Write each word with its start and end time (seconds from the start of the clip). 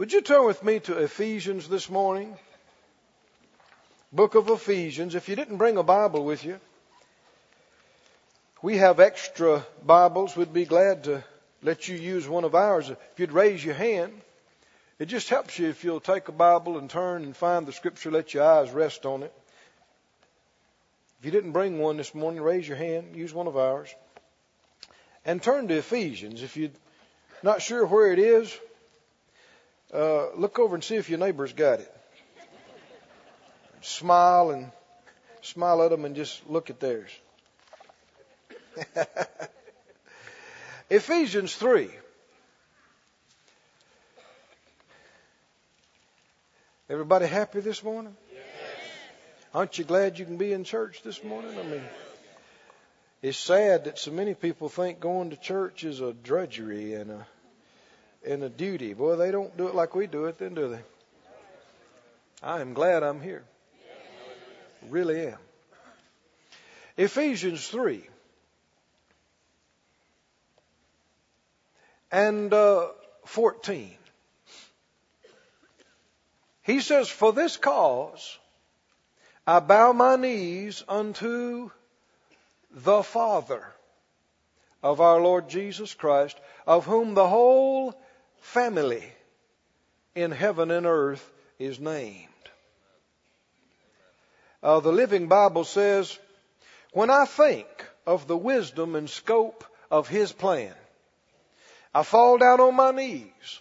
Would 0.00 0.14
you 0.14 0.22
turn 0.22 0.46
with 0.46 0.64
me 0.64 0.80
to 0.80 0.96
Ephesians 0.96 1.68
this 1.68 1.90
morning? 1.90 2.34
Book 4.10 4.34
of 4.34 4.48
Ephesians. 4.48 5.14
If 5.14 5.28
you 5.28 5.36
didn't 5.36 5.58
bring 5.58 5.76
a 5.76 5.82
Bible 5.82 6.24
with 6.24 6.42
you, 6.42 6.58
we 8.62 8.78
have 8.78 8.98
extra 8.98 9.66
Bibles. 9.84 10.34
We'd 10.34 10.54
be 10.54 10.64
glad 10.64 11.04
to 11.04 11.22
let 11.62 11.86
you 11.86 11.98
use 11.98 12.26
one 12.26 12.44
of 12.44 12.54
ours. 12.54 12.88
If 12.88 12.98
you'd 13.18 13.32
raise 13.32 13.62
your 13.62 13.74
hand, 13.74 14.18
it 14.98 15.04
just 15.04 15.28
helps 15.28 15.58
you 15.58 15.68
if 15.68 15.84
you'll 15.84 16.00
take 16.00 16.28
a 16.28 16.32
Bible 16.32 16.78
and 16.78 16.88
turn 16.88 17.22
and 17.24 17.36
find 17.36 17.66
the 17.66 17.72
scripture, 17.72 18.10
let 18.10 18.32
your 18.32 18.44
eyes 18.44 18.70
rest 18.70 19.04
on 19.04 19.22
it. 19.22 19.34
If 21.18 21.26
you 21.26 21.30
didn't 21.30 21.52
bring 21.52 21.78
one 21.78 21.98
this 21.98 22.14
morning, 22.14 22.40
raise 22.40 22.66
your 22.66 22.78
hand, 22.78 23.16
use 23.16 23.34
one 23.34 23.48
of 23.48 23.58
ours. 23.58 23.94
And 25.26 25.42
turn 25.42 25.68
to 25.68 25.74
Ephesians. 25.74 26.42
If 26.42 26.56
you're 26.56 26.70
not 27.42 27.60
sure 27.60 27.84
where 27.84 28.14
it 28.14 28.18
is, 28.18 28.58
uh, 29.92 30.32
look 30.36 30.58
over 30.58 30.74
and 30.74 30.84
see 30.84 30.96
if 30.96 31.10
your 31.10 31.18
neighbor's 31.18 31.52
got 31.52 31.80
it. 31.80 31.96
Smile 33.82 34.50
and 34.50 34.70
smile 35.42 35.82
at 35.82 35.90
them 35.90 36.04
and 36.04 36.14
just 36.14 36.48
look 36.48 36.70
at 36.70 36.80
theirs. 36.80 37.10
Ephesians 40.90 41.54
3. 41.54 41.90
Everybody 46.88 47.26
happy 47.26 47.60
this 47.60 47.82
morning? 47.84 48.16
Aren't 49.54 49.78
you 49.78 49.84
glad 49.84 50.18
you 50.18 50.24
can 50.24 50.36
be 50.36 50.52
in 50.52 50.64
church 50.64 51.02
this 51.02 51.22
morning? 51.24 51.58
I 51.58 51.62
mean, 51.62 51.82
it's 53.22 53.38
sad 53.38 53.84
that 53.84 53.98
so 53.98 54.10
many 54.10 54.34
people 54.34 54.68
think 54.68 55.00
going 55.00 55.30
to 55.30 55.36
church 55.36 55.84
is 55.84 56.00
a 56.00 56.12
drudgery 56.12 56.94
and 56.94 57.10
a 57.10 57.26
and 58.26 58.42
a 58.42 58.48
duty. 58.48 58.94
Boy, 58.94 59.16
they 59.16 59.30
don't 59.30 59.56
do 59.56 59.68
it 59.68 59.74
like 59.74 59.94
we 59.94 60.06
do 60.06 60.26
it, 60.26 60.38
then 60.38 60.54
do 60.54 60.68
they? 60.68 60.80
I 62.42 62.60
am 62.60 62.72
glad 62.72 63.02
I'm 63.02 63.20
here. 63.20 63.44
Really 64.88 65.26
am. 65.26 65.38
Ephesians 66.96 67.66
3. 67.68 68.02
And 72.12 72.52
uh, 72.52 72.88
14. 73.26 73.94
He 76.62 76.80
says, 76.80 77.08
For 77.08 77.32
this 77.32 77.56
cause 77.56 78.38
I 79.46 79.60
bow 79.60 79.92
my 79.92 80.16
knees 80.16 80.82
unto 80.88 81.70
the 82.70 83.02
Father 83.02 83.66
of 84.82 85.00
our 85.00 85.20
Lord 85.20 85.48
Jesus 85.48 85.92
Christ, 85.94 86.38
of 86.66 86.86
whom 86.86 87.14
the 87.14 87.28
whole 87.28 87.94
family 88.40 89.04
in 90.14 90.30
heaven 90.30 90.70
and 90.70 90.86
earth 90.86 91.30
is 91.58 91.78
named. 91.78 92.26
Uh, 94.62 94.80
the 94.80 94.92
Living 94.92 95.28
Bible 95.28 95.64
says, 95.64 96.18
When 96.92 97.10
I 97.10 97.24
think 97.24 97.66
of 98.06 98.26
the 98.26 98.36
wisdom 98.36 98.96
and 98.96 99.08
scope 99.08 99.64
of 99.90 100.08
His 100.08 100.32
plan, 100.32 100.74
I 101.94 102.02
fall 102.02 102.38
down 102.38 102.60
on 102.60 102.74
my 102.74 102.90
knees 102.90 103.60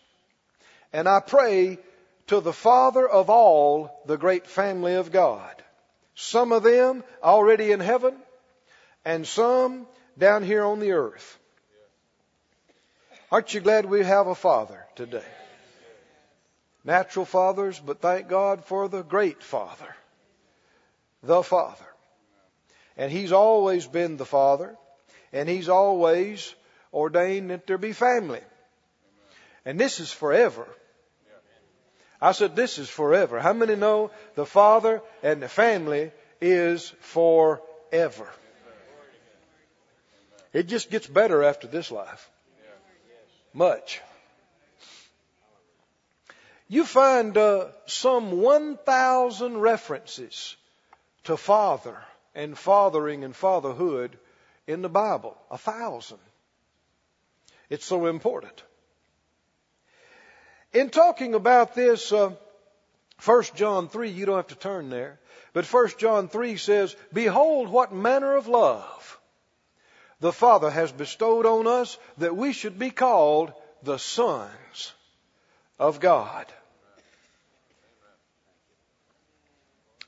and 0.91 1.07
I 1.07 1.19
pray 1.19 1.77
to 2.27 2.41
the 2.41 2.53
Father 2.53 3.07
of 3.07 3.29
all 3.29 4.01
the 4.05 4.17
great 4.17 4.47
family 4.47 4.95
of 4.95 5.11
God 5.11 5.59
some 6.19 6.51
of 6.51 6.63
them 6.63 7.01
already 7.23 7.71
in 7.71 7.79
heaven, 7.79 8.13
and 9.05 9.25
some 9.25 9.87
down 10.17 10.43
here 10.43 10.65
on 10.65 10.81
the 10.81 10.91
earth. 10.91 11.39
Aren't 13.31 13.53
you 13.53 13.59
glad 13.59 13.85
we 13.85 14.03
have 14.03 14.27
a 14.27 14.35
father 14.35 14.85
today? 14.95 15.23
Natural 16.83 17.25
fathers, 17.25 17.79
but 17.79 18.01
thank 18.01 18.27
God 18.27 18.65
for 18.65 18.87
the 18.87 19.03
great 19.03 19.43
father. 19.43 19.95
The 21.21 21.43
father. 21.43 21.85
And 22.97 23.11
he's 23.11 23.31
always 23.31 23.85
been 23.85 24.17
the 24.17 24.25
father, 24.25 24.75
and 25.31 25.47
he's 25.47 25.69
always 25.69 26.53
ordained 26.91 27.51
that 27.51 27.67
there 27.67 27.77
be 27.77 27.93
family. 27.93 28.41
And 29.63 29.79
this 29.79 29.99
is 29.99 30.11
forever. 30.11 30.67
I 32.21 32.31
said, 32.31 32.55
this 32.55 32.79
is 32.79 32.89
forever. 32.89 33.39
How 33.39 33.53
many 33.53 33.75
know 33.75 34.11
the 34.35 34.45
Father 34.45 35.01
and 35.23 35.41
the 35.41 35.47
family 35.47 36.11
is 36.41 36.89
forever? 36.99 38.27
It 40.51 40.67
just 40.67 40.89
gets 40.89 41.07
better 41.07 41.43
after 41.43 41.67
this 41.67 41.91
life. 41.91 42.29
Much. 43.59 43.99
You 46.69 46.85
find 46.85 47.35
uh, 47.37 47.65
some 47.87 48.31
1,000 48.39 49.57
references 49.57 50.55
to 51.25 51.35
father 51.35 51.97
and 52.33 52.57
fathering 52.57 53.25
and 53.25 53.35
fatherhood 53.35 54.17
in 54.65 54.81
the 54.81 54.87
Bible. 54.87 55.35
A 55.51 55.57
thousand. 55.57 56.19
It's 57.69 57.83
so 57.83 58.05
important. 58.05 58.63
In 60.71 60.89
talking 60.89 61.33
about 61.33 61.75
this, 61.75 62.13
uh, 62.13 62.31
1 63.25 63.43
John 63.55 63.89
3, 63.89 64.09
you 64.09 64.25
don't 64.25 64.37
have 64.37 64.47
to 64.47 64.55
turn 64.55 64.89
there, 64.89 65.19
but 65.51 65.65
1 65.65 65.89
John 65.97 66.29
3 66.29 66.55
says, 66.55 66.95
Behold 67.11 67.67
what 67.67 67.91
manner 67.91 68.37
of 68.37 68.47
love 68.47 69.18
the 70.19 70.33
Father 70.33 70.69
has 70.69 70.91
bestowed 70.91 71.45
on 71.45 71.67
us 71.67 71.97
that 72.17 72.35
we 72.35 72.53
should 72.53 72.77
be 72.77 72.89
called 72.89 73.53
the 73.83 73.97
sons 73.97 74.93
of 75.79 75.99
God. 75.99 76.45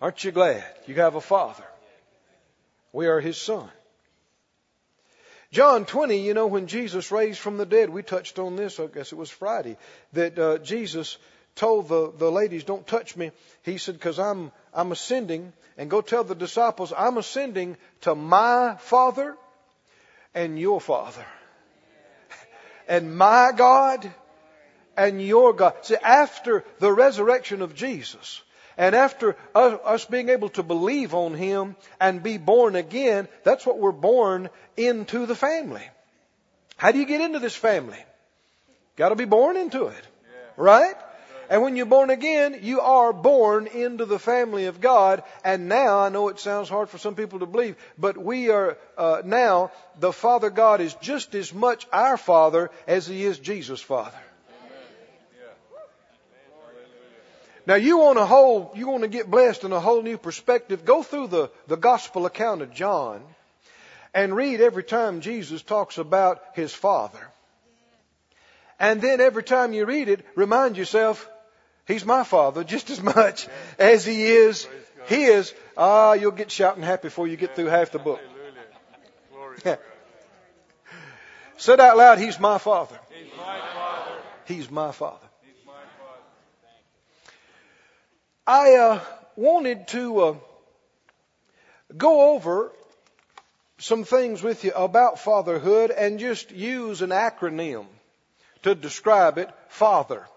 Aren't 0.02 0.24
you 0.24 0.32
glad 0.32 0.64
you 0.88 0.96
have 0.96 1.16
a 1.16 1.22
Father? 1.22 1.64
We 2.92 3.08
are 3.08 3.20
His 3.20 3.38
Son. 3.38 3.70
John 5.52 5.86
20, 5.86 6.18
you 6.18 6.34
know, 6.34 6.48
when 6.48 6.68
Jesus 6.68 7.12
raised 7.12 7.40
from 7.40 7.58
the 7.58 7.66
dead, 7.66 7.90
we 7.90 8.04
touched 8.04 8.40
on 8.40 8.56
this, 8.56 8.80
I 8.80 8.88
guess 8.88 9.12
it 9.12 9.18
was 9.18 9.30
Friday, 9.30 9.78
that 10.14 10.40
uh, 10.40 10.58
Jesus 10.60 11.18
told 11.56 11.90
the, 11.90 12.12
the 12.18 12.32
ladies, 12.32 12.64
don't 12.64 12.88
touch 12.88 13.18
me. 13.18 13.32
He 13.64 13.78
said, 13.78 13.96
because 13.96 14.18
I'm, 14.18 14.52
I'm 14.74 14.94
ascending, 14.94 15.52
and 15.78 15.90
go 15.90 16.02
tell 16.02 16.24
the 16.24 16.36
disciples, 16.36 16.94
I'm 16.98 17.18
ascending 17.18 17.76
to 18.02 18.16
my 18.16 18.76
Father 18.80 19.36
and 20.34 20.60
your 20.60 20.82
Father. 20.82 21.26
And 22.88 23.18
my 23.18 23.52
God 23.56 24.12
and 24.98 25.22
your 25.22 25.54
God. 25.54 25.74
See, 25.84 25.96
after 25.96 26.64
the 26.80 26.92
resurrection 26.92 27.62
of 27.62 27.76
Jesus, 27.76 28.42
and 28.78 28.96
after 28.96 29.36
us 29.54 30.06
being 30.06 30.30
able 30.30 30.50
to 30.50 30.64
believe 30.64 31.14
on 31.14 31.34
Him 31.34 31.76
and 32.00 32.24
be 32.24 32.38
born 32.38 32.76
again, 32.76 33.28
that's 33.44 33.66
what 33.66 33.80
we're 33.80 33.92
born 33.92 34.50
into 34.78 35.26
the 35.26 35.36
family. 35.36 35.88
How 36.78 36.92
do 36.92 37.00
you 37.00 37.06
get 37.06 37.22
into 37.22 37.40
this 37.40 37.56
family? 37.56 38.00
Got 38.96 39.10
to 39.10 39.16
be 39.16 39.26
born 39.26 39.58
into 39.58 39.88
it. 39.88 40.08
Right? 40.58 40.96
And 41.52 41.62
when 41.62 41.76
you're 41.76 41.86
born 41.86 42.10
again, 42.10 42.60
you 42.62 42.80
are 42.80 43.12
born 43.12 43.68
into 43.68 44.06
the 44.06 44.18
family 44.18 44.68
of 44.68 44.80
God. 44.80 45.22
And 45.44 45.68
now, 45.68 46.00
I 46.00 46.08
know 46.08 46.30
it 46.30 46.40
sounds 46.40 46.70
hard 46.70 46.90
for 46.90 46.98
some 46.98 47.14
people 47.14 47.40
to 47.40 47.46
believe, 47.46 47.76
but 47.98 48.18
we 48.18 48.50
are 48.50 48.78
uh, 48.98 49.22
now, 49.26 49.72
the 50.00 50.14
Father 50.14 50.50
God 50.50 50.80
is 50.80 50.94
just 51.02 51.36
as 51.36 51.54
much 51.54 51.86
our 51.92 52.16
Father 52.16 52.72
as 52.88 53.06
He 53.06 53.26
is 53.26 53.38
Jesus' 53.38 53.82
Father. 53.82 54.18
Now 57.68 57.76
you 57.76 57.98
want 57.98 58.18
a 58.18 58.26
whole, 58.26 58.72
you 58.74 58.88
want 58.88 59.04
to 59.04 59.10
get 59.10 59.30
blessed 59.30 59.66
in 59.66 59.74
a 59.74 59.80
whole 59.82 60.02
new 60.02 60.18
perspective. 60.18 60.86
Go 60.86 61.04
through 61.04 61.28
the, 61.28 61.52
the 61.68 61.76
gospel 61.76 62.26
account 62.26 62.62
of 62.62 62.74
John 62.74 63.22
and 64.14 64.34
read 64.34 64.62
every 64.62 64.86
time 64.86 65.20
Jesus 65.20 65.62
talks 65.62 65.98
about 65.98 66.42
his 66.54 66.74
Father. 66.74 67.28
And 68.80 69.02
then 69.02 69.20
every 69.20 69.44
time 69.44 69.74
you 69.74 69.86
read 69.86 70.08
it, 70.08 70.26
remind 70.36 70.78
yourself, 70.78 71.30
He's 71.88 72.06
my 72.06 72.24
Father 72.24 72.64
just 72.64 72.90
as 72.90 73.02
much 73.02 73.48
as 73.80 74.06
He 74.06 74.24
is 74.24 74.68
His. 75.06 75.54
Ah, 75.76 76.14
you'll 76.14 76.32
get 76.32 76.52
shouting 76.52 76.84
happy 76.84 77.08
before 77.08 77.28
you 77.28 77.38
get 77.38 77.56
through 77.56 77.68
half 77.68 77.92
the 77.92 78.00
book. 78.00 78.20
Said 81.58 81.80
out 81.80 81.98
loud, 81.98 82.20
He's 82.20 82.40
my 82.40 82.58
Father. 82.58 83.00
He's 83.10 83.34
my 83.38 83.60
Father. 83.60 84.16
He's 84.46 84.72
my 84.72 84.92
Father. 84.92 85.28
I 88.48 88.74
uh, 88.76 89.00
wanted 89.36 89.88
to 89.90 90.20
uh, 90.20 90.36
go 91.96 92.34
over 92.34 92.72
some 93.78 94.04
things 94.04 94.44
with 94.44 94.64
you 94.64 94.72
about 94.72 95.20
fatherhood 95.20 95.92
and 95.92 96.20
just 96.20 96.52
use 96.52 97.02
an 97.02 97.12
acronym 97.12 97.86
to 98.64 98.76
describe 98.76 99.38
it. 99.38 99.50
Father. 99.70 100.28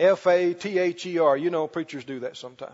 F 0.00 0.26
A 0.26 0.54
T 0.54 0.78
H 0.78 1.06
E 1.06 1.18
R. 1.18 1.36
You 1.36 1.50
know, 1.50 1.68
preachers 1.68 2.04
do 2.04 2.20
that 2.20 2.36
sometimes. 2.36 2.72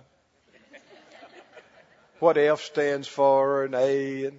What 2.20 2.38
F 2.38 2.62
stands 2.62 3.06
for 3.06 3.64
and 3.64 3.74
A 3.74 4.24
and 4.26 4.38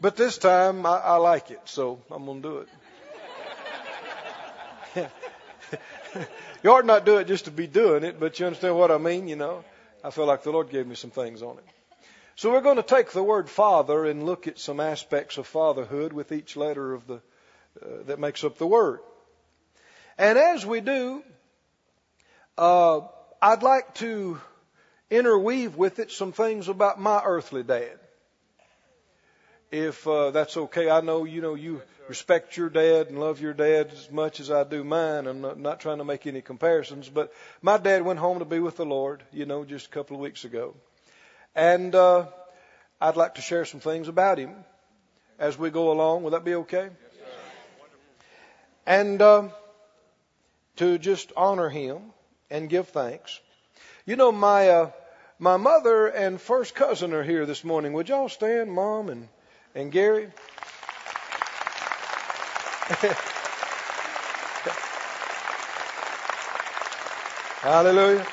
but 0.00 0.16
this 0.16 0.38
time 0.38 0.86
I, 0.86 0.98
I 0.98 1.16
like 1.16 1.50
it, 1.50 1.60
so 1.64 2.00
I'm 2.10 2.24
gonna 2.24 2.40
do 2.40 2.66
it. 4.94 5.10
you 6.62 6.70
ought 6.70 6.86
not 6.86 7.04
do 7.04 7.16
it 7.16 7.26
just 7.26 7.46
to 7.46 7.50
be 7.50 7.66
doing 7.66 8.04
it, 8.04 8.20
but 8.20 8.38
you 8.38 8.46
understand 8.46 8.76
what 8.76 8.92
I 8.92 8.98
mean, 8.98 9.26
you 9.26 9.36
know. 9.36 9.64
I 10.04 10.10
feel 10.10 10.26
like 10.26 10.44
the 10.44 10.52
Lord 10.52 10.70
gave 10.70 10.86
me 10.86 10.94
some 10.94 11.10
things 11.10 11.42
on 11.42 11.58
it. 11.58 11.64
So 12.36 12.52
we're 12.52 12.60
going 12.60 12.76
to 12.76 12.84
take 12.84 13.10
the 13.10 13.22
word 13.22 13.50
father 13.50 14.04
and 14.04 14.24
look 14.24 14.46
at 14.46 14.60
some 14.60 14.78
aspects 14.78 15.38
of 15.38 15.48
fatherhood 15.48 16.12
with 16.12 16.30
each 16.30 16.56
letter 16.56 16.94
of 16.94 17.08
the 17.08 17.14
uh, 17.14 18.04
that 18.06 18.20
makes 18.20 18.44
up 18.44 18.58
the 18.58 18.66
word. 18.66 19.00
And 20.16 20.38
as 20.38 20.64
we 20.64 20.80
do, 20.80 21.24
uh, 22.58 23.02
I'd 23.40 23.62
like 23.62 23.94
to 23.94 24.40
interweave 25.10 25.76
with 25.76 26.00
it 26.00 26.10
some 26.10 26.32
things 26.32 26.68
about 26.68 27.00
my 27.00 27.22
earthly 27.24 27.62
dad. 27.62 27.98
If 29.70 30.06
uh, 30.08 30.32
that's 30.32 30.56
okay, 30.56 30.90
I 30.90 31.00
know 31.00 31.24
you 31.24 31.40
know 31.40 31.54
you 31.54 31.82
respect 32.08 32.56
your 32.56 32.68
dad 32.68 33.08
and 33.08 33.20
love 33.20 33.40
your 33.40 33.52
dad 33.52 33.90
as 33.92 34.10
much 34.10 34.40
as 34.40 34.50
I 34.50 34.64
do 34.64 34.82
mine. 34.82 35.26
I'm 35.26 35.40
not, 35.40 35.58
not 35.58 35.80
trying 35.80 35.98
to 35.98 36.04
make 36.04 36.26
any 36.26 36.40
comparisons, 36.40 37.08
but 37.08 37.32
my 37.62 37.76
dad 37.76 38.02
went 38.02 38.18
home 38.18 38.40
to 38.40 38.44
be 38.44 38.58
with 38.58 38.76
the 38.76 38.86
Lord, 38.86 39.22
you 39.30 39.46
know, 39.46 39.64
just 39.64 39.86
a 39.86 39.90
couple 39.90 40.16
of 40.16 40.22
weeks 40.22 40.44
ago. 40.44 40.74
And 41.54 41.94
uh, 41.94 42.26
I'd 43.00 43.16
like 43.16 43.36
to 43.36 43.42
share 43.42 43.66
some 43.66 43.80
things 43.80 44.08
about 44.08 44.38
him 44.38 44.54
as 45.38 45.58
we 45.58 45.70
go 45.70 45.92
along. 45.92 46.22
Will 46.22 46.30
that 46.30 46.44
be 46.44 46.54
okay? 46.54 46.88
and 48.86 49.20
uh, 49.20 49.48
to 50.76 50.98
just 50.98 51.30
honor 51.36 51.68
him 51.68 52.00
and 52.50 52.68
give 52.68 52.88
thanks. 52.88 53.40
You 54.06 54.16
know, 54.16 54.32
my 54.32 54.68
uh, 54.68 54.90
my 55.38 55.56
mother 55.56 56.06
and 56.06 56.40
first 56.40 56.74
cousin 56.74 57.12
are 57.12 57.22
here 57.22 57.46
this 57.46 57.62
morning. 57.62 57.92
Would 57.92 58.08
y'all 58.08 58.28
stand, 58.28 58.72
Mom 58.72 59.08
and 59.08 59.28
and 59.74 59.92
Gary? 59.92 60.28
Hallelujah. 67.60 68.26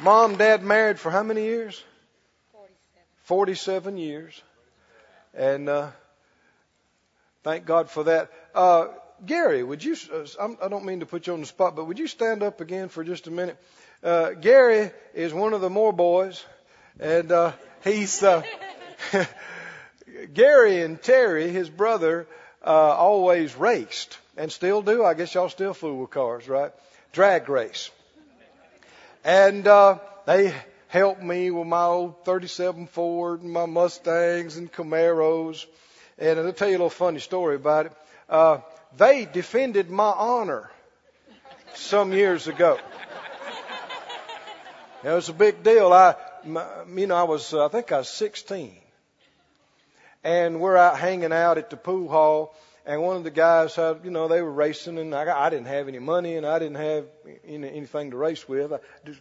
Mom, 0.00 0.36
Dad 0.36 0.62
married 0.62 1.00
for 1.00 1.10
how 1.10 1.24
many 1.24 1.42
years? 1.42 1.82
47. 2.52 2.76
47 3.24 3.96
years. 3.96 4.42
And 5.34 5.68
uh, 5.68 5.90
thank 7.42 7.66
God 7.66 7.90
for 7.90 8.04
that. 8.04 8.30
Uh, 8.54 8.88
Gary, 9.26 9.62
would 9.62 9.82
you, 9.82 9.96
uh, 10.12 10.48
I 10.62 10.68
don't 10.68 10.84
mean 10.84 11.00
to 11.00 11.06
put 11.06 11.26
you 11.26 11.32
on 11.32 11.40
the 11.40 11.46
spot, 11.46 11.74
but 11.74 11.86
would 11.86 11.98
you 11.98 12.06
stand 12.06 12.42
up 12.42 12.60
again 12.60 12.88
for 12.88 13.02
just 13.02 13.26
a 13.26 13.30
minute? 13.30 13.56
Uh, 14.02 14.30
Gary 14.30 14.90
is 15.14 15.34
one 15.34 15.54
of 15.54 15.60
the 15.60 15.70
Moore 15.70 15.92
boys, 15.92 16.44
and 17.00 17.30
uh, 17.32 17.52
he's, 17.82 18.22
uh, 18.22 18.42
Gary 20.34 20.82
and 20.82 21.02
Terry, 21.02 21.50
his 21.50 21.68
brother, 21.68 22.28
uh, 22.64 22.70
always 22.70 23.56
raced 23.56 24.18
and 24.36 24.52
still 24.52 24.82
do. 24.82 25.04
I 25.04 25.14
guess 25.14 25.34
y'all 25.34 25.48
still 25.48 25.74
fool 25.74 25.98
with 25.98 26.10
cars, 26.10 26.48
right? 26.48 26.72
Drag 27.12 27.48
race. 27.48 27.90
And 29.24 29.66
uh, 29.66 29.98
they 30.26 30.54
helped 30.88 31.22
me 31.22 31.50
with 31.50 31.66
my 31.66 31.84
old 31.84 32.24
37 32.24 32.86
Ford 32.86 33.42
and 33.42 33.52
my 33.52 33.66
Mustangs 33.66 34.56
and 34.56 34.72
Camaros. 34.72 35.66
And 36.18 36.38
I'll 36.38 36.52
tell 36.52 36.68
you 36.68 36.74
a 36.74 36.78
little 36.78 36.90
funny 36.90 37.20
story 37.20 37.56
about 37.56 37.86
it. 37.86 37.92
Uh, 38.28 38.58
they 38.96 39.24
defended 39.24 39.90
my 39.90 40.10
honor 40.10 40.70
some 41.74 42.12
years 42.12 42.48
ago. 42.48 42.78
It 45.04 45.10
was 45.10 45.28
a 45.28 45.32
big 45.32 45.62
deal. 45.62 45.92
I, 45.92 46.16
you 46.44 47.06
know, 47.06 47.14
I 47.14 47.22
was, 47.22 47.54
uh, 47.54 47.66
I 47.66 47.68
think 47.68 47.92
I 47.92 47.98
was 47.98 48.08
16 48.08 48.74
and 50.24 50.60
we're 50.60 50.76
out 50.76 50.98
hanging 50.98 51.32
out 51.32 51.58
at 51.58 51.70
the 51.70 51.76
pool 51.76 52.08
hall. 52.08 52.54
And 52.84 53.02
one 53.02 53.16
of 53.16 53.24
the 53.24 53.30
guys 53.30 53.74
had, 53.74 54.00
you 54.04 54.10
know, 54.10 54.28
they 54.28 54.40
were 54.40 54.50
racing, 54.50 54.98
and 54.98 55.14
I, 55.14 55.46
I 55.46 55.50
didn't 55.50 55.66
have 55.66 55.88
any 55.88 55.98
money, 55.98 56.36
and 56.36 56.46
I 56.46 56.58
didn't 56.58 56.76
have 56.76 57.04
any, 57.46 57.68
anything 57.68 58.12
to 58.12 58.16
race 58.16 58.48
with. 58.48 58.72
I 58.72 58.78
just, 59.04 59.20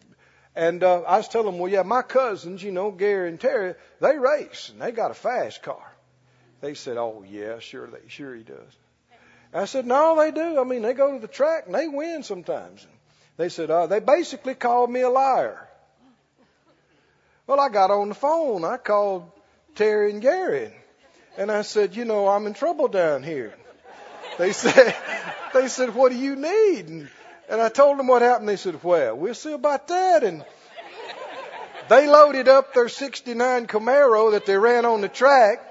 and 0.56 0.84
uh, 0.84 1.02
I 1.02 1.18
was 1.18 1.28
telling 1.28 1.48
them, 1.48 1.60
well, 1.60 1.72
yeah, 1.72 1.84
my 1.84 2.02
cousins, 2.02 2.64
you 2.64 2.72
know, 2.72 2.92
Gary 2.92 3.28
and 3.28 3.40
Terry, 3.40 3.76
they 4.00 4.18
race, 4.18 4.70
and 4.70 4.82
they 4.82 4.92
got 4.92 5.12
a 5.12 5.14
fast 5.14 5.64
car. 5.64 5.84
They 6.62 6.74
said, 6.76 6.98
oh 6.98 7.26
yeah, 7.30 7.60
sure, 7.60 7.88
they, 7.88 8.08
sure 8.08 8.34
he 8.34 8.44
does. 8.44 8.78
I 9.54 9.66
said, 9.66 9.86
no, 9.86 10.16
they 10.18 10.32
do. 10.32 10.60
I 10.60 10.64
mean, 10.64 10.82
they 10.82 10.94
go 10.94 11.14
to 11.14 11.20
the 11.20 11.28
track 11.28 11.64
and 11.66 11.76
they 11.76 11.88
win 11.88 12.24
sometimes. 12.24 12.86
They 13.38 13.50
said, 13.50 13.70
uh, 13.70 13.88
they 13.88 14.00
basically 14.00 14.56
called 14.56 14.92
me 14.92 15.02
a 15.02 15.10
liar. 15.10 15.68
Well, 17.46 17.60
I 17.60 17.70
got 17.70 17.92
on 17.92 18.10
the 18.10 18.16
phone. 18.16 18.66
I 18.66 18.78
called 18.78 19.32
Terry 19.76 20.12
and 20.12 20.22
Gary. 20.22 20.74
And 21.38 21.52
I 21.52 21.62
said, 21.62 21.96
you 21.96 22.04
know, 22.04 22.28
I'm 22.28 22.48
in 22.48 22.54
trouble 22.54 22.88
down 22.88 23.24
here. 23.24 23.54
They 24.38 24.52
said, 24.54 24.96
they 25.54 25.68
said, 25.68 25.96
what 25.96 26.12
do 26.12 26.18
you 26.18 26.36
need? 26.36 26.88
And, 26.88 27.10
and 27.48 27.62
I 27.62 27.70
told 27.70 27.98
them 28.00 28.08
what 28.08 28.22
happened. 28.22 28.50
They 28.50 28.58
said, 28.58 28.84
well, 28.84 29.16
we'll 29.16 29.34
see 29.34 29.54
about 29.54 29.88
that. 29.88 30.24
And 30.24 30.44
they 31.90 32.08
loaded 32.08 32.48
up 32.48 32.74
their 32.74 32.90
69 32.90 33.68
Camaro 33.68 34.32
that 34.32 34.46
they 34.46 34.58
ran 34.58 34.86
on 34.86 35.02
the 35.02 35.08
track. 35.08 35.64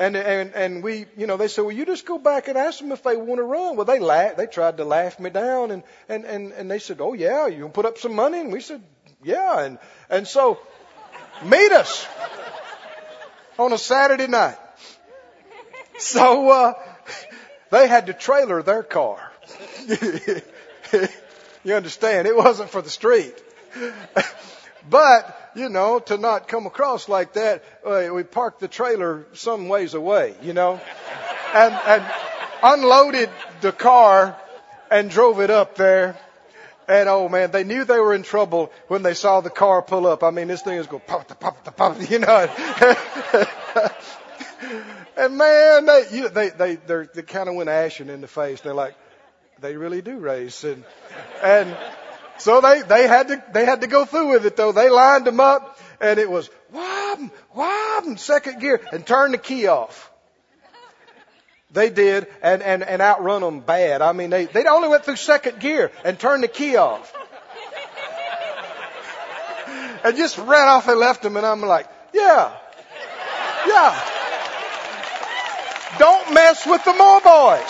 And, 0.00 0.16
and, 0.16 0.54
and 0.54 0.82
we, 0.82 1.04
you 1.18 1.26
know, 1.26 1.36
they 1.36 1.46
said, 1.46 1.60
well, 1.60 1.76
you 1.76 1.84
just 1.84 2.06
go 2.06 2.16
back 2.16 2.48
and 2.48 2.56
ask 2.56 2.78
them 2.78 2.90
if 2.90 3.02
they 3.02 3.16
want 3.16 3.38
to 3.38 3.42
run. 3.42 3.76
Well, 3.76 3.84
they 3.84 3.98
laughed, 3.98 4.38
they 4.38 4.46
tried 4.46 4.78
to 4.78 4.84
laugh 4.84 5.20
me 5.20 5.28
down 5.28 5.70
and, 5.70 5.82
and, 6.08 6.24
and, 6.24 6.52
and 6.52 6.70
they 6.70 6.78
said, 6.78 7.02
oh 7.02 7.12
yeah, 7.12 7.48
you 7.48 7.64
can 7.64 7.70
put 7.70 7.84
up 7.84 7.98
some 7.98 8.14
money? 8.14 8.40
And 8.40 8.50
we 8.50 8.62
said, 8.62 8.82
yeah. 9.22 9.60
And, 9.60 9.78
and 10.08 10.26
so 10.26 10.58
meet 11.44 11.70
us 11.70 12.06
on 13.58 13.74
a 13.74 13.78
Saturday 13.78 14.26
night. 14.26 14.56
So 15.98 16.48
uh, 16.48 16.72
they 17.70 17.86
had 17.86 18.06
to 18.06 18.14
trailer 18.14 18.62
their 18.62 18.82
car. 18.82 19.30
you 21.62 21.74
understand? 21.74 22.26
It 22.26 22.34
wasn't 22.34 22.70
for 22.70 22.80
the 22.80 22.88
street. 22.88 23.34
but, 24.88 25.39
you 25.54 25.68
know, 25.68 25.98
to 25.98 26.16
not 26.16 26.48
come 26.48 26.66
across 26.66 27.08
like 27.08 27.34
that, 27.34 27.64
uh, 27.84 28.08
we 28.12 28.22
parked 28.22 28.60
the 28.60 28.68
trailer 28.68 29.26
some 29.32 29.68
ways 29.68 29.94
away, 29.94 30.34
you 30.42 30.52
know, 30.52 30.80
and, 31.54 31.74
and 31.74 32.04
unloaded 32.62 33.30
the 33.60 33.72
car 33.72 34.36
and 34.90 35.10
drove 35.10 35.40
it 35.40 35.50
up 35.50 35.76
there. 35.76 36.16
And 36.88 37.08
oh 37.08 37.28
man, 37.28 37.52
they 37.52 37.64
knew 37.64 37.84
they 37.84 38.00
were 38.00 38.14
in 38.14 38.24
trouble 38.24 38.72
when 38.88 39.02
they 39.02 39.14
saw 39.14 39.40
the 39.40 39.50
car 39.50 39.80
pull 39.82 40.06
up. 40.06 40.24
I 40.24 40.30
mean, 40.30 40.48
this 40.48 40.62
thing 40.62 40.78
is 40.78 40.86
going 40.86 41.02
pop, 41.06 41.28
pop, 41.28 41.64
pop, 41.64 41.76
pop, 41.76 42.10
you 42.10 42.18
know. 42.18 42.48
And 45.20 45.36
man, 45.36 45.84
they, 45.84 46.06
you, 46.12 46.28
they, 46.30 46.48
they, 46.48 46.76
they 46.76 47.22
kind 47.22 47.50
of 47.50 47.54
went 47.54 47.68
ashen 47.68 48.08
in 48.08 48.22
the 48.22 48.26
face. 48.26 48.62
They're 48.62 48.72
like, 48.72 48.94
they 49.60 49.76
really 49.76 50.00
do 50.00 50.16
race. 50.16 50.64
And, 50.64 50.82
and 51.42 51.76
so 52.40 52.62
they, 52.62 52.82
they 52.82 53.06
had 53.06 53.28
to, 53.28 53.44
they 53.52 53.66
had 53.66 53.82
to 53.82 53.86
go 53.86 54.04
through 54.04 54.30
with 54.30 54.46
it 54.46 54.56
though. 54.56 54.72
They 54.72 54.88
lined 54.88 55.26
them 55.26 55.40
up 55.40 55.78
and 56.00 56.18
it 56.18 56.30
was, 56.30 56.48
wham, 56.72 57.30
wham, 57.52 58.16
second 58.16 58.60
gear 58.60 58.80
and 58.92 59.06
turn 59.06 59.32
the 59.32 59.38
key 59.38 59.66
off. 59.66 60.10
They 61.72 61.90
did 61.90 62.26
and, 62.42 62.62
and, 62.62 62.82
and 62.82 63.02
outrun 63.02 63.42
them 63.42 63.60
bad. 63.60 64.02
I 64.02 64.12
mean, 64.12 64.30
they, 64.30 64.46
they 64.46 64.64
only 64.64 64.88
went 64.88 65.04
through 65.04 65.16
second 65.16 65.60
gear 65.60 65.92
and 66.02 66.18
turned 66.18 66.42
the 66.42 66.48
key 66.48 66.76
off. 66.76 67.14
and 70.04 70.16
just 70.16 70.38
ran 70.38 70.66
off 70.66 70.88
and 70.88 70.98
left 70.98 71.22
them 71.22 71.36
and 71.36 71.44
I'm 71.44 71.60
like, 71.60 71.86
yeah, 72.14 72.56
yeah. 73.66 74.00
Don't 75.98 76.32
mess 76.32 76.66
with 76.66 76.82
the 76.84 76.94
Moore 76.94 77.20
boys. 77.20 77.60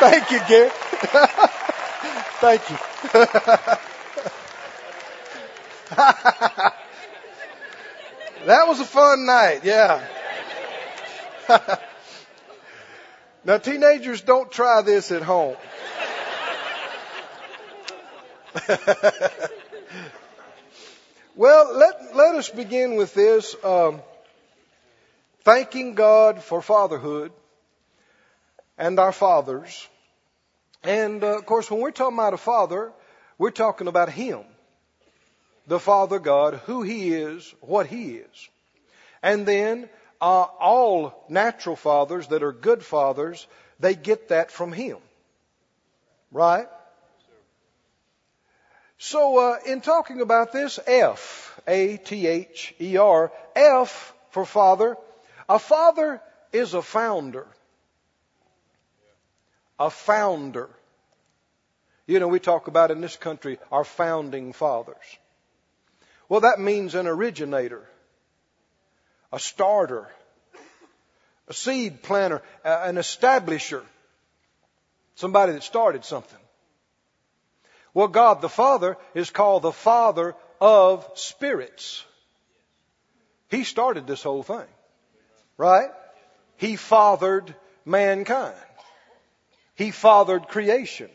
Thank 0.00 0.32
you, 0.32 0.40
Gary. 0.48 0.72
Thank 2.40 2.68
you. 2.68 2.76
that 8.46 8.66
was 8.66 8.80
a 8.80 8.84
fun 8.84 9.24
night, 9.24 9.60
yeah. 9.64 10.04
now, 13.44 13.58
teenagers, 13.58 14.20
don't 14.22 14.50
try 14.50 14.82
this 14.82 15.12
at 15.12 15.22
home. 15.22 15.56
well, 21.36 21.76
let, 21.76 22.14
let 22.16 22.34
us 22.34 22.48
begin 22.50 22.96
with 22.96 23.14
this. 23.14 23.54
Um, 23.62 24.00
thanking 25.42 25.94
God 25.94 26.42
for 26.42 26.62
fatherhood 26.62 27.32
and 28.78 28.98
our 28.98 29.12
fathers. 29.12 29.88
And 30.84 31.24
uh, 31.24 31.38
of 31.38 31.46
course, 31.46 31.70
when 31.70 31.80
we're 31.80 31.90
talking 31.90 32.16
about 32.16 32.34
a 32.34 32.38
father, 32.38 32.92
we're 33.38 33.50
talking 33.50 33.88
about 33.88 34.10
Him. 34.10 34.40
The 35.66 35.80
Father 35.80 36.18
God, 36.18 36.60
who 36.66 36.82
He 36.82 37.14
is, 37.14 37.54
what 37.60 37.86
He 37.86 38.16
is. 38.16 38.48
And 39.22 39.46
then, 39.46 39.88
uh, 40.20 40.42
all 40.60 41.24
natural 41.30 41.74
fathers 41.74 42.28
that 42.28 42.42
are 42.42 42.52
good 42.52 42.84
fathers, 42.84 43.46
they 43.80 43.94
get 43.94 44.28
that 44.28 44.50
from 44.50 44.72
Him. 44.72 44.98
Right? 46.30 46.68
So, 48.98 49.38
uh, 49.38 49.56
in 49.66 49.80
talking 49.80 50.20
about 50.20 50.52
this, 50.52 50.78
F, 50.86 51.60
A-T-H-E-R, 51.66 53.32
F 53.56 54.14
for 54.30 54.44
father, 54.44 54.96
a 55.48 55.58
father 55.58 56.20
is 56.52 56.74
a 56.74 56.82
founder. 56.82 57.46
A 59.78 59.90
founder. 59.90 60.70
You 62.06 62.20
know, 62.20 62.28
we 62.28 62.38
talk 62.38 62.68
about 62.68 62.90
in 62.90 63.00
this 63.00 63.16
country 63.16 63.58
our 63.72 63.84
founding 63.84 64.52
fathers. 64.52 64.96
Well, 66.28 66.40
that 66.40 66.60
means 66.60 66.94
an 66.94 67.06
originator, 67.06 67.86
a 69.32 69.38
starter, 69.38 70.08
a 71.48 71.54
seed 71.54 72.02
planter, 72.02 72.42
an 72.64 72.96
establisher, 72.96 73.82
somebody 75.16 75.52
that 75.52 75.62
started 75.62 76.04
something. 76.04 76.38
Well, 77.92 78.08
God 78.08 78.40
the 78.40 78.48
Father 78.48 78.96
is 79.14 79.30
called 79.30 79.62
the 79.62 79.72
Father 79.72 80.34
of 80.60 81.08
spirits. 81.14 82.04
He 83.48 83.64
started 83.64 84.06
this 84.06 84.22
whole 84.22 84.42
thing. 84.42 84.66
Right? 85.56 85.90
He 86.56 86.76
fathered 86.76 87.54
mankind. 87.84 88.56
He 89.74 89.90
fathered 89.90 90.48
creation. 90.48 91.10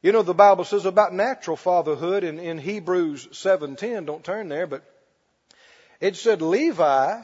You 0.00 0.12
know, 0.12 0.22
the 0.22 0.34
Bible 0.34 0.64
says 0.64 0.86
about 0.86 1.12
natural 1.12 1.56
fatherhood 1.56 2.22
in, 2.22 2.38
in 2.38 2.58
Hebrews 2.58 3.26
7.10, 3.32 4.06
don't 4.06 4.22
turn 4.22 4.48
there, 4.48 4.66
but 4.66 4.84
it 6.00 6.16
said 6.16 6.40
Levi 6.40 7.20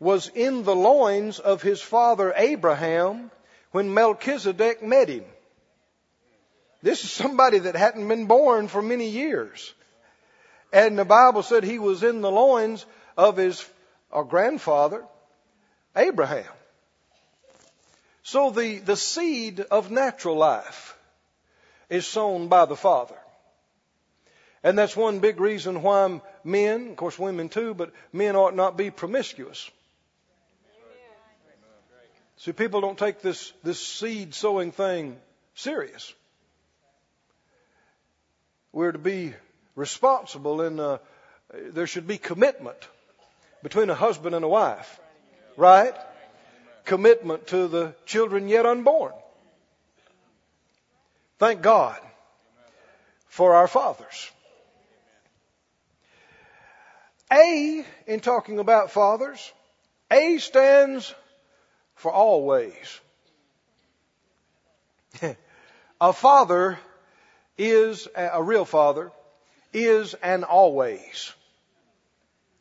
was 0.00 0.28
in 0.34 0.64
the 0.64 0.74
loins 0.74 1.38
of 1.38 1.62
his 1.62 1.80
father 1.80 2.34
Abraham 2.36 3.30
when 3.70 3.94
Melchizedek 3.94 4.82
met 4.82 5.08
him. 5.08 5.24
This 6.82 7.04
is 7.04 7.12
somebody 7.12 7.60
that 7.60 7.76
hadn't 7.76 8.08
been 8.08 8.26
born 8.26 8.66
for 8.66 8.82
many 8.82 9.08
years. 9.08 9.72
And 10.72 10.98
the 10.98 11.04
Bible 11.04 11.44
said 11.44 11.62
he 11.62 11.78
was 11.78 12.02
in 12.02 12.20
the 12.20 12.30
loins 12.30 12.84
of 13.16 13.36
his 13.36 13.64
grandfather, 14.28 15.04
Abraham. 15.94 16.50
So 18.22 18.50
the, 18.50 18.78
the 18.78 18.96
seed 18.96 19.60
of 19.60 19.90
natural 19.90 20.36
life 20.36 20.96
is 21.90 22.06
sown 22.06 22.48
by 22.48 22.66
the 22.66 22.76
Father. 22.76 23.16
And 24.62 24.78
that's 24.78 24.96
one 24.96 25.18
big 25.18 25.40
reason 25.40 25.82
why 25.82 26.20
men, 26.44 26.90
of 26.90 26.96
course 26.96 27.18
women 27.18 27.48
too, 27.48 27.74
but 27.74 27.92
men 28.12 28.36
ought 28.36 28.54
not 28.54 28.76
be 28.76 28.90
promiscuous. 28.90 29.70
See, 32.36 32.52
people 32.52 32.80
don't 32.80 32.98
take 32.98 33.22
this, 33.22 33.52
this 33.62 33.78
seed 33.78 34.34
sowing 34.34 34.72
thing 34.72 35.16
serious. 35.54 36.12
We're 38.72 38.92
to 38.92 38.98
be 38.98 39.34
responsible 39.76 40.60
and 40.60 40.80
uh, 40.80 40.98
there 41.52 41.86
should 41.86 42.06
be 42.06 42.18
commitment 42.18 42.78
between 43.62 43.90
a 43.90 43.94
husband 43.94 44.34
and 44.34 44.44
a 44.44 44.48
wife. 44.48 44.98
Right? 45.56 45.94
Commitment 46.84 47.46
to 47.48 47.68
the 47.68 47.94
children 48.06 48.48
yet 48.48 48.66
unborn. 48.66 49.12
Thank 51.38 51.62
God 51.62 51.98
for 53.28 53.54
our 53.54 53.68
fathers. 53.68 54.30
A, 57.32 57.84
in 58.06 58.20
talking 58.20 58.58
about 58.58 58.90
fathers, 58.90 59.52
A 60.10 60.38
stands 60.38 61.14
for 61.94 62.12
always. 62.12 63.00
a 66.00 66.12
father 66.12 66.78
is, 67.56 68.06
a 68.14 68.42
real 68.42 68.64
father, 68.64 69.10
is 69.72 70.14
an 70.14 70.44
always. 70.44 71.32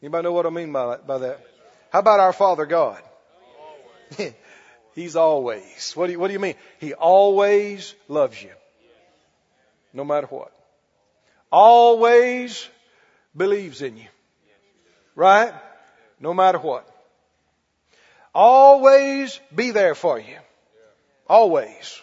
Anybody 0.02 0.24
know 0.24 0.32
what 0.32 0.46
I 0.46 0.50
mean 0.50 0.72
by, 0.72 0.98
by 0.98 1.18
that? 1.20 1.40
How 1.92 2.00
about 2.00 2.20
our 2.20 2.34
Father 2.34 2.66
God? 2.66 3.02
He's 4.96 5.16
always. 5.16 5.94
What 5.96 6.08
do, 6.08 6.14
you, 6.14 6.20
what 6.20 6.28
do 6.28 6.34
you 6.34 6.40
mean? 6.40 6.56
He 6.80 6.94
always 6.94 7.96
loves 8.08 8.42
you. 8.42 8.52
No 9.94 10.04
matter 10.04 10.28
what. 10.28 10.52
Always 11.52 12.68
believes 13.36 13.82
in 13.82 13.98
you. 13.98 14.08
Right? 15.16 15.54
No 16.20 16.34
matter 16.34 16.60
what. 16.60 16.88
Always 18.34 19.40
be 19.54 19.72
there 19.72 19.96
for 19.96 20.20
you. 20.20 20.38
Always. 21.28 22.02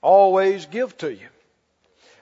Always 0.00 0.66
give 0.66 0.96
to 0.98 1.12
you. 1.12 1.28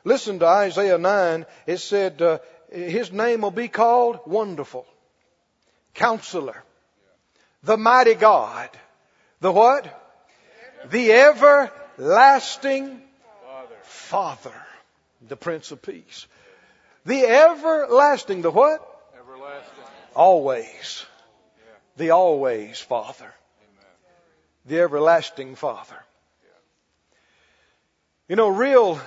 Listen 0.05 0.39
to 0.39 0.47
Isaiah 0.47 0.99
9. 0.99 1.47
It 1.67 1.79
said, 1.79 2.21
uh, 2.23 2.39
His 2.71 3.13
name 3.13 3.43
will 3.43 3.51
be 3.51 3.69
called 3.69 4.21
Wonderful, 4.27 4.87
Counselor, 5.95 6.63
the 7.65 7.77
Mighty 7.77 8.15
God, 8.15 8.69
the 9.41 9.53
what? 9.53 10.03
The 10.91 11.13
Everlasting 11.13 13.01
Father, 13.83 14.55
the 15.27 15.37
Prince 15.37 15.71
of 15.71 15.83
Peace. 15.83 16.27
The 17.07 17.25
Everlasting, 17.27 18.43
the 18.43 18.51
what? 18.51 18.81
Everlasting. 19.19 19.85
Always. 20.15 21.07
The 21.97 22.11
always 22.11 22.81
Father. 22.81 23.33
The 24.67 24.81
Everlasting 24.81 25.55
Father. 25.57 25.97
You 28.29 28.37
know, 28.37 28.49
real 28.49 29.01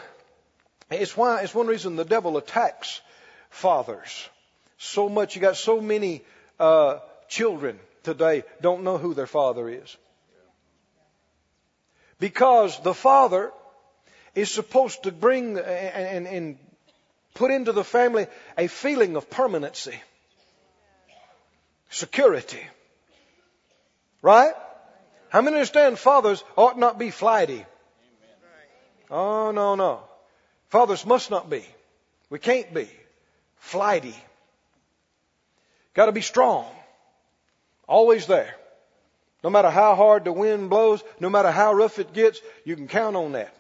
it's 0.90 1.18
why, 1.18 1.42
it's 1.42 1.54
one 1.54 1.68
reason 1.68 1.96
the 1.96 2.06
devil 2.06 2.38
attacks 2.38 3.02
fathers 3.50 4.30
so 4.78 5.10
much. 5.10 5.36
You 5.36 5.42
got 5.42 5.58
so 5.58 5.82
many, 5.82 6.22
uh, 6.60 7.00
children 7.28 7.80
today 8.08 8.44
don't 8.62 8.84
know 8.84 8.98
who 8.98 9.14
their 9.14 9.28
father 9.28 9.68
is. 9.70 9.98
Because 12.20 12.80
the 12.82 12.94
father 12.94 13.52
is 14.34 14.50
supposed 14.50 15.04
to 15.04 15.12
bring 15.12 15.58
and, 15.58 16.08
and, 16.16 16.28
and 16.28 16.58
put 17.34 17.52
into 17.52 17.74
the 17.74 17.84
family 17.84 18.28
a 18.58 18.68
feeling 18.68 19.18
of 19.18 19.30
permanency, 19.30 20.00
security. 21.90 22.66
Right? 24.22 24.54
How 25.30 25.42
many 25.42 25.58
understand 25.58 26.00
fathers 26.00 26.44
ought 26.56 26.80
not 26.80 26.98
be 26.98 27.12
flighty? 27.12 27.66
Oh, 29.12 29.52
no, 29.52 29.76
no. 29.76 30.00
Fathers 30.70 31.06
must 31.06 31.30
not 31.30 31.50
be. 31.50 31.66
We 32.30 32.40
can't 32.40 32.74
be. 32.74 32.90
Flighty. 33.58 34.16
Gotta 35.94 36.12
be 36.14 36.22
strong. 36.22 36.77
Always 37.88 38.28
there. 38.28 38.54
No 39.44 39.50
matter 39.50 39.70
how 39.70 39.96
hard 39.96 40.26
the 40.26 40.34
wind 40.34 40.70
blows, 40.70 41.04
no 41.20 41.30
matter 41.30 41.52
how 41.52 41.74
rough 41.74 42.00
it 42.00 42.14
gets, 42.14 42.42
you 42.66 42.76
can 42.76 42.88
count 42.88 43.16
on 43.16 43.34
that. 43.34 43.56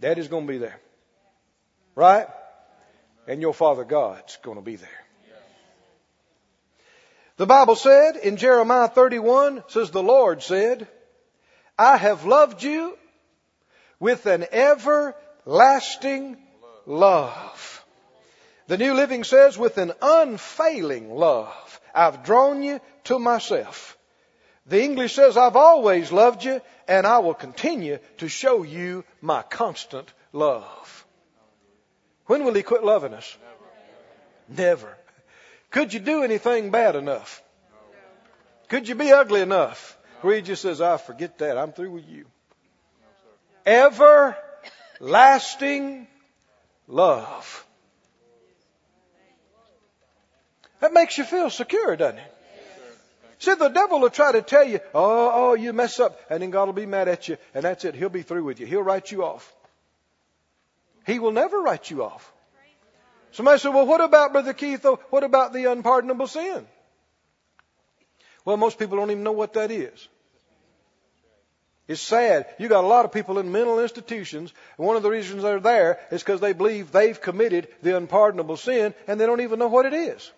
Daddy's 0.00 0.28
gonna 0.28 0.46
be 0.46 0.58
there. 0.58 0.78
Right? 1.94 2.26
And 3.26 3.40
your 3.40 3.54
Father 3.54 3.84
God's 3.84 4.36
gonna 4.42 4.62
be 4.62 4.76
there. 4.76 4.88
The 7.36 7.46
Bible 7.46 7.76
said 7.76 8.16
in 8.16 8.36
Jeremiah 8.36 8.88
31, 8.88 9.64
says 9.68 9.90
the 9.90 10.02
Lord 10.02 10.42
said, 10.42 10.86
I 11.78 11.96
have 11.96 12.26
loved 12.26 12.62
you 12.62 12.98
with 13.98 14.26
an 14.26 14.44
everlasting 14.52 16.36
love. 16.84 17.84
The 18.66 18.76
New 18.76 18.92
Living 18.92 19.24
says, 19.24 19.56
with 19.56 19.78
an 19.78 19.92
unfailing 20.02 21.10
love, 21.10 21.79
I've 21.94 22.22
drawn 22.24 22.62
you 22.62 22.80
to 23.04 23.18
myself. 23.18 23.96
The 24.66 24.82
English 24.82 25.14
says, 25.14 25.36
I've 25.36 25.56
always 25.56 26.12
loved 26.12 26.44
you 26.44 26.60
and 26.86 27.06
I 27.06 27.18
will 27.18 27.34
continue 27.34 27.98
to 28.18 28.28
show 28.28 28.62
you 28.62 29.04
my 29.20 29.42
constant 29.42 30.12
love. 30.32 31.06
When 32.26 32.44
will 32.44 32.54
He 32.54 32.62
quit 32.62 32.84
loving 32.84 33.14
us? 33.14 33.36
Never. 34.48 34.96
Could 35.70 35.92
you 35.92 36.00
do 36.00 36.22
anything 36.22 36.70
bad 36.70 36.96
enough? 36.96 37.42
Could 38.68 38.88
you 38.88 38.94
be 38.94 39.12
ugly 39.12 39.40
enough? 39.40 39.96
Where 40.20 40.36
He 40.36 40.42
just 40.42 40.62
says, 40.62 40.80
I 40.80 40.96
forget 40.96 41.38
that. 41.38 41.58
I'm 41.58 41.72
through 41.72 41.92
with 41.92 42.08
you. 42.08 42.26
Ever 43.66 44.36
lasting 45.00 46.06
love. 46.86 47.66
That 50.80 50.92
makes 50.92 51.18
you 51.18 51.24
feel 51.24 51.50
secure, 51.50 51.96
doesn't 51.96 52.18
it? 52.18 52.34
See, 53.38 53.54
the 53.54 53.68
devil 53.68 54.00
will 54.00 54.10
try 54.10 54.32
to 54.32 54.42
tell 54.42 54.64
you, 54.64 54.80
oh, 54.94 55.30
oh, 55.32 55.54
you 55.54 55.72
mess 55.72 55.98
up, 55.98 56.20
and 56.28 56.42
then 56.42 56.50
God 56.50 56.66
will 56.66 56.74
be 56.74 56.84
mad 56.84 57.08
at 57.08 57.26
you, 57.28 57.38
and 57.54 57.64
that's 57.64 57.86
it. 57.86 57.94
He'll 57.94 58.10
be 58.10 58.22
through 58.22 58.44
with 58.44 58.60
you. 58.60 58.66
He'll 58.66 58.82
write 58.82 59.10
you 59.10 59.24
off. 59.24 59.54
He 61.06 61.18
will 61.18 61.32
never 61.32 61.58
write 61.60 61.90
you 61.90 62.04
off. 62.04 62.30
Somebody 63.32 63.58
said, 63.58 63.72
well, 63.72 63.86
what 63.86 64.02
about, 64.02 64.32
Brother 64.32 64.52
Keith? 64.52 64.84
Oh, 64.84 65.00
what 65.08 65.24
about 65.24 65.52
the 65.54 65.66
unpardonable 65.66 66.26
sin? 66.26 66.66
Well, 68.44 68.58
most 68.58 68.78
people 68.78 68.98
don't 68.98 69.10
even 69.10 69.22
know 69.22 69.32
what 69.32 69.54
that 69.54 69.70
is. 69.70 70.08
It's 71.88 72.00
sad. 72.00 72.46
You 72.58 72.68
got 72.68 72.84
a 72.84 72.86
lot 72.86 73.04
of 73.04 73.12
people 73.12 73.38
in 73.38 73.50
mental 73.50 73.80
institutions, 73.80 74.52
and 74.76 74.86
one 74.86 74.96
of 74.96 75.02
the 75.02 75.10
reasons 75.10 75.42
they're 75.42 75.60
there 75.60 75.98
is 76.10 76.22
because 76.22 76.40
they 76.40 76.52
believe 76.52 76.92
they've 76.92 77.20
committed 77.20 77.68
the 77.82 77.96
unpardonable 77.96 78.56
sin, 78.56 78.94
and 79.06 79.18
they 79.18 79.26
don't 79.26 79.40
even 79.40 79.58
know 79.58 79.68
what 79.68 79.86
it 79.86 79.94
is. 79.94 80.30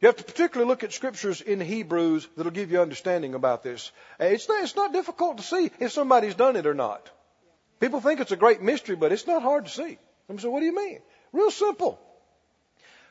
You 0.00 0.08
have 0.08 0.16
to 0.16 0.24
particularly 0.24 0.68
look 0.68 0.84
at 0.84 0.92
scriptures 0.92 1.40
in 1.40 1.58
Hebrews 1.60 2.28
that'll 2.36 2.52
give 2.52 2.70
you 2.70 2.82
understanding 2.82 3.34
about 3.34 3.62
this. 3.62 3.90
Uh, 4.20 4.26
it's 4.26 4.48
not, 4.48 4.62
it's 4.62 4.76
not 4.76 4.92
difficult 4.92 5.38
to 5.38 5.42
see 5.42 5.70
if 5.80 5.92
somebody's 5.92 6.34
done 6.34 6.56
it 6.56 6.66
or 6.66 6.74
not. 6.74 7.10
People 7.80 8.00
think 8.00 8.20
it's 8.20 8.32
a 8.32 8.36
great 8.36 8.60
mystery, 8.60 8.96
but 8.96 9.12
it's 9.12 9.26
not 9.26 9.42
hard 9.42 9.64
to 9.64 9.70
see. 9.70 9.98
I'm 10.28 10.38
saying, 10.38 10.52
what 10.52 10.60
do 10.60 10.66
you 10.66 10.76
mean? 10.76 11.00
Real 11.32 11.50
simple. 11.50 11.98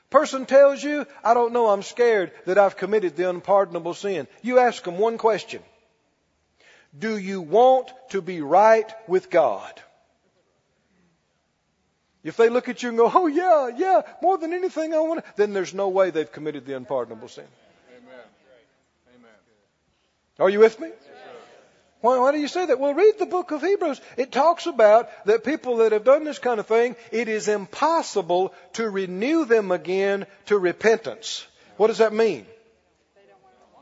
Person 0.10 0.46
tells 0.46 0.84
you, 0.84 1.08
I 1.24 1.34
don't 1.34 1.54
know, 1.54 1.68
I'm 1.68 1.82
scared 1.82 2.32
that 2.46 2.60
I've 2.60 2.77
committed 2.77 3.15
the 3.15 3.30
unpardonable 3.30 3.96
sin. 3.96 4.27
You 4.44 4.60
ask 4.60 4.84
them 4.84 5.00
one 5.00 5.18
question. 5.18 5.63
Do 6.98 7.18
you 7.18 7.42
want 7.42 7.92
to 8.12 8.22
be 8.22 8.42
right 8.42 8.92
with 9.08 9.30
God? 9.30 9.82
If 12.25 12.38
they 12.38 12.50
look 12.50 12.70
at 12.70 12.82
you 12.82 12.89
and 12.89 12.98
go, 12.98 13.10
oh 13.13 13.27
yeah, 13.27 13.70
yeah, 13.77 14.01
more 14.20 14.39
than 14.39 14.51
anything 14.51 14.96
I 14.96 15.00
want 15.00 15.24
to, 15.24 15.32
then 15.36 15.53
there's 15.53 15.75
no 15.75 15.89
way 15.89 16.10
they've 16.10 16.29
committed 16.29 16.65
the 16.65 16.75
unpardonable 16.75 17.27
sin. 17.27 17.46
Amen. 17.96 18.20
Amen. 19.15 19.29
Are 20.39 20.50
you 20.50 20.60
with 20.60 20.79
me? 20.79 20.89
Why, 22.01 22.17
why 22.17 22.32
do 22.32 22.39
you 22.39 22.48
say 22.48 22.65
that? 22.65 22.79
Well, 22.79 22.96
read 22.96 23.20
the 23.20 23.27
book 23.27 23.51
of 23.51 23.62
Hebrews. 23.62 24.01
It 24.17 24.32
talks 24.32 24.65
about 24.65 25.10
that 25.27 25.44
people 25.44 25.77
that 25.77 25.91
have 25.91 26.03
done 26.03 26.24
this 26.24 26.39
kind 26.39 26.60
of 26.60 26.65
thing, 26.65 26.96
it 27.12 27.27
is 27.27 27.48
impossible 27.48 28.55
to 28.74 28.89
renew 28.89 29.46
them 29.46 29.72
again 29.72 30.25
to 30.48 30.58
repentance. 30.58 31.46
What 31.77 31.88
does 31.88 32.00
that 32.00 32.12
mean? 32.12 32.48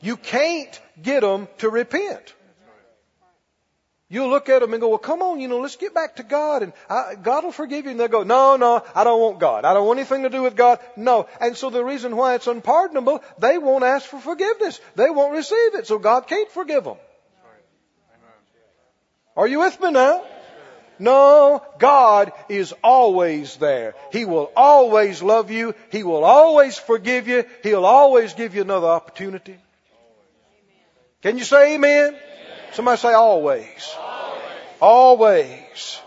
You 0.01 0.17
can't 0.17 0.81
get 1.01 1.21
them 1.21 1.47
to 1.59 1.69
repent. 1.69 2.33
You'll 4.13 4.29
look 4.29 4.47
at 4.47 4.61
them 4.61 4.73
and 4.73 4.79
go, 4.79 4.89
well, 4.89 4.99
come 4.99 5.23
on, 5.23 5.39
you 5.39 5.47
know, 5.47 5.59
let's 5.59 5.75
get 5.75 5.95
back 5.95 6.17
to 6.17 6.23
God 6.23 6.61
and 6.61 6.71
God 7.23 7.45
will 7.45 7.51
forgive 7.51 7.85
you. 7.85 7.91
And 7.91 7.99
they'll 7.99 8.07
go, 8.07 8.21
no, 8.21 8.57
no, 8.57 8.83
I 8.93 9.03
don't 9.03 9.19
want 9.19 9.39
God. 9.39 9.65
I 9.65 9.73
don't 9.73 9.87
want 9.87 9.97
anything 9.97 10.21
to 10.21 10.29
do 10.29 10.43
with 10.43 10.55
God. 10.55 10.77
No. 10.95 11.27
And 11.41 11.57
so 11.57 11.71
the 11.71 11.83
reason 11.83 12.15
why 12.15 12.35
it's 12.35 12.45
unpardonable, 12.45 13.23
they 13.39 13.57
won't 13.57 13.83
ask 13.83 14.05
for 14.05 14.19
forgiveness. 14.19 14.79
They 14.95 15.09
won't 15.09 15.33
receive 15.33 15.73
it. 15.73 15.87
So 15.87 15.97
God 15.97 16.27
can't 16.27 16.47
forgive 16.51 16.83
them. 16.83 16.97
Are 19.35 19.47
you 19.47 19.61
with 19.61 19.81
me 19.81 19.89
now? 19.89 20.23
No, 20.99 21.63
God 21.79 22.33
is 22.49 22.71
always 22.83 23.57
there. 23.57 23.95
He 24.11 24.25
will 24.25 24.51
always 24.55 25.23
love 25.23 25.49
you. 25.49 25.73
He 25.91 26.03
will 26.03 26.23
always 26.23 26.77
forgive 26.77 27.27
you. 27.27 27.45
He'll 27.63 27.85
always 27.85 28.35
give 28.35 28.53
you 28.53 28.61
another 28.61 28.89
opportunity. 28.89 29.57
Can 31.23 31.39
you 31.39 31.45
say 31.45 31.73
amen? 31.73 32.15
Somebody 32.73 32.97
say 32.97 33.13
always. 33.13 33.95
Always. 34.81 35.99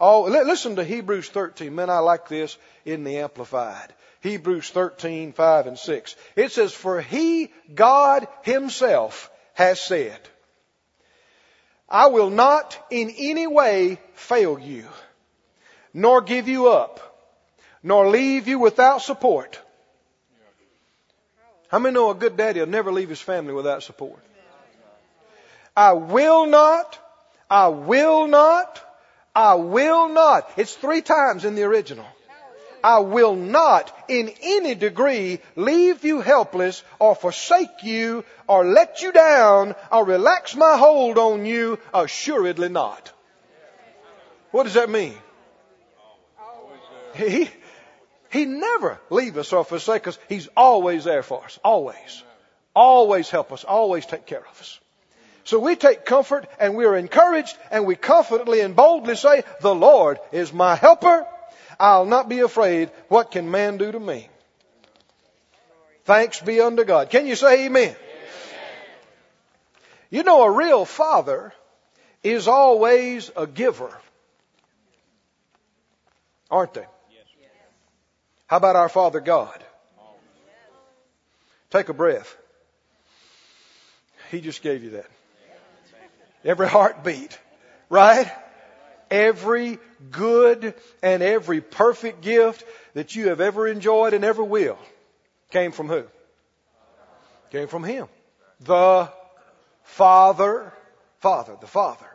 always. 0.00 0.46
listen 0.46 0.76
to 0.76 0.84
Hebrews 0.84 1.28
13. 1.28 1.74
Man, 1.74 1.90
I 1.90 1.98
like 1.98 2.28
this 2.28 2.56
in 2.84 3.04
the 3.04 3.18
Amplified. 3.18 3.92
Hebrews 4.22 4.70
13, 4.70 5.32
5 5.32 5.66
and 5.66 5.78
6. 5.78 6.16
It 6.36 6.52
says, 6.52 6.72
For 6.72 7.00
he, 7.00 7.52
God 7.74 8.26
himself, 8.42 9.30
has 9.54 9.80
said, 9.80 10.18
I 11.88 12.06
will 12.06 12.30
not 12.30 12.78
in 12.90 13.12
any 13.18 13.46
way 13.46 13.98
fail 14.14 14.58
you, 14.58 14.86
nor 15.92 16.22
give 16.22 16.48
you 16.48 16.68
up, 16.68 17.28
nor 17.82 18.08
leave 18.08 18.48
you 18.48 18.58
without 18.58 19.02
support. 19.02 19.60
How 21.68 21.78
many 21.78 21.94
know 21.94 22.10
a 22.10 22.14
good 22.14 22.36
daddy 22.36 22.60
will 22.60 22.66
never 22.66 22.90
leave 22.90 23.08
his 23.08 23.20
family 23.20 23.52
without 23.52 23.82
support? 23.82 24.18
I 25.76 25.92
will 25.92 26.46
not, 26.46 26.98
I 27.48 27.68
will 27.68 28.26
not, 28.26 28.80
I 29.34 29.54
will 29.54 30.08
not. 30.08 30.50
It's 30.56 30.74
three 30.74 31.02
times 31.02 31.44
in 31.44 31.54
the 31.54 31.62
original. 31.62 32.06
I 32.82 33.00
will 33.00 33.36
not 33.36 33.94
in 34.08 34.32
any 34.42 34.74
degree 34.74 35.40
leave 35.54 36.04
you 36.04 36.20
helpless 36.20 36.82
or 36.98 37.14
forsake 37.14 37.82
you 37.82 38.24
or 38.46 38.64
let 38.64 39.02
you 39.02 39.12
down 39.12 39.74
or 39.92 40.04
relax 40.04 40.56
my 40.56 40.76
hold 40.76 41.18
on 41.18 41.44
you. 41.44 41.78
Assuredly 41.92 42.68
not. 42.68 43.12
What 44.50 44.64
does 44.64 44.74
that 44.74 44.90
mean? 44.90 45.14
He, 47.14 47.50
he 48.30 48.44
never 48.46 48.98
leave 49.10 49.36
us 49.36 49.52
or 49.52 49.64
forsake 49.64 50.08
us. 50.08 50.18
He's 50.28 50.48
always 50.56 51.04
there 51.04 51.22
for 51.22 51.44
us. 51.44 51.58
Always. 51.62 52.22
Always 52.74 53.28
help 53.28 53.52
us. 53.52 53.64
Always 53.64 54.06
take 54.06 54.26
care 54.26 54.40
of 54.40 54.60
us. 54.60 54.80
So 55.44 55.58
we 55.58 55.76
take 55.76 56.04
comfort 56.04 56.46
and 56.58 56.74
we 56.76 56.84
are 56.84 56.96
encouraged 56.96 57.56
and 57.70 57.86
we 57.86 57.96
confidently 57.96 58.60
and 58.60 58.76
boldly 58.76 59.16
say, 59.16 59.42
the 59.60 59.74
Lord 59.74 60.18
is 60.32 60.52
my 60.52 60.74
helper. 60.76 61.26
I'll 61.78 62.04
not 62.04 62.28
be 62.28 62.40
afraid. 62.40 62.90
What 63.08 63.30
can 63.30 63.50
man 63.50 63.78
do 63.78 63.90
to 63.90 63.98
me? 63.98 64.28
Thanks 66.04 66.40
be 66.40 66.60
unto 66.60 66.84
God. 66.84 67.10
Can 67.10 67.26
you 67.26 67.36
say 67.36 67.66
amen? 67.66 67.88
amen? 67.88 67.96
You 70.10 70.22
know, 70.22 70.42
a 70.42 70.50
real 70.50 70.84
father 70.84 71.52
is 72.22 72.48
always 72.48 73.30
a 73.36 73.46
giver. 73.46 73.96
Aren't 76.50 76.74
they? 76.74 76.86
How 78.46 78.56
about 78.56 78.74
our 78.74 78.88
Father 78.88 79.20
God? 79.20 79.62
Take 81.70 81.88
a 81.88 81.94
breath. 81.94 82.36
He 84.32 84.40
just 84.40 84.60
gave 84.60 84.82
you 84.82 84.90
that. 84.90 85.06
Every 86.44 86.68
heartbeat. 86.68 87.38
Right? 87.88 88.30
Every 89.10 89.78
good 90.10 90.74
and 91.02 91.22
every 91.22 91.60
perfect 91.60 92.22
gift 92.22 92.64
that 92.94 93.14
you 93.14 93.28
have 93.28 93.40
ever 93.40 93.66
enjoyed 93.66 94.14
and 94.14 94.24
ever 94.24 94.44
will 94.44 94.78
came 95.50 95.72
from 95.72 95.88
who? 95.88 96.04
Came 97.50 97.68
from 97.68 97.84
Him. 97.84 98.08
The 98.60 99.10
Father, 99.82 100.72
Father, 101.18 101.56
the 101.60 101.66
Father 101.66 102.06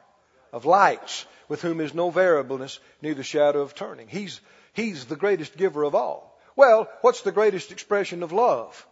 of 0.53 0.65
lights, 0.65 1.25
with 1.49 1.61
whom 1.61 1.81
is 1.81 1.93
no 1.93 2.09
variableness, 2.09 2.79
neither 3.01 3.23
shadow 3.23 3.61
of 3.61 3.75
turning. 3.75 4.07
He's, 4.07 4.39
he's 4.73 5.05
the 5.05 5.15
greatest 5.15 5.57
giver 5.57 5.83
of 5.83 5.93
all. 5.93 6.39
Well, 6.55 6.89
what's 7.01 7.21
the 7.21 7.33
greatest 7.33 7.71
expression 7.71 8.23
of 8.23 8.31
love? 8.31 8.87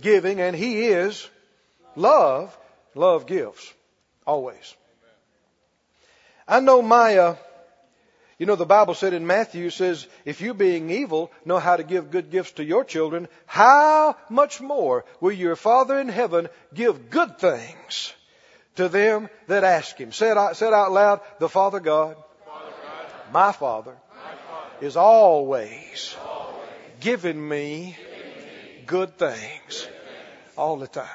Giving, 0.00 0.40
and 0.40 0.56
He 0.56 0.86
is 0.86 1.28
love. 1.94 2.56
Love 2.94 3.26
gives. 3.26 3.72
Always. 4.26 4.74
I 6.48 6.60
know 6.60 6.82
my, 6.82 7.16
uh, 7.16 7.36
you 8.38 8.46
know, 8.46 8.56
the 8.56 8.66
Bible 8.66 8.94
said 8.94 9.14
in 9.14 9.26
Matthew 9.26 9.70
says, 9.70 10.06
if 10.24 10.40
you 10.40 10.52
being 10.52 10.90
evil 10.90 11.30
know 11.44 11.58
how 11.58 11.76
to 11.76 11.82
give 11.82 12.10
good 12.10 12.30
gifts 12.30 12.52
to 12.52 12.64
your 12.64 12.84
children, 12.84 13.28
how 13.46 14.16
much 14.28 14.60
more 14.60 15.04
will 15.20 15.32
your 15.32 15.56
Father 15.56 15.98
in 15.98 16.08
heaven 16.08 16.48
give 16.74 17.10
good 17.10 17.38
things 17.38 18.12
to 18.76 18.88
them 18.88 19.28
that 19.46 19.64
ask 19.64 19.96
Him? 19.96 20.12
Say 20.12 20.30
it 20.30 20.36
out, 20.36 20.56
say 20.56 20.68
it 20.68 20.74
out 20.74 20.92
loud, 20.92 21.20
the 21.38 21.48
Father 21.48 21.80
God, 21.80 22.16
Father 22.44 22.72
God 22.82 23.32
my, 23.32 23.52
Father, 23.52 23.96
my 24.10 24.32
Father, 24.32 24.86
is 24.86 24.96
always, 24.96 26.14
always 26.24 26.68
giving 27.00 27.48
me, 27.48 27.96
giving 27.98 28.20
me 28.20 28.84
good, 28.86 29.16
things, 29.16 29.38
good 29.38 29.78
things 29.78 30.54
all 30.56 30.76
the 30.76 30.88
time. 30.88 31.08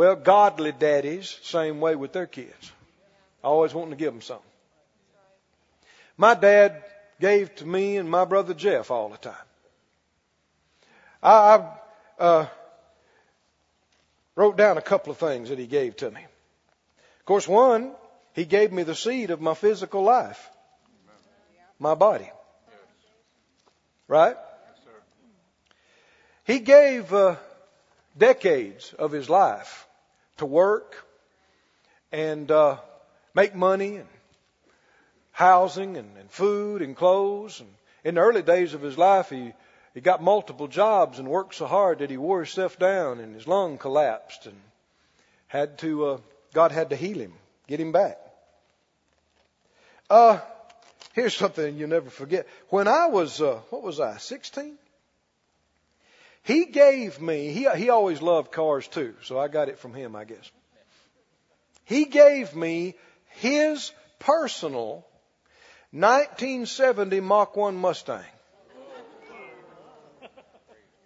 Well, 0.00 0.16
godly 0.16 0.72
daddies, 0.72 1.38
same 1.42 1.78
way 1.78 1.94
with 1.94 2.14
their 2.14 2.26
kids. 2.26 2.72
Always 3.44 3.74
wanting 3.74 3.90
to 3.90 3.96
give 3.96 4.14
them 4.14 4.22
something. 4.22 4.50
My 6.16 6.32
dad 6.32 6.82
gave 7.20 7.54
to 7.56 7.66
me 7.66 7.98
and 7.98 8.10
my 8.10 8.24
brother 8.24 8.54
Jeff 8.54 8.90
all 8.90 9.10
the 9.10 9.18
time. 9.18 9.46
I, 11.22 11.34
I 11.34 11.76
uh, 12.18 12.46
wrote 14.36 14.56
down 14.56 14.78
a 14.78 14.80
couple 14.80 15.10
of 15.12 15.18
things 15.18 15.50
that 15.50 15.58
he 15.58 15.66
gave 15.66 15.98
to 15.98 16.10
me. 16.10 16.22
Of 16.22 17.26
course, 17.26 17.46
one, 17.46 17.92
he 18.32 18.46
gave 18.46 18.72
me 18.72 18.84
the 18.84 18.94
seed 18.94 19.30
of 19.30 19.42
my 19.42 19.52
physical 19.52 20.02
life, 20.02 20.48
my 21.78 21.94
body. 21.94 22.30
Right? 24.08 24.36
He 26.46 26.58
gave 26.60 27.12
uh, 27.12 27.36
decades 28.16 28.94
of 28.94 29.12
his 29.12 29.28
life 29.28 29.88
to 30.40 30.46
work 30.46 31.06
and 32.12 32.50
uh, 32.50 32.76
make 33.34 33.54
money 33.54 33.96
and 33.96 34.08
housing 35.30 35.96
and, 35.96 36.16
and 36.18 36.30
food 36.30 36.82
and 36.82 36.96
clothes. 36.96 37.60
And 37.60 37.68
in 38.04 38.14
the 38.16 38.20
early 38.20 38.42
days 38.42 38.74
of 38.74 38.82
his 38.82 38.98
life, 38.98 39.30
he 39.30 39.52
he 39.94 40.00
got 40.00 40.22
multiple 40.22 40.68
jobs 40.68 41.18
and 41.18 41.28
worked 41.28 41.54
so 41.54 41.66
hard 41.66 41.98
that 41.98 42.10
he 42.10 42.16
wore 42.16 42.38
himself 42.38 42.78
down 42.78 43.18
and 43.18 43.34
his 43.34 43.46
lung 43.46 43.76
collapsed 43.76 44.46
and 44.46 44.56
had 45.48 45.78
to 45.78 46.06
uh, 46.06 46.18
God 46.52 46.72
had 46.72 46.90
to 46.90 46.96
heal 46.96 47.18
him, 47.18 47.32
get 47.66 47.80
him 47.80 47.92
back. 47.92 48.18
Uh, 50.08 50.38
here's 51.12 51.34
something 51.34 51.76
you'll 51.76 51.88
never 51.88 52.10
forget. 52.10 52.46
When 52.68 52.88
I 52.88 53.06
was 53.06 53.40
uh, 53.42 53.60
what 53.70 53.82
was 53.82 54.00
I, 54.00 54.16
16? 54.16 54.76
He 56.42 56.66
gave 56.66 57.20
me, 57.20 57.52
he, 57.52 57.68
he 57.76 57.90
always 57.90 58.22
loved 58.22 58.50
cars 58.52 58.88
too, 58.88 59.14
so 59.22 59.38
I 59.38 59.48
got 59.48 59.68
it 59.68 59.78
from 59.78 59.94
him, 59.94 60.16
I 60.16 60.24
guess. 60.24 60.50
He 61.84 62.06
gave 62.06 62.54
me 62.54 62.94
his 63.26 63.92
personal 64.18 65.06
1970 65.92 67.20
Mach 67.20 67.56
1 67.56 67.76
Mustang. 67.76 68.24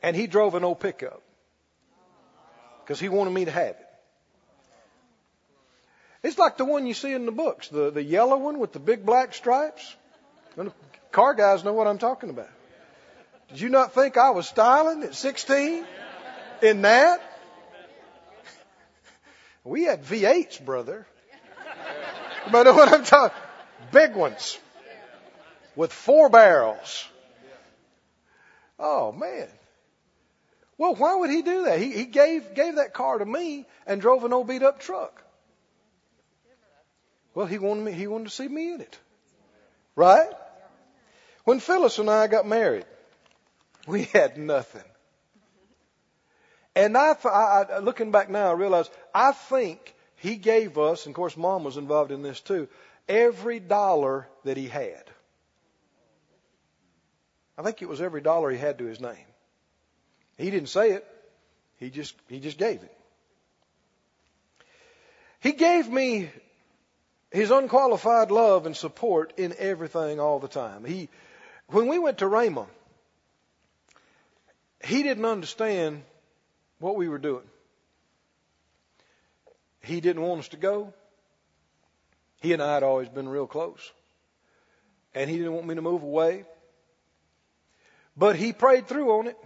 And 0.03 0.15
he 0.15 0.27
drove 0.27 0.55
an 0.55 0.65
old 0.65 0.81
pickup 0.81 1.23
because 2.83 3.01
he 3.01 3.09
wanted 3.09 3.31
me 3.31 3.47
to 3.47 3.51
have 3.51 3.71
it. 3.71 3.87
It's 6.23 6.39
like 6.39 6.59
the 6.59 6.67
one 6.67 6.87
you 6.87 6.93
see 6.93 7.13
in 7.13 7.25
the 7.25 7.33
books, 7.33 7.69
the, 7.69 7.91
the 7.91 8.03
yellow 8.03 8.37
one 8.37 8.59
with 8.59 8.73
the 8.73 8.79
big 8.79 9.07
black 9.07 9.35
stripes. 9.35 9.97
Car 11.11 11.35
guys 11.35 11.65
know 11.65 11.73
what 11.73 11.87
I'm 11.87 11.99
talking 11.99 12.29
about. 12.29 12.51
Did 13.49 13.61
you 13.61 13.69
not 13.69 13.95
think 13.95 14.17
I 14.17 14.31
was 14.31 14.49
styling 14.49 15.03
at 15.03 15.15
16 15.15 15.85
in 16.63 16.83
that? 16.83 17.21
We 19.63 19.85
had 19.85 20.05
V8s, 20.05 20.65
brother. 20.65 21.07
Know 22.53 22.75
what 22.75 22.93
I'm 22.93 23.05
talking? 23.05 23.37
Big 23.91 24.15
ones 24.15 24.59
with 25.77 25.93
four 25.93 26.29
barrels. 26.29 27.07
Oh 28.79 29.13
man. 29.13 29.49
Well, 30.77 30.95
why 30.97 31.15
would 31.15 31.31
he 31.31 31.43
do 31.43 31.65
that? 31.65 31.79
He, 31.79 31.93
he 31.93 32.05
gave, 32.05 32.55
gave 32.55 32.77
that 32.77 32.93
car 32.93 33.19
to 33.19 33.25
me 33.25 33.67
and 33.87 34.01
drove 34.01 34.25
an 34.25 34.33
old 34.33 34.49
beat 34.49 34.63
up 34.63 34.81
truck. 34.81 35.23
Well, 37.35 37.47
he 37.47 37.59
wanted 37.59 37.85
me, 37.85 37.93
he 37.93 38.07
wanted 38.07 38.25
to 38.25 38.31
see 38.31 38.49
me 38.49 38.73
in 38.73 38.81
it. 38.81 38.99
Right? 39.97 40.31
When 41.45 41.61
Phyllis 41.61 41.99
and 41.99 42.11
I 42.11 42.27
got 42.27 42.47
married, 42.47 42.87
we 43.87 44.05
had 44.05 44.37
nothing. 44.37 44.83
And 46.77 46.97
I, 46.97 47.15
I, 47.25 47.79
looking 47.79 48.11
back 48.11 48.29
now, 48.29 48.49
I 48.49 48.53
realize 48.53 48.91
I 49.15 49.33
think 49.33 49.95
he 50.17 50.37
gave 50.37 50.77
us, 50.79 51.07
and 51.07 51.13
of 51.13 51.17
course 51.17 51.37
mom 51.37 51.65
was 51.65 51.77
involved 51.77 52.11
in 52.11 52.23
this 52.23 52.41
too, 52.41 52.69
every 53.09 53.61
dollar 53.61 54.27
that 54.45 54.57
he 54.57 54.67
had. 54.67 55.05
I 57.57 57.63
think 57.63 57.83
it 57.83 57.89
was 57.89 58.01
every 58.01 58.21
dollar 58.21 58.51
he 58.51 58.59
had 58.59 58.79
to 58.79 58.85
his 58.85 59.01
name. 59.01 59.27
He 60.37 60.51
didn't 60.51 60.69
say 60.69 60.93
it. 60.93 61.07
He 61.79 61.91
just, 61.91 62.17
he 62.29 62.41
just 62.41 62.59
gave 62.59 62.83
it. 62.83 62.97
He 65.41 65.53
gave 65.53 65.89
me 65.89 66.31
his 67.31 67.51
unqualified 67.51 68.31
love 68.31 68.67
and 68.67 68.77
support 68.77 69.35
in 69.37 69.55
everything 69.59 70.19
all 70.19 70.41
the 70.41 70.49
time. 70.49 70.85
He, 70.85 71.09
when 71.69 71.87
we 71.87 71.99
went 71.99 72.19
to 72.19 72.25
Rhema, 72.25 72.67
he 74.83 75.03
didn't 75.03 75.25
understand 75.25 76.03
what 76.79 76.97
we 76.97 77.09
were 77.09 77.19
doing. 77.19 77.45
He 79.83 80.01
didn't 80.01 80.23
want 80.23 80.41
us 80.41 80.49
to 80.49 80.57
go. 80.57 80.93
He 82.41 82.53
and 82.53 82.63
I 82.63 82.75
had 82.75 82.83
always 82.83 83.09
been 83.09 83.29
real 83.29 83.47
close. 83.47 83.93
And 85.15 85.31
he 85.31 85.37
didn't 85.37 85.53
want 85.53 85.67
me 85.67 85.75
to 85.75 85.83
move 85.83 86.03
away. 86.03 86.45
But 88.17 88.37
he 88.37 88.53
prayed 88.53 88.87
through 88.87 89.19
on 89.19 89.27
it. 89.29 89.37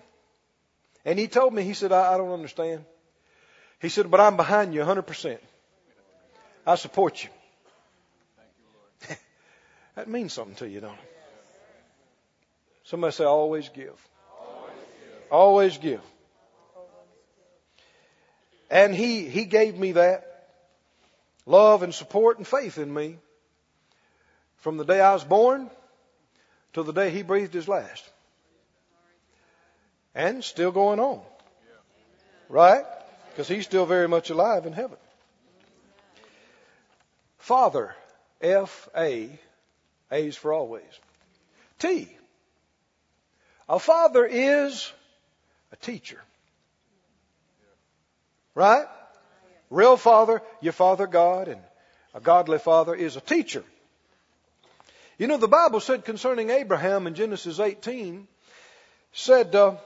And 1.05 1.19
he 1.19 1.29
told 1.29 1.55
me, 1.55 1.63
he 1.63 1.75
said, 1.75 1.93
I, 1.93 2.15
I 2.15 2.19
don't 2.19 2.33
understand. 2.33 2.85
He 3.81 3.89
said, 3.89 4.11
but 4.11 4.21
I'm 4.21 4.37
behind 4.37 4.75
you 4.75 4.81
100%. 4.81 5.39
I 6.67 6.75
support 6.75 7.23
you. 7.23 7.31
that 9.95 10.09
means 10.09 10.33
something 10.33 10.57
to 10.57 10.69
you, 10.69 10.81
don't 10.81 10.93
it? 10.93 11.15
Somebody 12.85 13.13
say, 13.13 13.25
always 13.25 13.69
give. 13.69 14.09
Always 15.31 15.79
give. 15.79 16.01
And 18.71 18.95
he, 18.95 19.29
he 19.29 19.45
gave 19.45 19.79
me 19.79 19.93
that 19.93 20.49
love 21.47 21.83
and 21.83 21.95
support 21.95 22.39
and 22.39 22.47
faith 22.47 22.79
in 22.79 22.93
me 22.93 23.17
from 24.59 24.77
the 24.77 24.85
day 24.85 25.01
I 25.01 25.15
was 25.15 25.25
born 25.25 25.71
till 26.75 26.85
the 26.85 26.93
day 26.93 27.11
he 27.11 27.23
breathed 27.23 27.55
his 27.55 27.69
last 27.69 28.05
and 30.15 30.45
still 30.45 30.73
going 30.73 31.01
on. 31.01 31.21
Right? 32.49 32.85
Because 33.31 33.49
he's 33.49 33.65
still 33.65 33.87
very 33.87 34.09
much 34.09 34.31
alive 34.31 34.67
in 34.67 34.73
heaven. 34.73 34.99
Father, 37.39 37.95
F 38.41 38.89
A, 38.97 39.31
A's 40.11 40.37
for 40.37 40.53
always. 40.53 40.83
T. 41.79 42.09
A 43.69 43.79
father 43.79 44.27
is 44.27 44.93
a 45.73 45.77
teacher. 45.77 46.21
Right? 48.55 48.87
Real 49.71 49.97
father, 49.97 50.43
your 50.61 50.73
father 50.73 51.07
God, 51.07 51.49
and 51.49 51.61
a 52.15 52.21
godly 52.21 52.59
father 52.59 52.95
is 52.95 53.17
a 53.17 53.21
teacher. 53.21 53.63
You 55.19 55.27
know, 55.27 55.37
the 55.37 55.49
Bible 55.49 55.81
said 55.81 56.05
concerning 56.05 56.51
Abraham 56.51 57.07
in 57.07 57.15
Genesis 57.15 57.61
18, 57.61 58.27
said, 59.13 59.55
uh, 59.55 59.77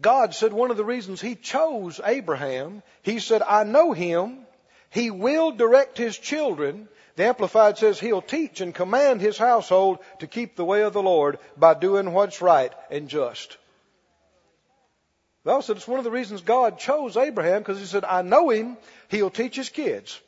God 0.00 0.34
said 0.34 0.52
one 0.52 0.70
of 0.70 0.76
the 0.76 0.84
reasons 0.84 1.20
He 1.20 1.34
chose 1.34 2.00
Abraham, 2.04 2.82
He 3.02 3.18
said, 3.18 3.42
I 3.42 3.64
know 3.64 3.92
him. 3.92 4.46
He 4.90 5.10
will 5.10 5.52
direct 5.52 5.98
his 5.98 6.16
children. 6.16 6.88
The 7.16 7.26
Amplified 7.26 7.76
says 7.76 7.98
he'll 7.98 8.22
teach 8.22 8.60
and 8.60 8.74
command 8.74 9.20
his 9.20 9.36
household 9.36 9.98
to 10.20 10.26
keep 10.26 10.54
the 10.54 10.64
way 10.64 10.82
of 10.82 10.92
the 10.92 11.02
Lord 11.02 11.38
by 11.56 11.74
doing 11.74 12.12
what's 12.12 12.40
right 12.40 12.72
and 12.90 13.08
just. 13.08 13.56
Bible 15.46 15.62
said 15.62 15.76
it's 15.76 15.86
one 15.86 15.98
of 15.98 16.04
the 16.04 16.10
reasons 16.10 16.40
God 16.40 16.76
chose 16.80 17.16
Abraham 17.16 17.60
because 17.60 17.78
he 17.78 17.86
said, 17.86 18.04
I 18.04 18.22
know 18.22 18.50
him. 18.50 18.76
He'll 19.08 19.30
teach 19.30 19.54
his 19.54 19.68
kids. 19.68 20.20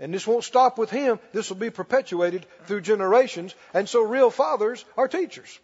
And 0.00 0.12
this 0.12 0.26
won't 0.26 0.44
stop 0.44 0.78
with 0.78 0.90
him. 0.90 1.20
This 1.32 1.50
will 1.50 1.58
be 1.58 1.68
perpetuated 1.68 2.46
through 2.64 2.80
generations. 2.80 3.54
And 3.74 3.86
so 3.86 4.02
real 4.02 4.30
fathers 4.30 4.82
are 4.96 5.06
teachers. 5.06 5.58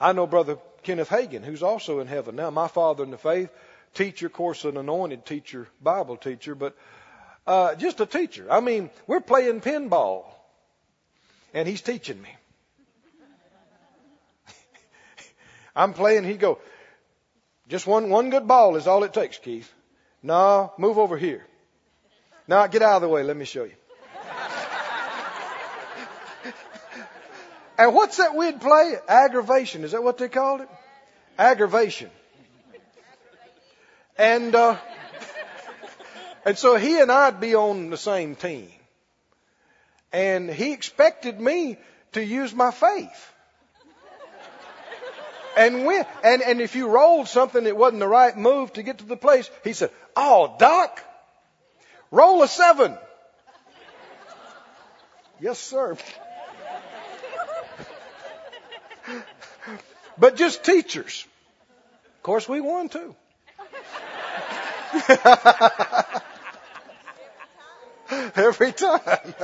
I 0.00 0.12
know 0.12 0.26
Brother 0.26 0.56
Kenneth 0.82 1.10
Hagin, 1.10 1.44
who's 1.44 1.62
also 1.62 2.00
in 2.00 2.06
heaven 2.06 2.36
now, 2.36 2.48
my 2.48 2.68
father 2.68 3.04
in 3.04 3.10
the 3.10 3.18
faith, 3.18 3.50
teacher, 3.92 4.26
of 4.26 4.32
course, 4.32 4.64
an 4.64 4.78
anointed 4.78 5.26
teacher, 5.26 5.68
Bible 5.82 6.16
teacher, 6.16 6.54
but 6.54 6.74
uh, 7.46 7.74
just 7.74 8.00
a 8.00 8.06
teacher. 8.06 8.46
I 8.50 8.60
mean, 8.60 8.88
we're 9.06 9.20
playing 9.20 9.60
pinball, 9.60 10.24
and 11.52 11.68
he's 11.68 11.82
teaching 11.82 12.20
me. 12.20 12.30
I'm 15.74 15.92
playing, 15.92 16.24
he 16.24 16.34
go, 16.34 16.58
just 17.68 17.86
one, 17.86 18.10
one 18.10 18.30
good 18.30 18.48
ball 18.48 18.76
is 18.76 18.86
all 18.86 19.04
it 19.04 19.12
takes, 19.12 19.38
Keith. 19.38 19.72
No, 20.22 20.72
move 20.78 20.98
over 20.98 21.16
here. 21.16 21.46
Now 22.48 22.66
get 22.66 22.82
out 22.82 22.96
of 22.96 23.02
the 23.02 23.08
way, 23.08 23.22
let 23.22 23.36
me 23.36 23.44
show 23.44 23.64
you. 23.64 23.74
And 27.80 27.94
what's 27.94 28.18
that 28.18 28.36
we'd 28.36 28.60
play? 28.60 28.96
Aggravation. 29.08 29.84
Is 29.84 29.92
that 29.92 30.02
what 30.02 30.18
they 30.18 30.28
called 30.28 30.60
it? 30.60 30.68
Aggravation. 31.38 32.10
And, 34.18 34.54
uh, 34.54 34.76
and 36.44 36.58
so 36.58 36.76
he 36.76 37.00
and 37.00 37.10
I'd 37.10 37.40
be 37.40 37.54
on 37.54 37.88
the 37.88 37.96
same 37.96 38.34
team. 38.34 38.68
And 40.12 40.50
he 40.50 40.74
expected 40.74 41.40
me 41.40 41.78
to 42.12 42.22
use 42.22 42.54
my 42.54 42.70
faith. 42.70 43.32
And 45.60 45.86
and, 46.24 46.40
and 46.42 46.60
if 46.62 46.74
you 46.74 46.88
rolled 46.88 47.28
something 47.28 47.64
that 47.64 47.76
wasn't 47.76 48.00
the 48.00 48.08
right 48.08 48.34
move 48.34 48.72
to 48.72 48.82
get 48.82 48.96
to 48.98 49.04
the 49.04 49.18
place, 49.18 49.50
he 49.62 49.74
said, 49.74 49.90
Oh, 50.16 50.56
Doc, 50.58 51.04
roll 52.10 52.42
a 52.42 52.48
seven. 52.48 52.96
yes, 55.38 55.58
sir. 55.58 55.98
but 60.16 60.36
just 60.36 60.64
teachers. 60.64 61.26
Of 62.16 62.22
course, 62.22 62.48
we 62.48 62.62
won 62.62 62.88
too. 62.88 63.14
Every 68.34 68.72
time. 68.72 69.34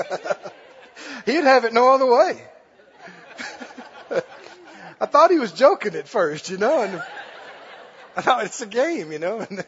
He'd 1.26 1.44
have 1.44 1.66
it 1.66 1.74
no 1.74 1.92
other 1.92 2.06
way. 2.06 2.42
I 5.00 5.06
thought 5.06 5.30
he 5.30 5.38
was 5.38 5.52
joking 5.52 5.94
at 5.94 6.08
first, 6.08 6.50
you 6.50 6.56
know, 6.56 6.82
and 6.82 7.02
I 8.16 8.22
thought 8.22 8.44
it's 8.44 8.60
a 8.62 8.66
game, 8.66 9.12
you 9.12 9.18
know. 9.18 9.40
And 9.40 9.64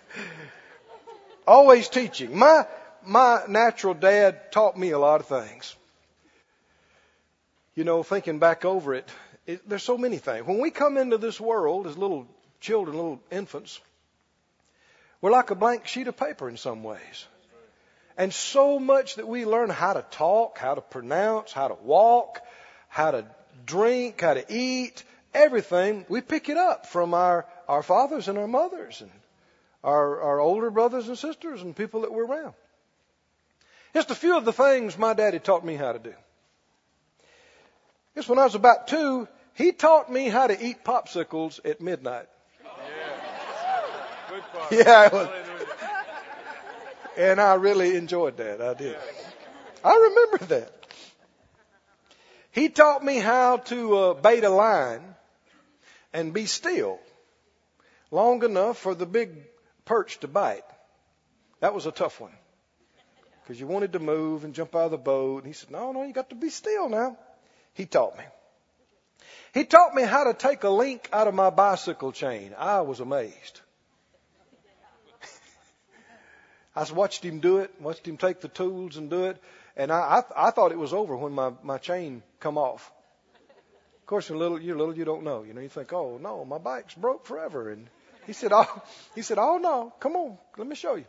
always 1.46 1.88
teaching. 1.88 2.36
My 2.36 2.66
my 3.04 3.42
natural 3.48 3.94
dad 3.94 4.52
taught 4.52 4.76
me 4.76 4.90
a 4.90 4.98
lot 4.98 5.20
of 5.20 5.26
things. 5.26 5.74
You 7.74 7.84
know, 7.84 8.02
thinking 8.02 8.38
back 8.38 8.64
over 8.64 8.94
it, 8.94 9.08
it, 9.46 9.68
there's 9.68 9.82
so 9.82 9.96
many 9.96 10.18
things. 10.18 10.46
When 10.46 10.60
we 10.60 10.70
come 10.70 10.96
into 10.96 11.16
this 11.16 11.40
world 11.40 11.86
as 11.86 11.96
little 11.96 12.26
children, 12.60 12.96
little 12.96 13.20
infants, 13.30 13.80
we're 15.20 15.30
like 15.30 15.50
a 15.50 15.54
blank 15.54 15.86
sheet 15.86 16.08
of 16.08 16.16
paper 16.16 16.48
in 16.48 16.56
some 16.56 16.82
ways. 16.82 17.26
And 18.16 18.34
so 18.34 18.80
much 18.80 19.14
that 19.14 19.28
we 19.28 19.46
learn 19.46 19.70
how 19.70 19.92
to 19.92 20.04
talk, 20.10 20.58
how 20.58 20.74
to 20.74 20.80
pronounce, 20.80 21.52
how 21.52 21.68
to 21.68 21.74
walk, 21.74 22.40
how 22.88 23.12
to 23.12 23.24
drink, 23.64 24.20
how 24.20 24.34
to 24.34 24.44
eat, 24.48 25.04
everything, 25.34 26.04
we 26.08 26.20
pick 26.20 26.48
it 26.48 26.56
up 26.56 26.86
from 26.86 27.14
our, 27.14 27.46
our 27.68 27.82
fathers 27.82 28.28
and 28.28 28.38
our 28.38 28.48
mothers 28.48 29.00
and 29.00 29.10
our, 29.84 30.20
our 30.20 30.40
older 30.40 30.70
brothers 30.70 31.08
and 31.08 31.16
sisters 31.18 31.62
and 31.62 31.76
people 31.76 32.02
that 32.02 32.12
we're 32.12 32.26
around. 32.26 32.54
Just 33.94 34.10
a 34.10 34.14
few 34.14 34.36
of 34.36 34.44
the 34.44 34.52
things 34.52 34.98
my 34.98 35.14
daddy 35.14 35.38
taught 35.38 35.64
me 35.64 35.74
how 35.74 35.92
to 35.92 35.98
do. 35.98 36.14
Just 38.14 38.28
when 38.28 38.38
I 38.38 38.44
was 38.44 38.54
about 38.54 38.88
two, 38.88 39.28
He 39.54 39.72
taught 39.72 40.10
me 40.10 40.28
how 40.28 40.46
to 40.46 40.64
eat 40.64 40.84
popsicles 40.84 41.58
at 41.64 41.80
midnight. 41.80 42.26
Yeah. 42.62 42.70
Yeah, 44.70 45.06
it 45.06 45.12
was, 45.12 45.28
and 47.16 47.40
I 47.40 47.54
really 47.54 47.96
enjoyed 47.96 48.36
that. 48.36 48.60
I 48.60 48.74
did. 48.74 48.96
I 49.84 49.96
remember 49.96 50.44
that. 50.54 50.72
He 52.52 52.68
taught 52.68 53.04
me 53.04 53.16
how 53.16 53.56
to 53.56 53.96
uh, 53.96 54.14
bait 54.14 54.44
a 54.44 54.50
line 54.50 55.02
and 56.12 56.32
be 56.32 56.46
still 56.46 56.98
long 58.10 58.42
enough 58.44 58.78
for 58.78 58.94
the 58.94 59.06
big 59.06 59.30
perch 59.84 60.18
to 60.20 60.28
bite. 60.28 60.64
That 61.60 61.74
was 61.74 61.86
a 61.86 61.92
tough 61.92 62.20
one 62.20 62.32
because 63.42 63.58
you 63.58 63.66
wanted 63.66 63.92
to 63.94 63.98
move 63.98 64.44
and 64.44 64.54
jump 64.54 64.76
out 64.76 64.86
of 64.86 64.90
the 64.90 64.98
boat. 64.98 65.38
And 65.38 65.46
he 65.46 65.52
said, 65.52 65.70
"No, 65.70 65.92
no, 65.92 66.04
you 66.04 66.12
got 66.12 66.30
to 66.30 66.36
be 66.36 66.50
still 66.50 66.88
now." 66.88 67.16
He 67.74 67.86
taught 67.86 68.16
me. 68.18 68.24
He 69.54 69.64
taught 69.64 69.94
me 69.94 70.02
how 70.02 70.24
to 70.24 70.34
take 70.34 70.64
a 70.64 70.68
link 70.68 71.08
out 71.12 71.28
of 71.28 71.34
my 71.34 71.50
bicycle 71.50 72.12
chain. 72.12 72.54
I 72.58 72.82
was 72.82 73.00
amazed. 73.00 73.60
I 76.76 76.84
watched 76.92 77.24
him 77.24 77.40
do 77.40 77.58
it, 77.58 77.72
watched 77.80 78.06
him 78.06 78.16
take 78.16 78.40
the 78.40 78.48
tools 78.48 78.96
and 78.96 79.08
do 79.08 79.24
it, 79.24 79.42
and 79.76 79.90
I, 79.90 80.22
I, 80.36 80.48
I 80.48 80.50
thought 80.50 80.72
it 80.72 80.78
was 80.78 80.92
over 80.92 81.16
when 81.16 81.32
my, 81.32 81.52
my 81.62 81.78
chain 81.78 82.22
come 82.40 82.58
off. 82.58 82.92
Of 84.08 84.10
course, 84.10 84.30
you're 84.30 84.38
little, 84.38 84.58
you're 84.58 84.78
little, 84.78 84.96
you 84.96 85.04
don't 85.04 85.22
know. 85.22 85.42
You 85.42 85.52
know, 85.52 85.60
you 85.60 85.68
think, 85.68 85.92
oh 85.92 86.18
no, 86.18 86.42
my 86.46 86.56
bike's 86.56 86.94
broke 86.94 87.26
forever. 87.26 87.70
And 87.70 87.90
he 88.26 88.32
said, 88.32 88.52
oh, 88.54 88.82
he 89.14 89.20
said, 89.20 89.36
oh 89.36 89.58
no, 89.58 89.92
come 90.00 90.16
on, 90.16 90.38
let 90.56 90.66
me 90.66 90.76
show 90.76 90.94
you. 90.94 91.04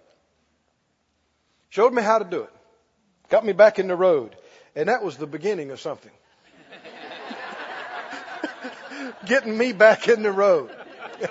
Showed 1.69 1.93
me 1.93 2.03
how 2.03 2.19
to 2.19 2.25
do 2.25 2.41
it. 2.41 2.49
Got 3.29 3.45
me 3.45 3.53
back 3.53 3.79
in 3.79 3.87
the 3.87 3.95
road. 3.95 4.35
And 4.75 4.89
that 4.89 5.01
was 5.01 5.15
the 5.15 5.27
beginning 5.27 5.71
of 5.71 5.79
something. 5.79 6.11
Getting 9.25 9.57
me 9.57 9.71
back 9.71 10.09
in 10.09 10.21
the 10.21 10.33
road. 10.33 10.69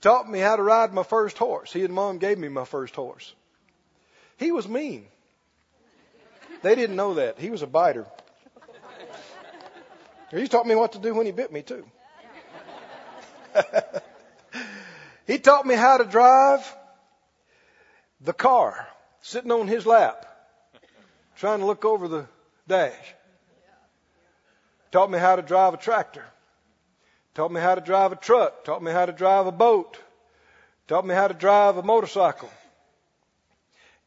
Taught 0.00 0.30
me 0.30 0.38
how 0.38 0.56
to 0.56 0.62
ride 0.62 0.94
my 0.94 1.02
first 1.02 1.36
horse. 1.36 1.70
He 1.70 1.84
and 1.84 1.92
mom 1.92 2.16
gave 2.16 2.38
me 2.38 2.48
my 2.48 2.64
first 2.64 2.96
horse. 2.96 3.34
He 4.38 4.52
was 4.52 4.66
mean. 4.66 5.04
They 6.62 6.74
didn't 6.74 6.96
know 6.96 7.14
that. 7.14 7.38
He 7.38 7.50
was 7.50 7.62
a 7.62 7.66
biter. 7.66 8.06
He 10.30 10.48
taught 10.48 10.66
me 10.66 10.74
what 10.74 10.92
to 10.92 10.98
do 10.98 11.14
when 11.14 11.26
he 11.26 11.32
bit 11.32 11.52
me 11.52 11.62
too. 11.62 11.84
he 15.26 15.38
taught 15.38 15.66
me 15.66 15.74
how 15.74 15.98
to 15.98 16.04
drive 16.04 16.60
the 18.20 18.32
car, 18.32 18.88
sitting 19.20 19.50
on 19.50 19.68
his 19.68 19.84
lap, 19.84 20.26
trying 21.36 21.58
to 21.58 21.66
look 21.66 21.84
over 21.84 22.08
the 22.08 22.26
dash. 22.66 23.14
Taught 24.90 25.10
me 25.10 25.18
how 25.18 25.36
to 25.36 25.42
drive 25.42 25.74
a 25.74 25.78
tractor. 25.78 26.24
Taught 27.34 27.52
me 27.52 27.60
how 27.60 27.74
to 27.74 27.80
drive 27.80 28.12
a 28.12 28.16
truck. 28.16 28.64
Taught 28.64 28.82
me 28.82 28.92
how 28.92 29.06
to 29.06 29.12
drive 29.12 29.46
a 29.46 29.52
boat. 29.52 29.98
Taught 30.86 31.06
me 31.06 31.14
how 31.14 31.28
to 31.28 31.34
drive 31.34 31.78
a 31.78 31.82
motorcycle. 31.82 32.50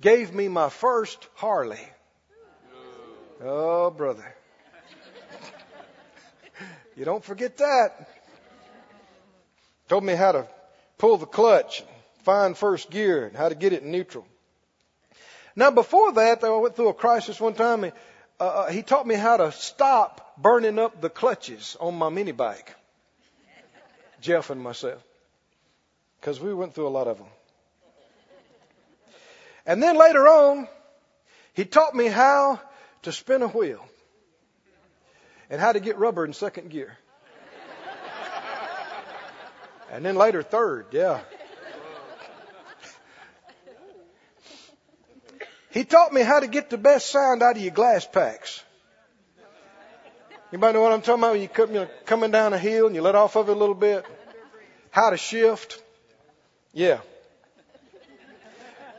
Gave 0.01 0.33
me 0.33 0.47
my 0.47 0.69
first 0.69 1.27
Harley. 1.35 1.79
Oh, 3.43 3.91
brother. 3.91 4.35
You 6.95 7.03
don't 7.03 7.23
forget 7.23 7.57
that. 7.57 8.09
Told 9.89 10.03
me 10.03 10.13
how 10.13 10.31
to 10.31 10.47
pull 10.97 11.17
the 11.17 11.25
clutch, 11.25 11.83
find 12.23 12.57
first 12.57 12.89
gear, 12.89 13.27
and 13.27 13.35
how 13.35 13.49
to 13.49 13.55
get 13.55 13.73
it 13.73 13.83
in 13.83 13.91
neutral. 13.91 14.25
Now, 15.55 15.71
before 15.71 16.13
that, 16.13 16.43
I 16.43 16.49
went 16.49 16.75
through 16.75 16.89
a 16.89 16.93
crisis 16.93 17.39
one 17.39 17.53
time. 17.53 17.85
Uh, 17.85 17.89
uh, 18.39 18.69
he 18.69 18.81
taught 18.81 19.05
me 19.05 19.15
how 19.15 19.37
to 19.37 19.51
stop 19.51 20.35
burning 20.37 20.79
up 20.79 21.01
the 21.01 21.09
clutches 21.09 21.77
on 21.79 21.95
my 21.95 22.09
mini 22.09 22.31
bike. 22.31 22.75
Jeff 24.21 24.49
and 24.49 24.61
myself. 24.61 25.03
Because 26.19 26.39
we 26.39 26.53
went 26.53 26.73
through 26.73 26.87
a 26.87 26.89
lot 26.89 27.07
of 27.07 27.17
them. 27.17 27.27
And 29.65 29.81
then 29.81 29.97
later 29.97 30.27
on, 30.27 30.67
he 31.53 31.65
taught 31.65 31.95
me 31.95 32.07
how 32.07 32.59
to 33.05 33.11
spin 33.11 33.41
a 33.41 33.47
wheel 33.47 33.83
and 35.49 35.61
how 35.61 35.71
to 35.71 35.79
get 35.79 35.97
rubber 35.97 36.25
in 36.25 36.33
second 36.33 36.69
gear. 36.69 36.97
And 39.91 40.03
then 40.03 40.15
later, 40.15 40.43
third, 40.43 40.87
yeah. 40.91 41.21
He 45.69 45.83
taught 45.83 46.11
me 46.13 46.21
how 46.21 46.39
to 46.39 46.47
get 46.47 46.69
the 46.69 46.77
best 46.77 47.09
sound 47.09 47.43
out 47.43 47.57
of 47.57 47.61
your 47.61 47.73
glass 47.73 48.05
packs. 48.07 48.63
Anybody 50.51 50.73
know 50.73 50.81
what 50.81 50.91
I'm 50.91 51.01
talking 51.01 51.21
about? 51.21 51.33
When 51.33 51.41
you 51.41 51.49
you're 51.73 51.89
coming 52.05 52.31
down 52.31 52.53
a 52.53 52.57
hill 52.57 52.87
and 52.87 52.95
you 52.95 53.01
let 53.01 53.15
off 53.15 53.35
of 53.35 53.49
it 53.49 53.51
a 53.51 53.59
little 53.59 53.75
bit. 53.75 54.05
How 54.89 55.09
to 55.09 55.17
shift. 55.17 55.81
Yeah. 56.73 56.99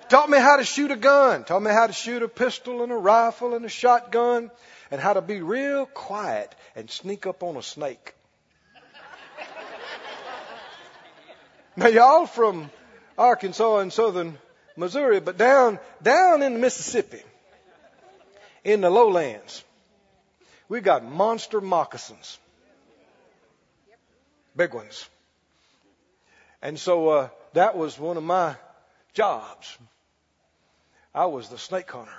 Taught 0.09 0.31
me 0.31 0.39
how 0.39 0.57
to 0.57 0.65
shoot 0.65 0.91
a 0.93 0.97
gun. 0.97 1.45
Taught 1.45 1.63
me 1.63 1.73
how 1.73 1.87
to 1.89 1.93
shoot 1.93 2.23
a 2.23 2.29
pistol 2.29 2.83
and 2.83 2.93
a 2.93 2.97
rifle 2.97 3.55
and 3.55 3.65
a 3.65 3.69
shotgun 3.69 4.51
and 4.91 5.01
how 5.01 5.15
to 5.15 5.21
be 5.21 5.41
real 5.41 5.87
quiet 5.87 6.55
and 6.77 6.89
sneak 6.89 7.27
up 7.27 7.43
on 7.43 7.57
a 7.57 7.63
snake. 7.63 8.15
now 11.77 11.89
y'all 11.89 12.27
from 12.27 12.71
Arkansas 13.19 13.79
and 13.79 13.93
southern 13.93 14.39
Missouri, 14.77 15.19
but 15.19 15.39
down, 15.39 15.81
down 16.03 16.43
in 16.43 16.53
the 16.53 16.59
Mississippi, 16.61 17.23
in 18.63 18.83
the 18.83 18.91
lowlands, 18.91 19.65
we 20.69 20.81
got 20.81 21.05
monster 21.05 21.61
moccasins. 21.61 22.39
Big 24.55 24.73
ones. 24.73 25.09
And 26.63 26.79
so, 26.79 27.09
uh, 27.09 27.29
that 27.55 27.77
was 27.77 27.99
one 27.99 28.17
of 28.17 28.23
my 28.23 28.57
jobs. 29.13 29.77
I 31.17 31.25
was 31.25 31.49
the 31.49 31.57
snake 31.57 31.91
hunter. 31.91 32.13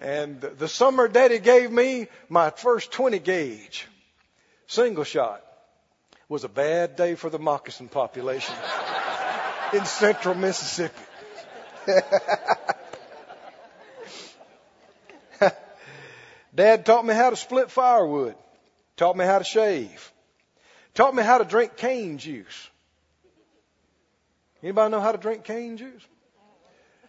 and 0.00 0.40
the 0.40 0.66
summer 0.66 1.06
daddy 1.06 1.38
gave 1.38 1.70
me 1.70 2.08
my 2.28 2.50
first 2.50 2.90
20 2.90 3.20
gauge 3.20 3.86
single 4.66 5.04
shot 5.04 5.44
was 6.28 6.42
a 6.42 6.48
bad 6.48 6.96
day 6.96 7.14
for 7.14 7.30
the 7.30 7.38
moccasin 7.38 7.88
population 7.88 8.56
in 9.72 9.84
central 9.84 10.34
Mississippi. 10.34 11.00
Dad 16.54 16.84
taught 16.84 17.06
me 17.06 17.14
how 17.14 17.30
to 17.30 17.36
split 17.36 17.70
firewood, 17.70 18.34
taught 18.96 19.16
me 19.16 19.24
how 19.24 19.38
to 19.38 19.44
shave, 19.44 20.12
taught 20.96 21.14
me 21.14 21.22
how 21.22 21.38
to 21.38 21.44
drink 21.44 21.76
cane 21.76 22.18
juice. 22.18 22.68
Anybody 24.62 24.90
know 24.90 25.00
how 25.00 25.12
to 25.12 25.18
drink 25.18 25.44
cane 25.44 25.76
juice? 25.76 26.02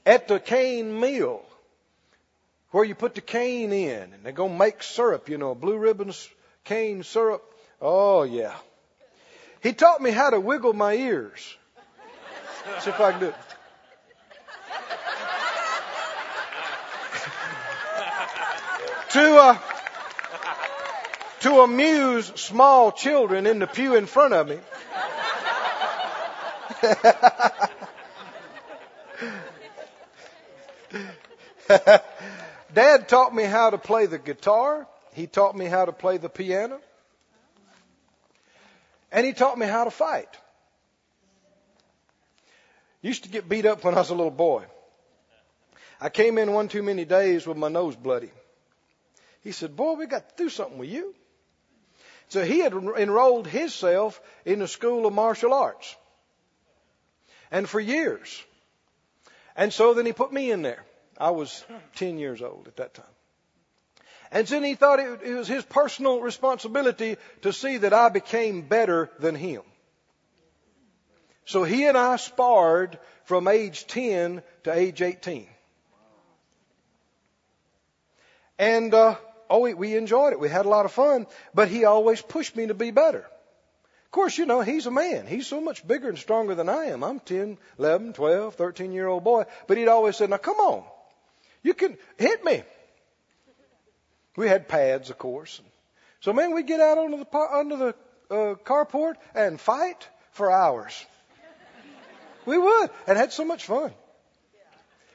At 0.06 0.28
the 0.28 0.40
cane 0.40 1.00
mill, 1.00 1.42
where 2.72 2.84
you 2.84 2.96
put 2.96 3.16
the 3.16 3.22
cane 3.22 3.72
in, 3.74 4.14
and 4.14 4.24
they're 4.24 4.34
gonna 4.34 4.54
make 4.54 4.84
syrup, 4.84 5.30
you 5.30 5.38
know, 5.38 5.56
blue 5.56 5.78
ribbons 5.78 6.30
cane 6.66 7.04
syrup. 7.04 7.42
Oh 7.82 8.24
yeah. 8.24 8.54
He 9.64 9.72
taught 9.74 10.02
me 10.02 10.12
how 10.12 10.30
to 10.30 10.40
wiggle 10.40 10.74
my 10.74 10.94
ears. 10.94 11.56
See 12.82 12.90
if 12.90 13.00
I 13.00 13.12
can 13.12 13.22
do 13.22 13.28
it. 13.28 13.36
to 19.12 19.38
uh, 19.38 19.58
to 21.42 21.62
amuse 21.62 22.28
small 22.36 22.92
children 22.92 23.46
in 23.46 23.60
the 23.60 23.68
pew 23.68 23.96
in 23.96 24.06
front 24.06 24.34
of 24.34 24.48
me. 24.48 24.60
Dad 32.74 33.08
taught 33.08 33.34
me 33.34 33.44
how 33.44 33.70
to 33.70 33.78
play 33.78 34.06
the 34.06 34.18
guitar. 34.18 34.88
He 35.14 35.28
taught 35.28 35.56
me 35.56 35.66
how 35.66 35.86
to 35.86 35.92
play 35.92 36.18
the 36.18 36.30
piano. 36.30 36.80
And 39.12 39.26
he 39.26 39.34
taught 39.34 39.58
me 39.58 39.66
how 39.66 39.86
to 39.86 39.92
fight. 39.92 40.30
Used 43.02 43.24
to 43.24 43.30
get 43.30 43.48
beat 43.48 43.66
up 43.66 43.84
when 43.84 43.94
I 43.94 44.00
was 44.00 44.10
a 44.10 44.16
little 44.16 44.32
boy. 44.32 44.66
I 46.00 46.10
came 46.10 46.38
in 46.38 46.54
one 46.54 46.68
too 46.68 46.84
many 46.84 47.06
days 47.06 47.48
with 47.48 47.58
my 47.58 47.70
nose 47.70 47.96
bloody. 47.96 48.32
He 49.42 49.52
said, 49.52 49.76
Boy, 49.76 49.94
we 49.94 50.08
got 50.08 50.30
to 50.30 50.44
do 50.44 50.50
something 50.50 50.78
with 50.78 50.90
you. 50.90 51.16
So 52.30 52.44
he 52.44 52.60
had 52.60 52.74
enrolled 52.74 53.48
himself 53.48 54.22
in 54.46 54.60
the 54.60 54.68
school 54.68 55.06
of 55.06 55.14
martial 55.14 55.54
arts. 55.54 55.96
And 57.52 57.70
for 57.70 57.80
years. 57.80 58.44
And 59.56 59.72
so 59.72 59.94
then 59.94 60.06
he 60.06 60.14
put 60.14 60.34
me 60.34 60.52
in 60.52 60.62
there. 60.62 60.86
I 61.18 61.32
was 61.32 61.66
10 61.96 62.18
years 62.18 62.42
old 62.42 62.68
at 62.68 62.78
that 62.78 62.94
time. 62.94 63.06
And 64.32 64.46
then 64.46 64.64
he 64.64 64.76
thought 64.76 65.00
it, 65.00 65.22
it 65.24 65.34
was 65.34 65.48
his 65.48 65.64
personal 65.64 66.20
responsibility 66.20 67.16
to 67.44 67.54
see 67.54 67.78
that 67.78 67.94
I 67.94 68.10
became 68.10 68.62
better 68.62 69.10
than 69.20 69.36
him. 69.36 69.62
So 71.46 71.64
he 71.64 71.86
and 71.86 71.98
I 71.98 72.18
sparred 72.18 73.00
from 73.24 73.48
age 73.48 73.88
10 73.88 74.44
to 74.66 74.74
age 74.74 75.02
18. 75.02 75.48
And, 78.60 78.94
uh, 78.94 79.16
oh, 79.50 79.60
we, 79.60 79.74
we 79.74 79.96
enjoyed 79.96 80.34
it. 80.34 80.40
We 80.40 80.50
had 80.50 80.66
a 80.66 80.70
lot 80.70 80.86
of 80.86 80.92
fun, 80.92 81.28
but 81.54 81.68
he 81.68 81.86
always 81.86 82.22
pushed 82.22 82.56
me 82.56 82.68
to 82.68 82.74
be 82.74 82.92
better. 82.92 83.20
Of 83.20 84.12
course, 84.12 84.38
you 84.38 84.46
know, 84.46 84.62
he's 84.62 84.86
a 84.86 84.92
man. 84.92 85.28
He's 85.28 85.48
so 85.48 85.60
much 85.60 85.86
bigger 85.86 86.10
and 86.10 86.18
stronger 86.18 86.56
than 86.56 86.70
I 86.70 86.86
am. 86.86 87.04
I'm 87.04 87.20
10, 87.20 87.58
11, 87.78 88.14
12, 88.14 88.56
13 88.56 88.92
year 88.92 89.08
old 89.08 89.24
boy. 89.24 89.46
But 89.68 89.78
he'd 89.78 89.90
always 89.90 90.16
said, 90.16 90.30
now 90.30 90.38
come 90.38 90.58
on. 90.58 90.84
You 91.62 91.74
can 91.74 91.98
hit 92.18 92.44
me. 92.44 92.64
We 94.38 94.48
had 94.48 94.70
pads, 94.70 95.10
of 95.10 95.18
course. 95.18 95.60
So 96.22 96.32
man, 96.32 96.54
we'd 96.54 96.68
get 96.68 96.80
out 96.80 96.98
onto 96.98 97.18
the, 97.18 97.38
under 97.38 97.76
the 97.76 97.96
uh, 98.30 98.56
carport 98.56 99.16
and 99.36 99.60
fight 99.60 100.08
for 100.32 100.52
hours. 100.52 101.06
We 102.46 102.58
would, 102.58 102.90
and 103.08 103.18
had 103.18 103.34
so 103.34 103.44
much 103.44 103.66
fun. 103.66 103.92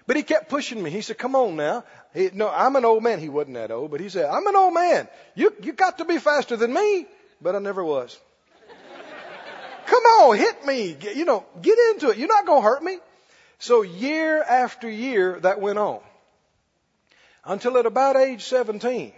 But 0.06 0.16
he 0.16 0.22
kept 0.22 0.48
pushing 0.48 0.82
me. 0.82 0.90
He 0.90 1.00
said, 1.00 1.18
"Come 1.18 1.36
on 1.36 1.56
now." 1.56 1.84
He, 2.12 2.30
no, 2.32 2.48
I'm 2.48 2.76
an 2.76 2.84
old 2.84 3.02
man. 3.02 3.20
He 3.20 3.28
wasn't 3.28 3.54
that 3.54 3.70
old, 3.70 3.90
but 3.90 4.00
he 4.00 4.08
said, 4.08 4.26
"I'm 4.26 4.46
an 4.46 4.56
old 4.56 4.74
man. 4.74 5.08
You 5.34 5.54
you 5.62 5.72
got 5.72 5.98
to 5.98 6.04
be 6.04 6.18
faster 6.18 6.56
than 6.56 6.72
me." 6.72 7.06
But 7.40 7.56
I 7.56 7.58
never 7.58 7.84
was. 7.84 8.18
Come 9.86 10.02
on, 10.02 10.36
hit 10.36 10.64
me. 10.66 10.94
Get, 10.94 11.16
you 11.16 11.24
know, 11.24 11.44
get 11.60 11.78
into 11.90 12.10
it. 12.10 12.18
You're 12.18 12.28
not 12.28 12.46
going 12.46 12.62
to 12.62 12.68
hurt 12.68 12.82
me. 12.82 12.98
So 13.58 13.82
year 13.82 14.42
after 14.42 14.90
year 14.90 15.38
that 15.40 15.60
went 15.60 15.78
on 15.78 16.00
until 17.44 17.78
at 17.78 17.86
about 17.86 18.16
age 18.16 18.44
17. 18.44 19.12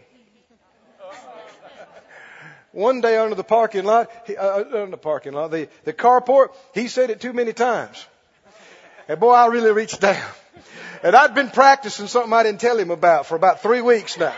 One 2.73 3.01
day 3.01 3.17
under 3.17 3.35
the 3.35 3.45
parking 3.45 3.85
lot, 3.85 4.11
uh, 4.29 4.33
uh, 4.33 4.87
the 4.87 4.97
parking 4.97 5.33
lot, 5.33 5.51
the, 5.51 5.69
the 5.85 5.93
carport, 5.93 6.49
he 6.75 6.89
said 6.89 7.11
it 7.11 7.21
too 7.21 7.33
many 7.33 7.53
times. 7.53 8.07
And 9.09 9.21
boy, 9.21 9.33
I 9.33 9.47
really 9.47 9.73
reached 9.73 10.01
down. 10.01 10.23
And 11.05 11.15
I'd 11.15 11.35
been 11.35 11.51
practicing 11.51 12.07
something 12.07 12.33
I 12.33 12.45
didn't 12.45 12.63
tell 12.63 12.79
him 12.79 12.91
about 12.91 13.27
for 13.27 13.37
about 13.37 13.61
three 13.61 13.83
weeks 13.83 14.17
now. 14.19 14.35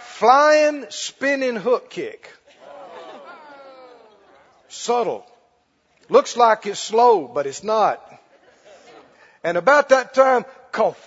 Flying, 0.00 0.86
spinning 0.88 1.54
hook 1.54 1.90
kick. 1.90 2.28
Subtle. 4.68 5.24
Looks 6.08 6.36
like 6.36 6.66
it's 6.66 6.80
slow, 6.80 7.28
but 7.28 7.46
it's 7.46 7.62
not. 7.62 8.04
And 9.44 9.56
about 9.56 9.90
that 9.90 10.12
time, 10.12 10.44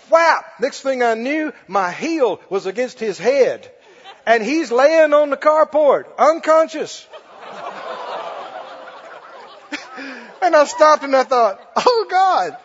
whap! 0.09 0.45
Next 0.61 0.79
thing 0.79 1.03
I 1.03 1.15
knew, 1.15 1.51
my 1.67 1.91
heel 1.91 2.39
was 2.49 2.65
against 2.65 3.01
his 3.01 3.19
head 3.19 3.69
and 4.25 4.41
he's 4.41 4.71
laying 4.71 5.13
on 5.13 5.29
the 5.29 5.35
carport, 5.35 6.05
unconscious. 6.17 7.05
and 10.41 10.55
I 10.55 10.63
stopped 10.63 11.03
and 11.03 11.13
I 11.13 11.23
thought, 11.23 11.59
oh 11.75 12.07
God. 12.09 12.57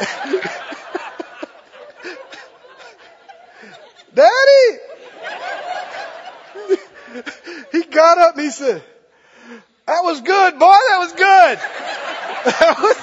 Daddy! 4.14 4.78
he 7.72 7.82
got 7.84 8.18
up 8.18 8.36
and 8.36 8.44
he 8.44 8.50
said, 8.50 8.82
that 9.86 10.00
was 10.02 10.20
good, 10.20 10.58
boy, 10.58 10.76
that 10.88 10.98
was 11.00 11.12
good. 11.12 11.58
That 12.44 12.76
was 12.80 12.96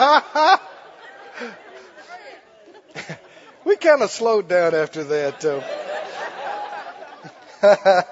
we 3.64 3.76
kind 3.76 4.00
of 4.00 4.10
slowed 4.10 4.48
down 4.48 4.74
after 4.74 5.04
that. 5.04 5.44
Uh. 7.62 8.02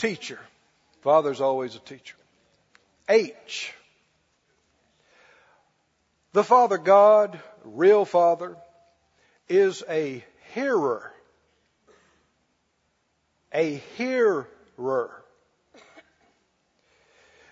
Teacher. 0.00 0.38
Father's 1.02 1.40
always 1.40 1.76
a 1.76 1.78
teacher. 1.78 2.16
H. 3.08 3.72
The 6.32 6.44
Father 6.44 6.78
God, 6.78 7.38
real 7.64 8.04
Father, 8.04 8.56
is 9.48 9.84
a 9.88 10.24
hearer. 10.54 11.12
A 13.52 13.76
hearer. 13.96 14.46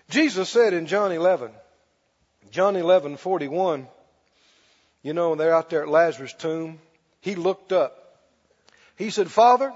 Jesus 0.09 0.49
said 0.49 0.73
in 0.73 0.87
John 0.87 1.11
11, 1.11 1.51
John 2.49 2.75
11, 2.75 3.17
41, 3.17 3.87
you 5.03 5.13
know, 5.13 5.35
they're 5.35 5.53
out 5.53 5.69
there 5.69 5.83
at 5.83 5.89
Lazarus' 5.89 6.33
tomb. 6.33 6.79
He 7.21 7.35
looked 7.35 7.71
up. 7.71 7.95
He 8.95 9.11
said, 9.11 9.29
Father, 9.29 9.71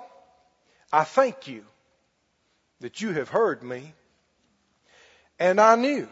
I 0.91 1.03
thank 1.03 1.47
you 1.47 1.65
that 2.83 2.99
you 2.99 3.13
have 3.13 3.29
heard 3.29 3.63
me. 3.63 3.93
And 5.39 5.61
I 5.61 5.77
knew 5.77 6.05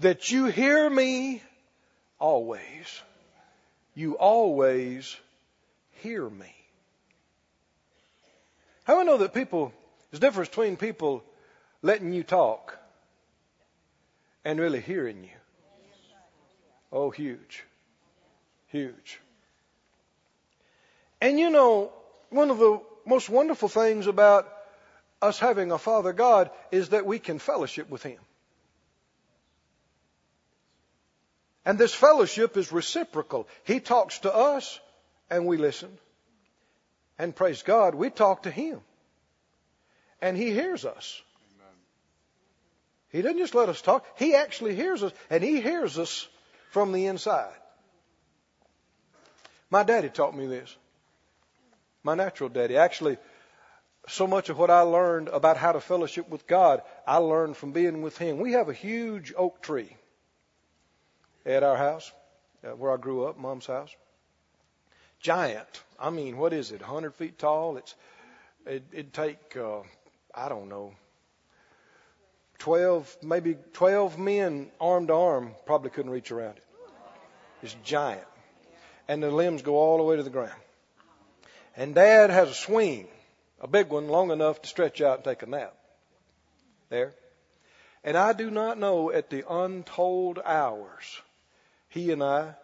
that 0.00 0.32
you 0.32 0.46
hear 0.46 0.90
me 0.90 1.40
always. 2.18 3.00
You 3.94 4.18
always 4.18 5.16
hear 6.02 6.28
me. 6.28 6.52
How 8.82 8.98
I 8.98 9.04
know 9.04 9.18
that 9.18 9.32
people, 9.32 9.72
there's 10.10 10.18
a 10.18 10.20
difference 10.20 10.48
between 10.48 10.76
people 10.76 11.22
letting 11.82 12.12
you 12.12 12.24
talk 12.24 12.76
and 14.44 14.58
really 14.58 14.80
hearing 14.80 15.22
you. 15.22 15.38
Oh, 16.90 17.10
huge. 17.10 17.62
Huge. 18.66 19.20
And 21.20 21.38
you 21.38 21.48
know, 21.48 21.92
one 22.30 22.50
of 22.50 22.58
the 22.58 22.80
most 23.06 23.28
wonderful 23.28 23.68
things 23.68 24.08
about 24.08 24.57
us 25.20 25.38
having 25.38 25.72
a 25.72 25.78
Father 25.78 26.12
God 26.12 26.50
is 26.70 26.90
that 26.90 27.06
we 27.06 27.18
can 27.18 27.38
fellowship 27.38 27.90
with 27.90 28.02
Him. 28.02 28.18
And 31.64 31.78
this 31.78 31.92
fellowship 31.92 32.56
is 32.56 32.72
reciprocal. 32.72 33.46
He 33.64 33.80
talks 33.80 34.20
to 34.20 34.34
us 34.34 34.80
and 35.30 35.46
we 35.46 35.56
listen. 35.56 35.90
And 37.18 37.34
praise 37.34 37.62
God, 37.62 37.94
we 37.94 38.10
talk 38.10 38.44
to 38.44 38.50
Him. 38.50 38.80
And 40.22 40.36
He 40.36 40.50
hears 40.50 40.84
us. 40.84 41.20
He 43.10 43.22
doesn't 43.22 43.38
just 43.38 43.54
let 43.54 43.68
us 43.68 43.80
talk. 43.80 44.06
He 44.18 44.34
actually 44.34 44.74
hears 44.74 45.02
us, 45.02 45.12
and 45.30 45.42
He 45.42 45.60
hears 45.60 45.98
us 45.98 46.28
from 46.70 46.92
the 46.92 47.06
inside. 47.06 47.54
My 49.70 49.82
daddy 49.82 50.08
taught 50.08 50.36
me 50.36 50.46
this. 50.46 50.74
My 52.02 52.14
natural 52.14 52.48
daddy. 52.48 52.76
Actually, 52.76 53.18
so 54.08 54.26
much 54.26 54.48
of 54.48 54.58
what 54.58 54.70
I 54.70 54.80
learned 54.80 55.28
about 55.28 55.56
how 55.56 55.72
to 55.72 55.80
fellowship 55.80 56.28
with 56.28 56.46
God, 56.46 56.82
I 57.06 57.18
learned 57.18 57.56
from 57.56 57.72
being 57.72 58.02
with 58.02 58.18
Him. 58.18 58.38
We 58.38 58.52
have 58.52 58.68
a 58.68 58.74
huge 58.74 59.32
oak 59.36 59.62
tree 59.62 59.96
at 61.46 61.62
our 61.62 61.76
house, 61.76 62.10
uh, 62.64 62.70
where 62.70 62.92
I 62.92 62.96
grew 62.96 63.24
up, 63.24 63.38
Mom's 63.38 63.66
house. 63.66 63.94
Giant. 65.20 65.82
I 65.98 66.10
mean, 66.10 66.36
what 66.36 66.52
is 66.52 66.72
it? 66.72 66.80
100 66.80 67.14
feet 67.14 67.38
tall. 67.38 67.76
It's 67.76 67.94
it, 68.66 68.84
it'd 68.92 69.12
take 69.12 69.56
uh, 69.56 69.80
I 70.34 70.48
don't 70.48 70.68
know 70.68 70.94
12, 72.58 73.18
maybe 73.22 73.56
12 73.72 74.18
men 74.18 74.70
arm 74.80 75.06
to 75.06 75.14
arm 75.14 75.54
probably 75.64 75.90
couldn't 75.90 76.10
reach 76.10 76.30
around 76.32 76.56
it. 76.56 76.64
It's 77.62 77.76
giant. 77.84 78.24
And 79.06 79.22
the 79.22 79.30
limbs 79.30 79.62
go 79.62 79.76
all 79.76 79.96
the 79.96 80.02
way 80.02 80.16
to 80.16 80.22
the 80.22 80.30
ground. 80.30 80.60
And 81.76 81.94
dad 81.94 82.30
has 82.30 82.50
a 82.50 82.54
swing, 82.54 83.08
a 83.60 83.66
big 83.66 83.88
one 83.88 84.08
long 84.08 84.30
enough 84.30 84.62
to 84.62 84.68
stretch 84.68 85.00
out 85.00 85.16
and 85.16 85.24
take 85.24 85.42
a 85.42 85.46
nap. 85.46 85.74
There. 86.88 87.14
And 88.04 88.16
I 88.16 88.32
do 88.32 88.50
not 88.50 88.78
know 88.78 89.10
at 89.10 89.30
the 89.30 89.44
untold 89.48 90.38
hours, 90.44 91.20
he 91.88 92.12
and 92.12 92.22
I, 92.22 92.54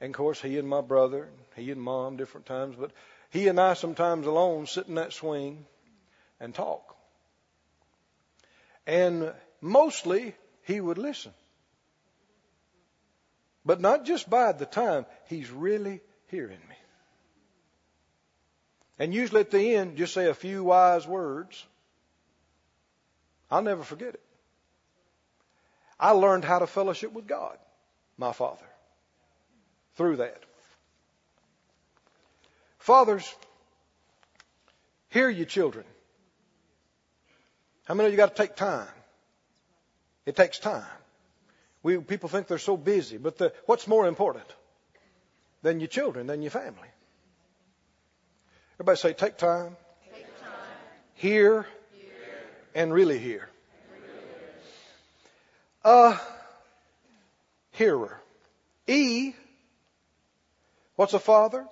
and 0.00 0.10
of 0.10 0.16
course 0.16 0.40
he 0.40 0.58
and 0.58 0.68
my 0.68 0.80
brother, 0.80 1.28
he 1.56 1.70
and 1.70 1.80
mom 1.80 2.16
different 2.16 2.46
times, 2.46 2.76
but 2.78 2.90
he 3.30 3.48
and 3.48 3.60
I 3.60 3.74
sometimes 3.74 4.26
alone 4.26 4.66
sit 4.66 4.88
in 4.88 4.96
that 4.96 5.12
swing 5.12 5.64
and 6.40 6.54
talk. 6.54 6.96
And 8.86 9.32
mostly 9.60 10.34
he 10.64 10.80
would 10.80 10.98
listen. 10.98 11.32
But 13.64 13.80
not 13.80 14.04
just 14.04 14.28
by 14.28 14.52
the 14.52 14.66
time, 14.66 15.06
he's 15.28 15.50
really 15.50 16.00
hearing 16.28 16.60
me. 16.68 16.69
And 19.00 19.14
usually 19.14 19.40
at 19.40 19.50
the 19.50 19.76
end, 19.76 19.96
just 19.96 20.12
say 20.12 20.28
a 20.28 20.34
few 20.34 20.62
wise 20.62 21.06
words. 21.06 21.64
I'll 23.50 23.62
never 23.62 23.82
forget 23.82 24.10
it. 24.12 24.20
I 25.98 26.10
learned 26.10 26.44
how 26.44 26.58
to 26.58 26.66
fellowship 26.66 27.10
with 27.10 27.26
God, 27.26 27.56
my 28.18 28.32
Father, 28.32 28.66
through 29.96 30.16
that. 30.16 30.42
Fathers, 32.78 33.34
hear 35.08 35.30
you 35.30 35.46
children. 35.46 35.86
How 37.86 37.94
many 37.94 38.08
of 38.08 38.12
you 38.12 38.18
got 38.18 38.36
to 38.36 38.42
take 38.42 38.54
time? 38.54 38.88
It 40.26 40.36
takes 40.36 40.58
time. 40.58 40.84
We, 41.82 41.96
people 41.96 42.28
think 42.28 42.48
they're 42.48 42.58
so 42.58 42.76
busy, 42.76 43.16
but 43.16 43.38
the, 43.38 43.54
what's 43.64 43.86
more 43.86 44.06
important 44.06 44.44
than 45.62 45.80
your 45.80 45.88
children, 45.88 46.26
than 46.26 46.42
your 46.42 46.50
family? 46.50 46.88
Everybody 48.80 48.96
say, 48.96 49.12
take 49.12 49.36
time. 49.36 49.76
Hear, 51.16 51.66
and 52.74 52.90
really 52.90 53.18
hear. 53.18 53.50
Uh, 55.84 56.16
hearer. 57.72 58.18
E, 58.86 59.34
what's 60.96 61.12
a 61.12 61.18
father? 61.18 61.66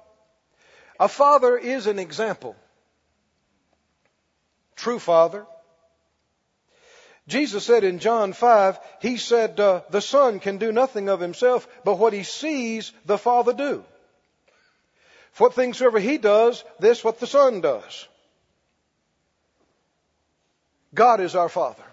A 1.01 1.09
father 1.09 1.57
is 1.57 1.87
an 1.87 1.99
example. 1.99 2.55
True 4.77 4.99
father. 4.99 5.47
Jesus 7.27 7.65
said 7.65 7.85
in 7.85 8.01
John 8.01 8.35
5, 8.35 8.79
He 9.01 9.17
said, 9.17 9.59
uh, 9.59 9.81
the 9.89 10.03
Son 10.03 10.41
can 10.41 10.59
do 10.59 10.73
nothing 10.73 11.09
of 11.09 11.21
Himself 11.21 11.67
but 11.87 11.97
what 11.97 12.13
He 12.13 12.23
sees 12.23 12.93
the 13.07 13.17
Father 13.17 13.55
do. 13.55 13.83
What 15.37 15.55
things 15.55 15.79
soever 15.79 16.01
He 16.01 16.19
does, 16.19 16.65
this 16.81 17.05
what 17.05 17.21
the 17.21 17.27
Son 17.27 17.61
does. 17.61 18.09
God 20.95 21.21
is 21.21 21.37
our 21.37 21.49
Father. 21.49 21.85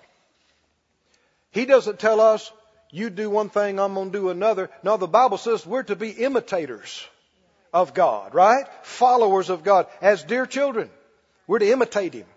He 1.52 1.66
doesn't 1.66 2.00
tell 2.00 2.20
us, 2.20 2.52
you 2.92 3.10
do 3.10 3.30
one 3.30 3.50
thing, 3.50 3.80
I'm 3.80 3.94
going 3.94 4.12
to 4.12 4.18
do 4.18 4.30
another. 4.30 4.70
No, 4.84 4.98
the 4.98 5.08
Bible 5.08 5.38
says 5.38 5.66
we're 5.66 5.84
to 5.84 5.96
be 5.96 6.10
imitators 6.10 7.06
of 7.74 7.94
God, 7.94 8.34
right? 8.34 8.66
Followers 8.84 9.50
of 9.50 9.64
God. 9.64 9.88
As 10.02 10.24
dear 10.24 10.46
children, 10.46 10.90
we're 11.46 11.60
to 11.60 11.72
imitate 11.72 12.14
Him. 12.14 12.28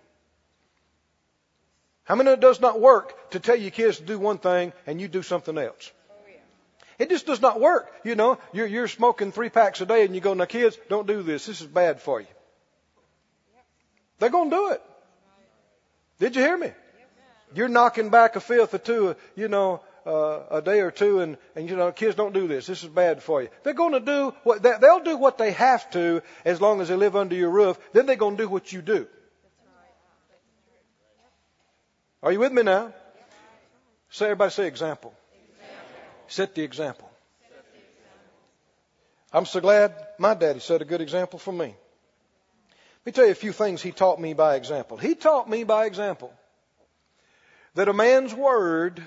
How 2.03 2.15
many 2.15 2.31
of 2.31 2.39
it 2.39 2.41
does 2.41 2.59
not 2.59 2.81
work 2.81 3.31
to 3.31 3.39
tell 3.39 3.55
your 3.55 3.71
kids 3.71 3.97
to 3.97 4.03
do 4.03 4.19
one 4.19 4.39
thing 4.39 4.73
and 4.87 4.99
you 4.99 5.07
do 5.07 5.21
something 5.21 5.57
else? 5.57 5.91
It 6.99 7.09
just 7.09 7.25
does 7.25 7.41
not 7.41 7.61
work. 7.61 7.91
You 8.03 8.15
know, 8.15 8.37
you're, 8.51 8.67
you're 8.67 8.89
smoking 8.89 9.31
three 9.31 9.49
packs 9.49 9.79
a 9.79 9.85
day 9.85 10.03
and 10.03 10.13
you 10.13 10.21
go, 10.21 10.33
now 10.33 10.45
kids, 10.45 10.77
don't 10.89 11.07
do 11.07 11.23
this. 11.23 11.45
This 11.45 11.61
is 11.61 11.67
bad 11.67 12.01
for 12.01 12.19
you. 12.19 12.27
They're 14.19 14.29
going 14.29 14.49
to 14.49 14.55
do 14.55 14.69
it. 14.71 14.81
Did 16.19 16.35
you 16.35 16.41
hear 16.41 16.57
me? 16.57 16.71
You're 17.55 17.69
knocking 17.69 18.09
back 18.09 18.35
a 18.35 18.41
fifth 18.41 18.73
or 18.73 18.77
two, 18.77 19.15
you 19.35 19.47
know, 19.47 19.81
uh, 20.05 20.41
a 20.51 20.61
day 20.61 20.81
or 20.81 20.91
two, 20.91 21.21
and, 21.21 21.37
and 21.55 21.69
you 21.69 21.75
know, 21.75 21.91
kids 21.91 22.15
don't 22.15 22.33
do 22.33 22.47
this. 22.47 22.67
This 22.67 22.83
is 22.83 22.89
bad 22.89 23.23
for 23.23 23.41
you. 23.41 23.49
They're 23.63 23.73
going 23.73 23.93
to 23.93 23.99
do 23.99 24.33
what 24.43 24.61
they, 24.61 24.73
they'll 24.79 25.03
do 25.03 25.17
what 25.17 25.37
they 25.37 25.51
have 25.51 25.89
to 25.91 26.21
as 26.43 26.59
long 26.59 26.81
as 26.81 26.89
they 26.89 26.95
live 26.95 27.15
under 27.15 27.35
your 27.35 27.49
roof. 27.49 27.79
Then 27.93 28.05
they're 28.05 28.17
going 28.17 28.37
to 28.37 28.43
do 28.43 28.49
what 28.49 28.71
you 28.71 28.81
do. 28.81 29.07
Are 32.21 32.31
you 32.31 32.39
with 32.39 32.51
me 32.51 32.63
now? 32.63 32.93
Say, 34.09 34.25
everybody 34.25 34.51
say 34.51 34.67
example. 34.67 35.13
Set 36.29 36.53
the 36.53 36.61
example. 36.61 37.09
I'm 39.33 39.45
so 39.45 39.59
glad 39.59 39.93
my 40.17 40.33
daddy 40.35 40.59
set 40.59 40.81
a 40.81 40.85
good 40.85 41.01
example 41.01 41.39
for 41.39 41.51
me. 41.51 41.65
Let 41.67 43.05
me 43.05 43.11
tell 43.11 43.25
you 43.25 43.31
a 43.31 43.35
few 43.35 43.51
things 43.51 43.81
he 43.81 43.91
taught 43.91 44.19
me 44.19 44.33
by 44.33 44.55
example. 44.55 44.97
He 44.97 45.15
taught 45.15 45.49
me 45.49 45.63
by 45.63 45.85
example 45.85 46.31
that 47.75 47.87
a 47.87 47.93
man's 47.93 48.33
word 48.33 49.01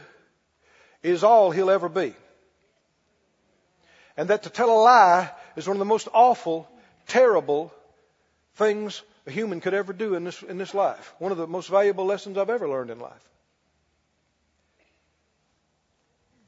is 1.02 1.22
all 1.22 1.50
he'll 1.50 1.70
ever 1.70 1.88
be. 1.88 2.14
And 4.16 4.28
that 4.28 4.44
to 4.44 4.50
tell 4.50 4.70
a 4.70 4.82
lie 4.82 5.30
is 5.56 5.66
one 5.66 5.76
of 5.76 5.80
the 5.80 5.84
most 5.84 6.08
awful, 6.12 6.68
terrible 7.06 7.72
things 8.54 9.02
a 9.26 9.30
human 9.30 9.60
could 9.60 9.74
ever 9.74 9.92
do 9.92 10.14
in 10.14 10.24
this, 10.24 10.42
in 10.42 10.58
this 10.58 10.74
life. 10.74 11.14
One 11.18 11.32
of 11.32 11.38
the 11.38 11.46
most 11.46 11.68
valuable 11.68 12.04
lessons 12.04 12.36
I've 12.36 12.50
ever 12.50 12.68
learned 12.68 12.90
in 12.90 12.98
life. 12.98 13.28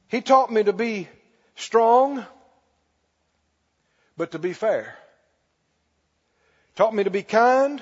He 0.07 0.21
taught 0.21 0.51
me 0.51 0.63
to 0.63 0.73
be 0.73 1.07
strong, 1.55 2.25
but 4.17 4.31
to 4.31 4.39
be 4.39 4.53
fair. 4.53 4.95
Taught 6.75 6.93
me 6.93 7.03
to 7.05 7.09
be 7.09 7.23
kind, 7.23 7.81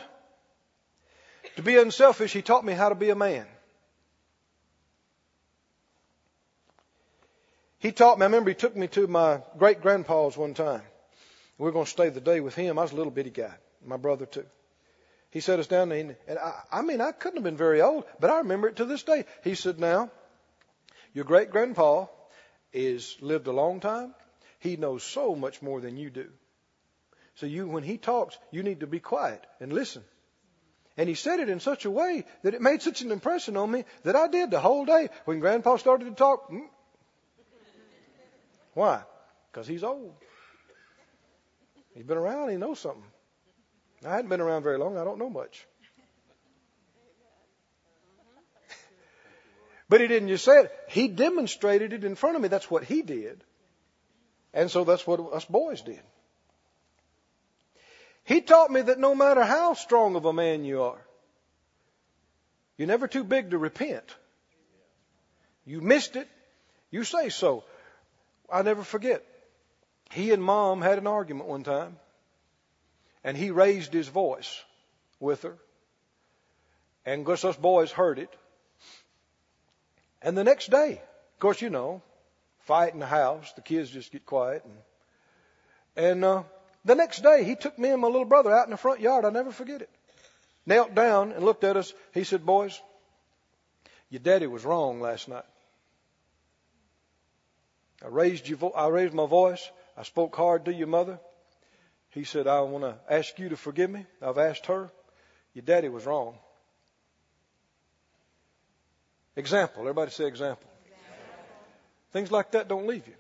to 1.56 1.62
be 1.62 1.78
unselfish. 1.78 2.32
He 2.32 2.42
taught 2.42 2.64
me 2.64 2.74
how 2.74 2.90
to 2.90 2.96
be 2.96 3.10
a 3.10 3.16
man. 3.16 3.48
He 7.80 7.92
taught 7.92 8.18
me, 8.18 8.24
I 8.24 8.28
remember 8.28 8.50
he 8.50 8.56
took 8.56 8.76
me 8.78 8.88
to 8.90 9.08
my 9.08 9.42
great 9.58 9.82
grandpa's 9.82 10.38
one 10.38 10.54
time. 10.54 10.84
We 11.58 11.66
were 11.66 11.72
going 11.72 11.86
to 11.86 11.92
stay 11.92 12.10
the 12.10 12.22
day 12.22 12.40
with 12.40 12.56
him. 12.56 12.80
I 12.80 12.84
was 12.84 12.94
a 12.94 12.96
little 12.96 13.12
bitty 13.12 13.32
guy, 13.32 13.54
my 13.86 13.98
brother 13.98 14.26
too. 14.26 14.46
He 15.32 15.42
set 15.42 15.60
us 15.60 15.68
down 15.68 15.90
there, 15.90 16.16
and 16.28 16.40
I, 16.40 16.54
I 16.72 16.82
mean, 16.82 17.02
I 17.02 17.12
couldn't 17.12 17.38
have 17.38 17.44
been 17.44 17.58
very 17.58 17.82
old, 17.82 18.06
but 18.20 18.30
I 18.30 18.38
remember 18.38 18.68
it 18.70 18.78
to 18.78 18.86
this 18.86 19.04
day. 19.04 19.26
He 19.44 19.56
said, 19.56 19.80
Now, 19.80 20.12
your 21.14 21.26
great 21.26 21.52
grandpa 21.52 22.08
is 22.72 23.16
lived 23.22 23.48
a 23.48 23.52
long 23.52 23.80
time. 23.80 24.16
He 24.60 24.78
knows 24.78 25.04
so 25.04 25.36
much 25.36 25.62
more 25.62 25.82
than 25.82 25.98
you 25.98 26.10
do. 26.10 26.30
So 27.36 27.46
you, 27.46 27.68
when 27.68 27.84
he 27.84 27.98
talks, 27.98 28.38
you 28.52 28.64
need 28.64 28.82
to 28.82 28.88
be 28.88 29.00
quiet 29.00 29.46
and 29.60 29.74
listen. 29.74 30.04
And 30.96 31.10
he 31.10 31.16
said 31.16 31.40
it 31.40 31.50
in 31.50 31.60
such 31.60 31.86
a 31.86 31.92
way 31.92 32.26
that 32.44 32.54
it 32.54 32.62
made 32.62 32.82
such 32.82 33.02
an 33.02 33.12
impression 33.12 33.58
on 33.58 33.72
me 33.72 33.84
that 34.04 34.16
I 34.16 34.28
did 34.28 34.52
the 34.52 34.60
whole 34.60 34.86
day. 34.86 35.10
When 35.26 35.40
Grandpa 35.40 35.78
started 35.78 36.06
to 36.06 36.12
talk, 36.12 36.52
mm, 36.52 36.68
why? 38.74 39.04
Because 39.52 39.68
he's 39.68 39.84
old. 39.84 40.14
He's 41.96 42.06
been 42.06 42.18
around, 42.18 42.50
he 42.50 42.58
knows 42.58 42.80
something. 42.80 43.04
I 44.06 44.16
hadn't 44.16 44.30
been 44.30 44.42
around 44.42 44.64
very 44.64 44.78
long, 44.78 44.98
I 44.98 45.04
don't 45.04 45.20
know 45.20 45.30
much. 45.30 45.66
But 49.94 50.02
he 50.02 50.08
didn't 50.08 50.30
just 50.30 50.44
say 50.44 50.62
it, 50.62 50.72
he 50.88 51.08
demonstrated 51.08 51.94
it 51.94 52.04
in 52.04 52.16
front 52.16 52.36
of 52.36 52.42
me. 52.42 52.48
That's 52.48 52.72
what 52.72 52.84
he 52.84 53.04
did. 53.04 53.44
And 54.52 54.72
so 54.72 54.86
that's 54.86 55.06
what 55.06 55.20
us 55.32 55.46
boys 55.46 55.84
did. 55.84 56.00
He 58.24 58.42
taught 58.42 58.72
me 58.72 58.82
that 58.82 58.98
no 58.98 59.14
matter 59.14 59.44
how 59.44 59.76
strong 59.76 60.16
of 60.16 60.26
a 60.26 60.34
man 60.34 60.66
you 60.66 60.82
are, 60.82 61.00
you're 62.76 62.88
never 62.88 63.08
too 63.08 63.24
big 63.24 63.52
to 63.52 63.60
repent. 63.60 64.16
You 65.64 65.80
missed 65.80 66.16
it, 66.16 66.28
you 66.90 67.04
say 67.04 67.30
so. 67.30 67.64
I 68.52 68.64
never 68.64 68.84
forget. 68.84 69.24
He 70.10 70.32
and 70.32 70.44
mom 70.44 70.82
had 70.82 70.98
an 70.98 71.06
argument 71.06 71.48
one 71.48 71.64
time, 71.64 71.98
and 73.24 73.38
he 73.38 73.52
raised 73.52 73.94
his 73.94 74.08
voice 74.08 74.60
with 75.20 75.44
her. 75.44 75.56
And 77.06 77.28
of 77.30 77.46
us 77.46 77.56
boys 77.58 77.92
heard 77.92 78.18
it. 78.18 78.36
And 80.24 80.38
the 80.38 80.44
next 80.44 80.72
day, 80.72 80.94
of 80.94 81.40
course, 81.40 81.62
you 81.62 81.70
know, 81.70 82.02
fight 82.60 82.94
in 82.94 83.00
the 83.00 83.06
house, 83.06 83.52
the 83.54 83.62
kids 83.62 83.90
just 83.90 84.12
get 84.12 84.26
quiet. 84.26 84.64
And, 85.96 86.08
and 86.08 86.26
uh, 86.26 86.44
the 86.86 86.96
next 86.96 87.22
day, 87.22 87.44
he 87.44 87.56
took 87.56 87.78
me 87.78 87.90
and 87.90 88.02
my 88.02 88.08
little 88.08 88.26
brother 88.26 88.52
out 88.52 88.66
in 88.66 88.72
the 88.72 88.78
front 88.78 89.02
yard. 89.02 89.26
I'll 89.26 89.32
never 89.32 89.52
forget 89.52 89.82
it. 89.82 89.90
Knelt 90.66 90.96
down 90.96 91.34
and 91.34 91.44
looked 91.44 91.66
at 91.66 91.76
us. 91.76 91.94
He 92.14 92.24
said, 92.24 92.46
Boys, 92.46 92.82
your 94.10 94.22
daddy 94.22 94.48
was 94.48 94.64
wrong 94.64 95.02
last 95.02 95.28
night. 95.28 95.44
I 98.04 98.08
raised, 98.08 98.48
you, 98.48 98.58
I 98.76 98.88
raised 98.88 99.14
my 99.14 99.26
voice. 99.26 99.70
I 99.98 100.04
spoke 100.04 100.36
hard 100.36 100.66
to 100.66 100.74
your 100.74 100.88
mother. 100.88 101.20
He 102.12 102.24
said, 102.24 102.48
I 102.48 102.62
want 102.62 102.84
to 102.84 102.96
ask 103.14 103.38
you 103.40 103.50
to 103.50 103.58
forgive 103.58 103.90
me. 103.90 104.06
I've 104.22 104.38
asked 104.38 104.68
her. 104.68 104.92
Your 105.54 105.64
daddy 105.64 105.90
was 105.90 106.06
wrong. 106.06 106.38
Example. 109.36 109.82
Everybody 109.82 110.12
say 110.12 110.26
example. 110.26 110.70
example. 110.86 111.46
Things 112.12 112.32
like 112.32 112.52
that 112.52 112.68
don't 112.68 112.88
leave 112.88 113.08
you. 113.08 113.16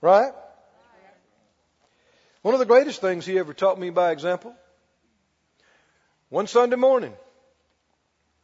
Right? 0.00 0.32
One 2.42 2.54
of 2.54 2.60
the 2.60 2.66
greatest 2.66 3.00
things 3.00 3.26
he 3.26 3.38
ever 3.38 3.52
taught 3.52 3.78
me 3.78 3.90
by 3.90 4.12
example. 4.12 4.54
One 6.28 6.46
Sunday 6.46 6.76
morning 6.76 7.14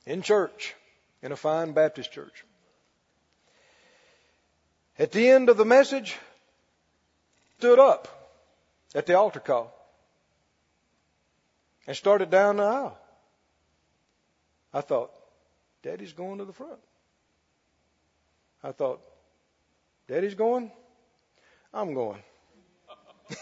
in 0.07 0.22
church, 0.22 0.75
in 1.22 1.33
a 1.33 1.37
fine 1.37 1.72
Baptist 1.72 2.12
church. 2.12 2.45
At 4.99 5.12
the 5.12 5.29
end 5.29 5.49
of 5.49 5.57
the 5.57 5.64
message, 5.64 6.16
stood 7.59 7.79
up 7.79 8.09
at 8.95 9.07
the 9.07 9.14
altar 9.14 9.41
call 9.41 9.72
and 11.87 11.97
started 11.97 12.31
down 12.31 12.59
the 12.59 12.64
aisle. 12.64 12.99
I 14.72 14.81
thought, 14.83 15.11
Daddy's 15.85 16.14
going 16.14 16.39
to 16.39 16.47
the 16.47 16.53
front. 16.53 16.80
I 18.62 18.72
thought, 18.72 19.03
Daddy's 20.09 20.35
going, 20.35 20.72
I'm 21.74 21.93
going. 21.93 22.22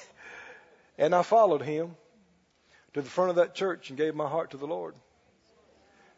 and 0.99 1.14
I 1.14 1.22
followed 1.22 1.62
him 1.62 1.95
to 2.95 3.01
the 3.01 3.09
front 3.09 3.30
of 3.30 3.36
that 3.36 3.55
church 3.55 3.90
and 3.90 3.97
gave 3.97 4.16
my 4.16 4.28
heart 4.28 4.51
to 4.51 4.57
the 4.57 4.66
Lord. 4.66 4.97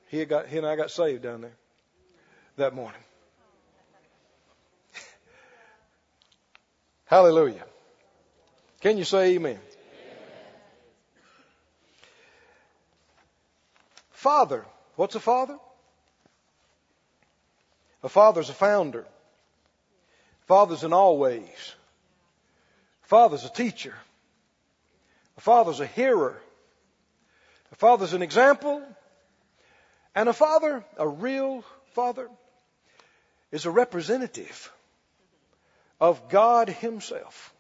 He, 0.09 0.25
got, 0.25 0.49
he 0.49 0.57
and 0.57 0.67
I 0.67 0.77
got 0.77 0.91
saved 0.91 1.23
down 1.23 1.43
there 1.43 1.57
that 2.57 2.75
morning. 2.75 3.01
Hallelujah. 7.05 7.65
Can 8.81 8.97
you 8.97 9.05
say 9.05 9.35
amen? 9.35 9.53
amen? 9.53 9.61
Father. 14.11 14.65
What's 14.97 15.17
a 15.17 15.21
father? 15.21 15.59
A 18.05 18.09
father's 18.11 18.51
a 18.51 18.53
founder. 18.53 19.07
Father's 20.43 20.85
in 20.85 20.93
all 20.93 21.17
ways. 21.17 21.75
Father's 23.01 23.47
a 23.47 23.49
teacher. 23.49 23.95
A 25.39 25.41
father's 25.41 25.81
a 25.81 25.87
hearer. 25.87 26.39
A 27.73 27.77
father's 27.77 28.13
an 28.13 28.21
example. 28.21 28.83
And 30.15 30.29
a 30.29 30.35
father, 30.35 30.85
a 30.99 31.09
real 31.09 31.65
father, 31.95 32.29
is 33.51 33.65
a 33.65 33.71
representative 33.71 34.71
of 35.99 36.29
God 36.29 36.69
Himself. 36.69 37.55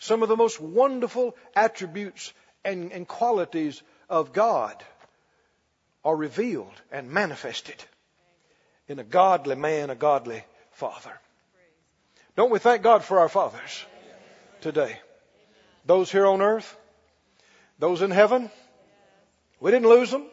Some 0.00 0.24
of 0.24 0.28
the 0.28 0.36
most 0.36 0.60
wonderful 0.60 1.36
attributes 1.54 2.32
and, 2.64 2.92
and 2.92 3.06
qualities 3.06 3.80
of 4.10 4.32
God 4.32 4.82
are 6.04 6.16
revealed 6.16 6.74
and 6.90 7.08
manifested 7.08 7.76
in 8.88 8.98
a 8.98 9.04
godly 9.04 9.56
man, 9.56 9.90
a 9.90 9.94
godly 9.94 10.42
father. 10.72 11.12
Don't 12.36 12.50
we 12.50 12.58
thank 12.58 12.82
God 12.82 13.04
for 13.04 13.20
our 13.20 13.28
fathers 13.28 13.84
today? 14.60 14.98
Those 15.84 16.10
here 16.10 16.26
on 16.26 16.40
earth, 16.40 16.76
those 17.78 18.02
in 18.02 18.10
heaven, 18.10 18.50
we 19.60 19.70
didn't 19.70 19.88
lose 19.88 20.10
them. 20.10 20.26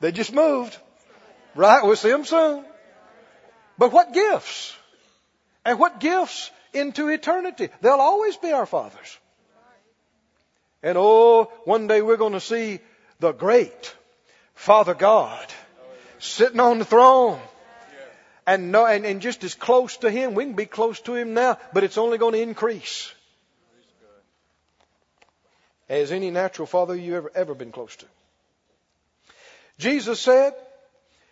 They 0.00 0.12
just 0.12 0.32
moved. 0.32 0.76
Right? 1.54 1.82
We'll 1.82 1.96
see 1.96 2.10
them 2.10 2.24
soon. 2.24 2.64
But 3.78 3.92
what 3.92 4.12
gifts? 4.12 4.76
And 5.64 5.78
what 5.78 6.00
gifts 6.00 6.50
into 6.72 7.08
eternity? 7.08 7.70
They'll 7.80 7.94
always 7.94 8.36
be 8.36 8.52
our 8.52 8.66
fathers. 8.66 9.18
And 10.82 10.96
oh, 10.98 11.50
one 11.64 11.86
day 11.86 12.02
we're 12.02 12.16
going 12.18 12.34
to 12.34 12.40
see 12.40 12.80
the 13.20 13.32
great 13.32 13.94
Father 14.54 14.94
God 14.94 15.46
sitting 16.18 16.60
on 16.60 16.78
the 16.78 16.84
throne. 16.84 17.40
And, 18.46 18.70
no, 18.70 18.86
and, 18.86 19.04
and 19.04 19.20
just 19.20 19.42
as 19.42 19.54
close 19.54 19.96
to 19.98 20.10
Him, 20.10 20.34
we 20.34 20.44
can 20.44 20.54
be 20.54 20.66
close 20.66 21.00
to 21.02 21.14
Him 21.14 21.34
now, 21.34 21.58
but 21.72 21.82
it's 21.82 21.98
only 21.98 22.16
going 22.16 22.34
to 22.34 22.40
increase. 22.40 23.12
As 25.88 26.12
any 26.12 26.30
natural 26.30 26.66
father 26.66 26.94
you 26.94 27.16
ever, 27.16 27.32
ever 27.34 27.54
been 27.54 27.72
close 27.72 27.94
to. 27.96 28.06
Jesus 29.78 30.20
said, 30.20 30.54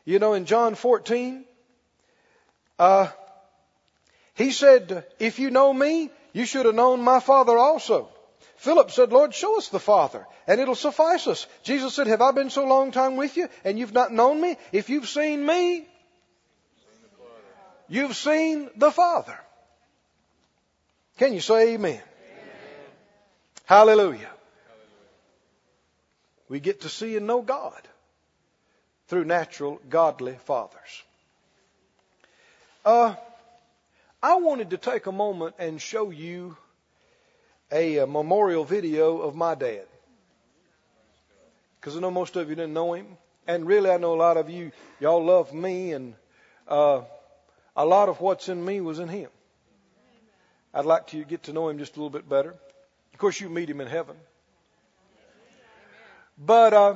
you 0.05 0.19
know, 0.19 0.35
in 0.35 0.45
John 0.45 0.75
14, 0.75 1.45
uh, 2.79 3.09
He 4.35 4.51
said, 4.51 5.07
if 5.19 5.39
you 5.39 5.51
know 5.51 5.73
me, 5.73 6.11
you 6.33 6.47
should 6.47 6.67
have 6.67 6.75
known 6.75 7.01
my 7.03 7.21
Father 7.21 7.57
also. 7.57 8.09
Philip 8.57 8.91
said, 8.91 9.12
Lord, 9.12 9.35
show 9.35 9.57
us 9.59 9.69
the 9.69 9.81
Father, 9.81 10.27
and 10.47 10.61
it'll 10.61 10.75
suffice 10.75 11.27
us. 11.27 11.47
Jesus 11.62 11.95
said, 11.95 12.07
Have 12.07 12.23
I 12.23 12.33
been 12.33 12.51
so 12.51 12.65
long 12.65 12.93
time 12.93 13.17
with 13.17 13.37
you, 13.37 13.49
and 13.65 13.79
you've 13.79 13.93
not 13.93 14.12
known 14.12 14.41
me? 14.41 14.57
If 14.73 14.91
you've 14.91 15.09
seen 15.09 15.45
me, 15.45 15.87
you've 17.95 18.17
seen 18.17 18.69
the 18.77 18.91
Father. 18.91 19.39
Can 21.19 21.33
you 21.33 21.41
say 21.41 21.75
amen? 21.75 21.93
amen. 21.93 22.03
Hallelujah. 23.65 24.31
We 26.49 26.61
get 26.61 26.83
to 26.83 26.89
see 26.89 27.17
and 27.17 27.27
know 27.27 27.41
God 27.41 27.81
through 29.07 29.25
natural, 29.25 29.81
godly 29.89 30.37
fathers. 30.45 31.03
Uh, 32.85 33.15
I 34.23 34.37
wanted 34.37 34.71
to 34.71 34.77
take 34.77 35.07
a 35.07 35.13
moment 35.13 35.55
and 35.59 35.81
show 35.81 36.11
you 36.11 36.57
a, 37.71 37.99
a 37.99 38.07
memorial 38.07 38.65
video 38.65 39.19
of 39.19 39.35
my 39.35 39.55
dad. 39.55 39.87
Because 41.81 41.97
I 41.97 42.01
know 42.01 42.11
most 42.11 42.37
of 42.37 42.49
you 42.49 42.55
didn't 42.55 42.75
know 42.75 42.95
him. 42.95 43.07
And 43.47 43.67
really, 43.67 43.91
I 43.91 43.99
know 43.99 44.15
a 44.15 44.17
lot 44.17 44.37
of 44.37 44.49
you, 44.49 44.73
y'all 45.01 45.23
love 45.23 45.53
me, 45.53 45.93
and 45.93 46.15
uh, 46.67 47.03
a 47.77 47.85
lot 47.85 48.09
of 48.09 48.20
what's 48.20 48.49
in 48.49 48.64
me 48.64 48.81
was 48.81 48.99
in 48.99 49.09
him. 49.09 49.31
I'd 50.72 50.85
like 50.85 51.09
to 51.09 51.25
get 51.25 51.45
to 51.45 51.53
know 51.53 51.68
him 51.68 51.79
just 51.79 51.97
a 51.97 51.99
little 51.99 52.11
bit 52.11 52.29
better. 52.29 52.55
Of 53.12 53.18
course, 53.18 53.41
you 53.41 53.49
meet 53.49 53.70
him 53.70 53.81
in 53.81 53.87
heaven. 53.87 54.16
But 56.37 56.75
uh, 56.75 56.95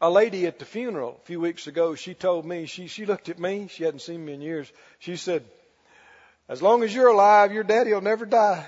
a 0.00 0.10
lady 0.10 0.46
at 0.46 0.60
the 0.60 0.64
funeral 0.64 1.18
a 1.20 1.26
few 1.26 1.40
weeks 1.40 1.66
ago, 1.66 1.96
she 1.96 2.14
told 2.14 2.46
me, 2.46 2.66
she, 2.66 2.86
she 2.86 3.06
looked 3.06 3.28
at 3.28 3.38
me, 3.38 3.68
she 3.68 3.82
hadn't 3.82 4.00
seen 4.00 4.24
me 4.24 4.34
in 4.34 4.40
years. 4.40 4.70
She 5.00 5.16
said, 5.16 5.44
As 6.48 6.62
long 6.62 6.84
as 6.84 6.94
you're 6.94 7.08
alive, 7.08 7.52
your 7.52 7.64
daddy 7.64 7.92
will 7.92 8.00
never 8.00 8.24
die 8.24 8.64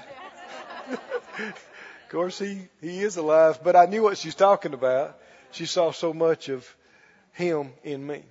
of 1.39 2.09
course, 2.09 2.39
he, 2.39 2.69
he 2.81 3.01
is 3.01 3.17
alive, 3.17 3.61
but 3.63 3.77
I 3.77 3.87
knew 3.87 4.03
what 4.03 4.19
she's 4.19 4.35
talking 4.35 4.75
about. 4.75 5.17
She 5.53 5.67
saw 5.67 5.93
so 5.93 6.13
much 6.13 6.49
of 6.49 6.67
him 7.33 7.73
in 7.85 8.05
me. 8.05 8.23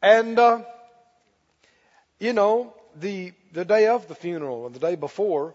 And, 0.00 0.38
uh, 0.38 0.62
you 2.24 2.32
know, 2.32 2.72
the, 3.00 3.34
the 3.52 3.66
day 3.66 3.86
of 3.86 4.08
the 4.08 4.14
funeral 4.14 4.64
and 4.64 4.74
the 4.74 4.78
day 4.78 4.94
before, 4.94 5.54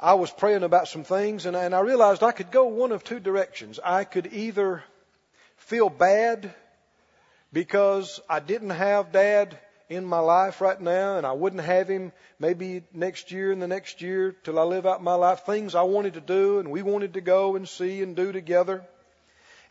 I 0.00 0.14
was 0.14 0.28
praying 0.32 0.64
about 0.64 0.88
some 0.88 1.04
things 1.04 1.46
and, 1.46 1.54
and 1.54 1.76
I 1.76 1.80
realized 1.80 2.24
I 2.24 2.32
could 2.32 2.50
go 2.50 2.64
one 2.64 2.90
of 2.90 3.04
two 3.04 3.20
directions. 3.20 3.78
I 3.82 4.02
could 4.02 4.32
either 4.32 4.82
feel 5.58 5.88
bad 5.88 6.52
because 7.52 8.18
I 8.28 8.40
didn't 8.40 8.70
have 8.70 9.12
dad 9.12 9.56
in 9.88 10.04
my 10.04 10.18
life 10.18 10.60
right 10.60 10.80
now, 10.80 11.18
and 11.18 11.26
I 11.26 11.32
wouldn't 11.32 11.62
have 11.62 11.88
him 11.88 12.12
maybe 12.38 12.82
next 12.92 13.32
year 13.32 13.50
and 13.50 13.60
the 13.60 13.66
next 13.66 14.02
year 14.02 14.36
till 14.44 14.58
I 14.58 14.62
live 14.62 14.86
out 14.86 15.02
my 15.02 15.14
life. 15.14 15.40
Things 15.40 15.76
I 15.76 15.82
wanted 15.82 16.14
to 16.14 16.20
do 16.20 16.58
and 16.58 16.70
we 16.72 16.82
wanted 16.82 17.14
to 17.14 17.20
go 17.20 17.54
and 17.54 17.68
see 17.68 18.02
and 18.02 18.16
do 18.16 18.32
together. 18.32 18.82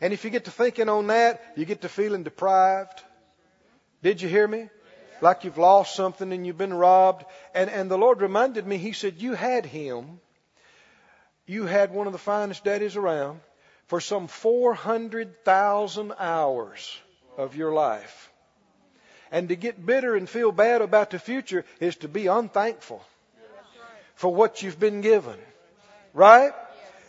And 0.00 0.14
if 0.14 0.24
you 0.24 0.30
get 0.30 0.46
to 0.46 0.50
thinking 0.50 0.88
on 0.88 1.08
that, 1.08 1.42
you 1.56 1.66
get 1.66 1.82
to 1.82 1.90
feeling 1.90 2.22
deprived. 2.22 3.02
Did 4.02 4.22
you 4.22 4.30
hear 4.30 4.48
me? 4.48 4.70
Like 5.20 5.44
you've 5.44 5.58
lost 5.58 5.94
something 5.94 6.32
and 6.32 6.46
you've 6.46 6.58
been 6.58 6.74
robbed. 6.74 7.24
And, 7.54 7.70
and 7.70 7.90
the 7.90 7.98
Lord 7.98 8.20
reminded 8.20 8.66
me, 8.66 8.78
He 8.78 8.92
said, 8.92 9.16
You 9.18 9.34
had 9.34 9.66
him. 9.66 10.20
You 11.46 11.66
had 11.66 11.92
one 11.92 12.06
of 12.06 12.12
the 12.12 12.18
finest 12.18 12.64
daddies 12.64 12.96
around 12.96 13.40
for 13.86 14.00
some 14.00 14.28
400,000 14.28 16.12
hours 16.18 16.98
of 17.36 17.56
your 17.56 17.72
life. 17.72 18.30
And 19.32 19.48
to 19.48 19.56
get 19.56 19.84
bitter 19.84 20.14
and 20.14 20.28
feel 20.28 20.52
bad 20.52 20.80
about 20.80 21.10
the 21.10 21.18
future 21.18 21.64
is 21.80 21.96
to 21.96 22.08
be 22.08 22.26
unthankful 22.28 23.04
for 24.14 24.32
what 24.32 24.62
you've 24.62 24.78
been 24.78 25.00
given. 25.00 25.38
Right? 26.14 26.52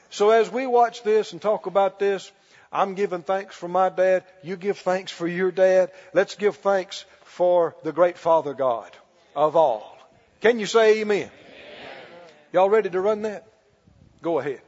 So 0.10 0.30
as 0.32 0.52
we 0.52 0.66
watch 0.68 1.04
this 1.04 1.34
and 1.34 1.42
talk 1.42 1.66
about 1.66 2.00
this, 2.00 2.32
I'm 2.72 2.96
giving 2.96 3.22
thanks 3.22 3.56
for 3.56 3.68
my 3.68 3.90
dad. 3.90 4.24
You 4.44 4.56
give 4.56 4.80
thanks 4.80 5.12
for 5.12 5.28
your 5.28 5.52
dad. 5.52 5.92
Let's 6.14 6.36
give 6.36 6.56
thanks 6.58 7.06
for 7.42 7.76
the 7.82 7.92
great 7.92 8.20
Father 8.20 8.54
God 8.54 8.96
of 9.36 9.56
all. 9.56 9.98
Can 10.42 10.60
you 10.60 10.68
say 10.68 11.02
amen? 11.02 11.22
amen? 11.22 11.32
Y'all 12.54 12.70
ready 12.70 12.92
to 12.92 13.02
run 13.02 13.24
that? 13.24 13.48
Go 14.22 14.38
ahead. 14.38 14.62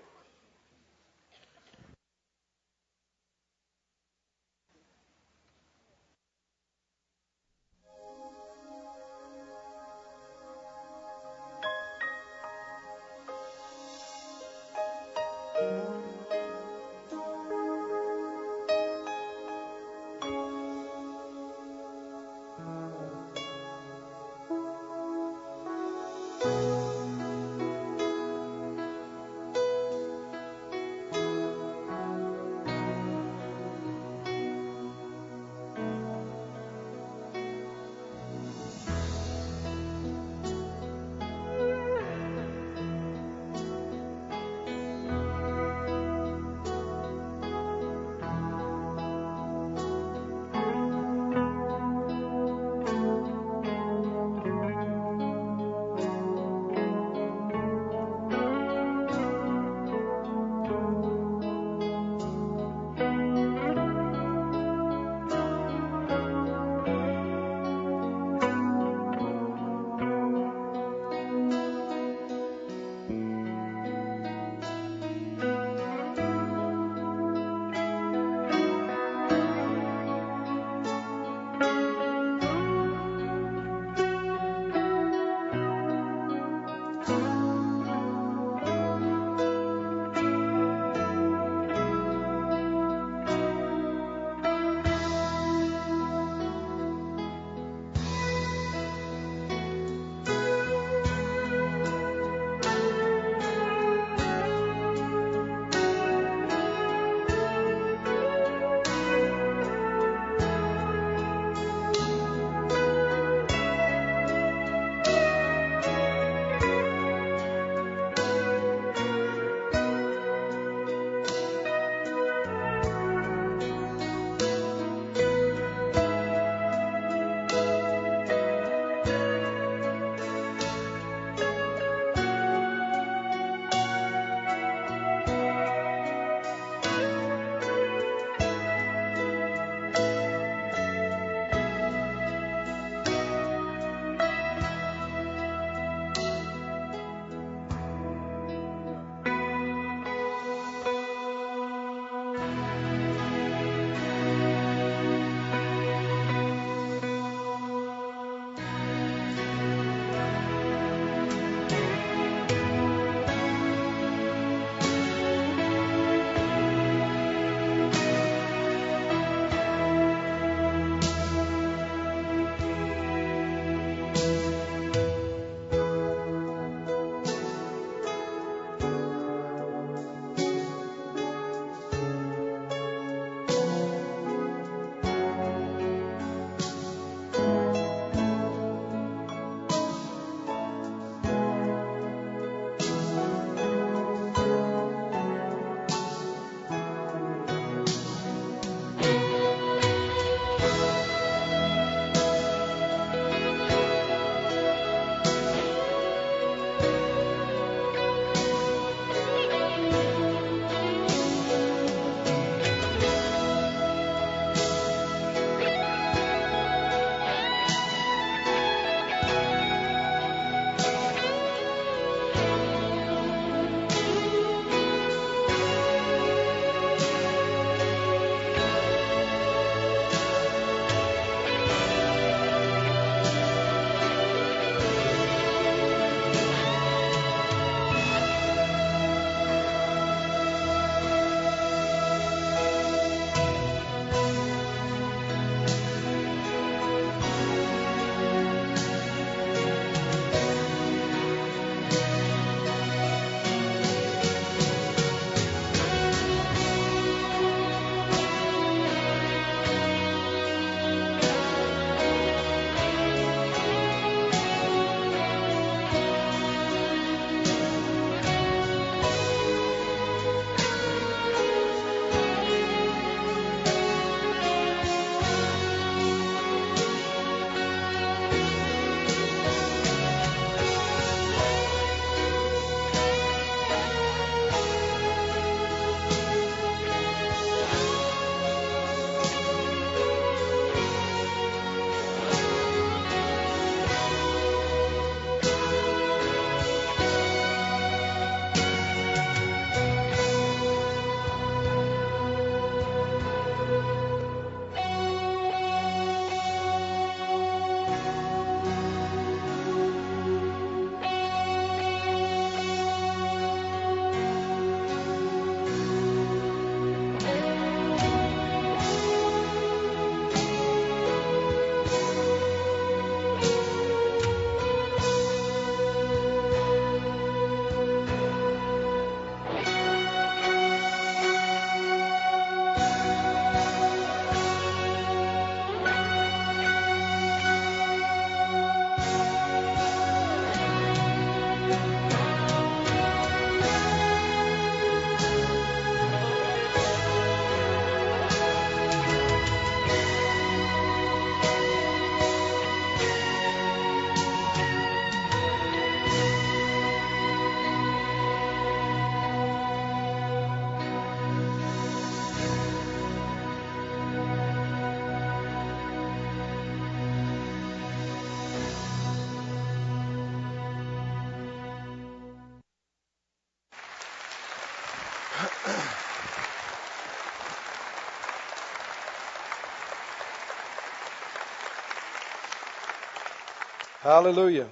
Hallelujah. 384.03 384.67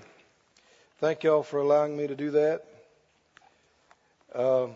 Thank 0.99 1.23
y'all 1.23 1.41
for 1.41 1.59
allowing 1.59 1.95
me 1.95 2.05
to 2.05 2.17
do 2.17 2.31
that. 2.31 2.65
Uh, 4.35 4.67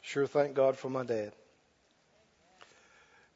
sure 0.00 0.26
thank 0.26 0.54
God 0.54 0.78
for 0.78 0.88
my 0.88 1.04
dad. 1.04 1.30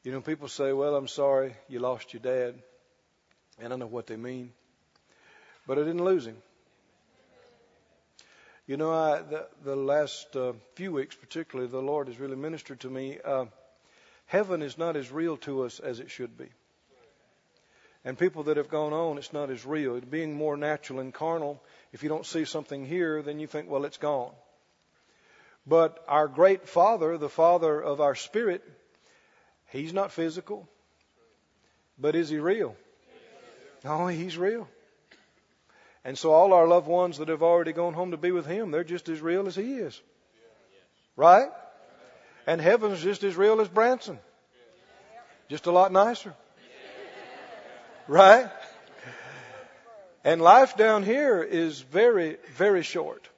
You 0.03 0.11
know, 0.11 0.19
people 0.19 0.47
say, 0.47 0.73
well, 0.73 0.95
I'm 0.95 1.07
sorry 1.07 1.53
you 1.67 1.77
lost 1.77 2.11
your 2.11 2.23
dad. 2.23 2.55
And 3.61 3.71
I 3.71 3.75
know 3.75 3.85
what 3.85 4.07
they 4.07 4.15
mean. 4.15 4.51
But 5.67 5.77
I 5.77 5.81
didn't 5.81 6.03
lose 6.03 6.25
him. 6.25 6.37
You 8.65 8.77
know, 8.77 8.91
I, 8.91 9.21
the, 9.21 9.47
the 9.63 9.75
last 9.75 10.35
uh, 10.35 10.53
few 10.73 10.91
weeks, 10.91 11.15
particularly, 11.15 11.69
the 11.69 11.83
Lord 11.83 12.07
has 12.07 12.19
really 12.19 12.35
ministered 12.35 12.79
to 12.79 12.89
me. 12.89 13.19
Uh, 13.23 13.45
heaven 14.25 14.63
is 14.63 14.75
not 14.75 14.95
as 14.95 15.11
real 15.11 15.37
to 15.37 15.65
us 15.65 15.79
as 15.79 15.99
it 15.99 16.09
should 16.09 16.35
be. 16.35 16.49
And 18.05 18.17
people 18.17 18.43
that 18.43 18.57
have 18.57 18.69
gone 18.69 18.93
on, 18.93 19.17
it's 19.17 19.33
not 19.33 19.49
as 19.49 19.65
real. 19.65 19.95
It 19.95 20.09
being 20.09 20.33
more 20.33 20.55
natural 20.55 20.99
and 20.99 21.13
carnal, 21.13 21.61
if 21.91 22.01
you 22.01 22.09
don't 22.09 22.25
see 22.25 22.45
something 22.45 22.85
here, 22.85 23.21
then 23.21 23.39
you 23.39 23.47
think, 23.47 23.69
well, 23.69 23.83
it's 23.85 23.97
gone. 23.97 24.31
But 25.67 26.03
our 26.07 26.27
great 26.27 26.67
Father, 26.67 27.17
the 27.17 27.29
Father 27.29 27.79
of 27.79 28.01
our 28.01 28.15
spirit, 28.15 28.63
He's 29.71 29.93
not 29.93 30.11
physical. 30.11 30.67
But 31.99 32.15
is 32.15 32.29
He 32.29 32.37
real? 32.37 32.75
No, 33.83 34.07
He's 34.07 34.37
real. 34.37 34.67
And 36.05 36.17
so 36.17 36.31
all 36.31 36.53
our 36.53 36.67
loved 36.67 36.87
ones 36.87 37.17
that 37.17 37.27
have 37.27 37.43
already 37.43 37.73
gone 37.73 37.93
home 37.93 38.11
to 38.11 38.17
be 38.17 38.31
with 38.31 38.45
Him, 38.45 38.71
they're 38.71 38.85
just 38.85 39.09
as 39.09 39.19
real 39.21 39.47
as 39.47 39.55
He 39.55 39.73
is. 39.73 40.01
Right? 41.17 41.49
And 42.47 42.61
heaven's 42.61 43.01
just 43.01 43.23
as 43.23 43.35
real 43.35 43.59
as 43.59 43.67
Branson. 43.67 44.17
Just 45.49 45.65
a 45.65 45.71
lot 45.71 45.91
nicer. 45.91 46.33
Right? 48.09 48.49
And 50.23 50.41
life 50.41 50.75
down 50.75 51.03
here 51.03 51.43
is 51.43 51.79
very, 51.79 52.37
very 52.55 52.81
short. 52.81 53.29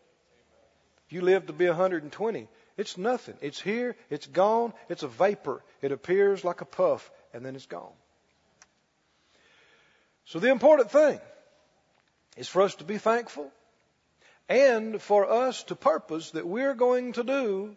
You 1.10 1.20
live 1.20 1.48
to 1.48 1.54
be 1.54 1.68
120, 1.68 2.48
it's 2.78 2.98
nothing. 2.98 3.36
It's 3.42 3.60
here, 3.60 3.98
it's 4.10 4.28
gone, 4.28 4.72
it's 4.88 5.04
a 5.04 5.10
vapor. 5.10 5.62
It 5.82 5.92
appears 5.92 6.46
like 6.46 6.62
a 6.62 6.66
puff, 6.66 7.12
and 7.34 7.46
then 7.46 7.58
it's 7.58 7.66
gone. 7.66 7.92
So 10.24 10.40
the 10.40 10.50
important 10.50 10.90
thing 10.90 11.20
is 12.38 12.48
for 12.48 12.62
us 12.62 12.76
to 12.76 12.86
be 12.86 12.98
thankful 12.98 13.52
and 14.48 15.02
for 15.02 15.30
us 15.30 15.64
to 15.64 15.76
purpose 15.76 16.32
that 16.32 16.48
we're 16.48 16.76
going 16.76 17.12
to 17.14 17.26
do 17.26 17.76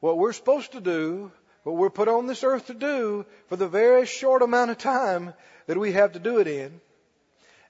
what 0.00 0.18
we're 0.18 0.32
supposed 0.32 0.72
to 0.72 0.80
do, 0.80 1.30
what 1.66 1.74
we're 1.74 1.90
put 1.90 2.06
on 2.06 2.28
this 2.28 2.44
earth 2.44 2.68
to 2.68 2.74
do 2.74 3.26
for 3.48 3.56
the 3.56 3.66
very 3.66 4.06
short 4.06 4.42
amount 4.42 4.70
of 4.70 4.78
time 4.78 5.34
that 5.66 5.76
we 5.76 5.90
have 5.90 6.12
to 6.12 6.20
do 6.20 6.38
it 6.38 6.46
in. 6.46 6.80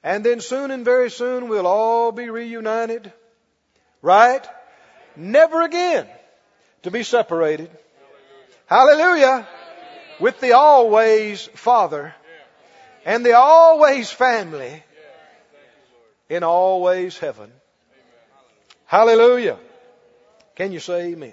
And 0.02 0.22
then 0.22 0.40
soon 0.40 0.70
and 0.70 0.84
very 0.84 1.10
soon 1.10 1.48
we'll 1.48 1.66
all 1.66 2.12
be 2.12 2.28
reunited. 2.28 3.10
Right? 4.02 4.46
Never 5.16 5.62
again 5.62 6.06
to 6.82 6.90
be 6.90 7.04
separated. 7.04 7.70
Hallelujah. 8.66 9.48
With 10.20 10.40
the 10.40 10.52
always 10.52 11.46
Father 11.54 12.14
and 13.06 13.24
the 13.24 13.32
always 13.32 14.10
family 14.10 14.84
in 16.28 16.42
always 16.42 17.16
heaven. 17.16 17.50
Hallelujah. 18.84 19.56
Can 20.54 20.72
you 20.72 20.80
say 20.80 21.12
amen? 21.12 21.32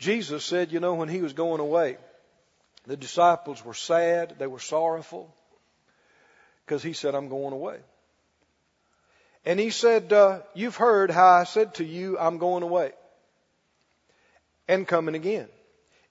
Jesus 0.00 0.46
said, 0.46 0.72
you 0.72 0.80
know, 0.80 0.94
when 0.94 1.10
he 1.10 1.20
was 1.20 1.34
going 1.34 1.60
away, 1.60 1.98
the 2.86 2.96
disciples 2.96 3.62
were 3.62 3.74
sad, 3.74 4.36
they 4.38 4.46
were 4.46 4.58
sorrowful, 4.58 5.32
because 6.64 6.82
he 6.82 6.94
said, 6.94 7.14
I'm 7.14 7.28
going 7.28 7.52
away. 7.52 7.76
And 9.44 9.60
he 9.60 9.68
said, 9.68 10.10
uh, 10.12 10.40
You've 10.54 10.76
heard 10.76 11.10
how 11.10 11.28
I 11.28 11.44
said 11.44 11.74
to 11.74 11.84
you, 11.84 12.18
I'm 12.18 12.38
going 12.38 12.62
away 12.62 12.92
and 14.66 14.88
coming 14.88 15.14
again. 15.14 15.48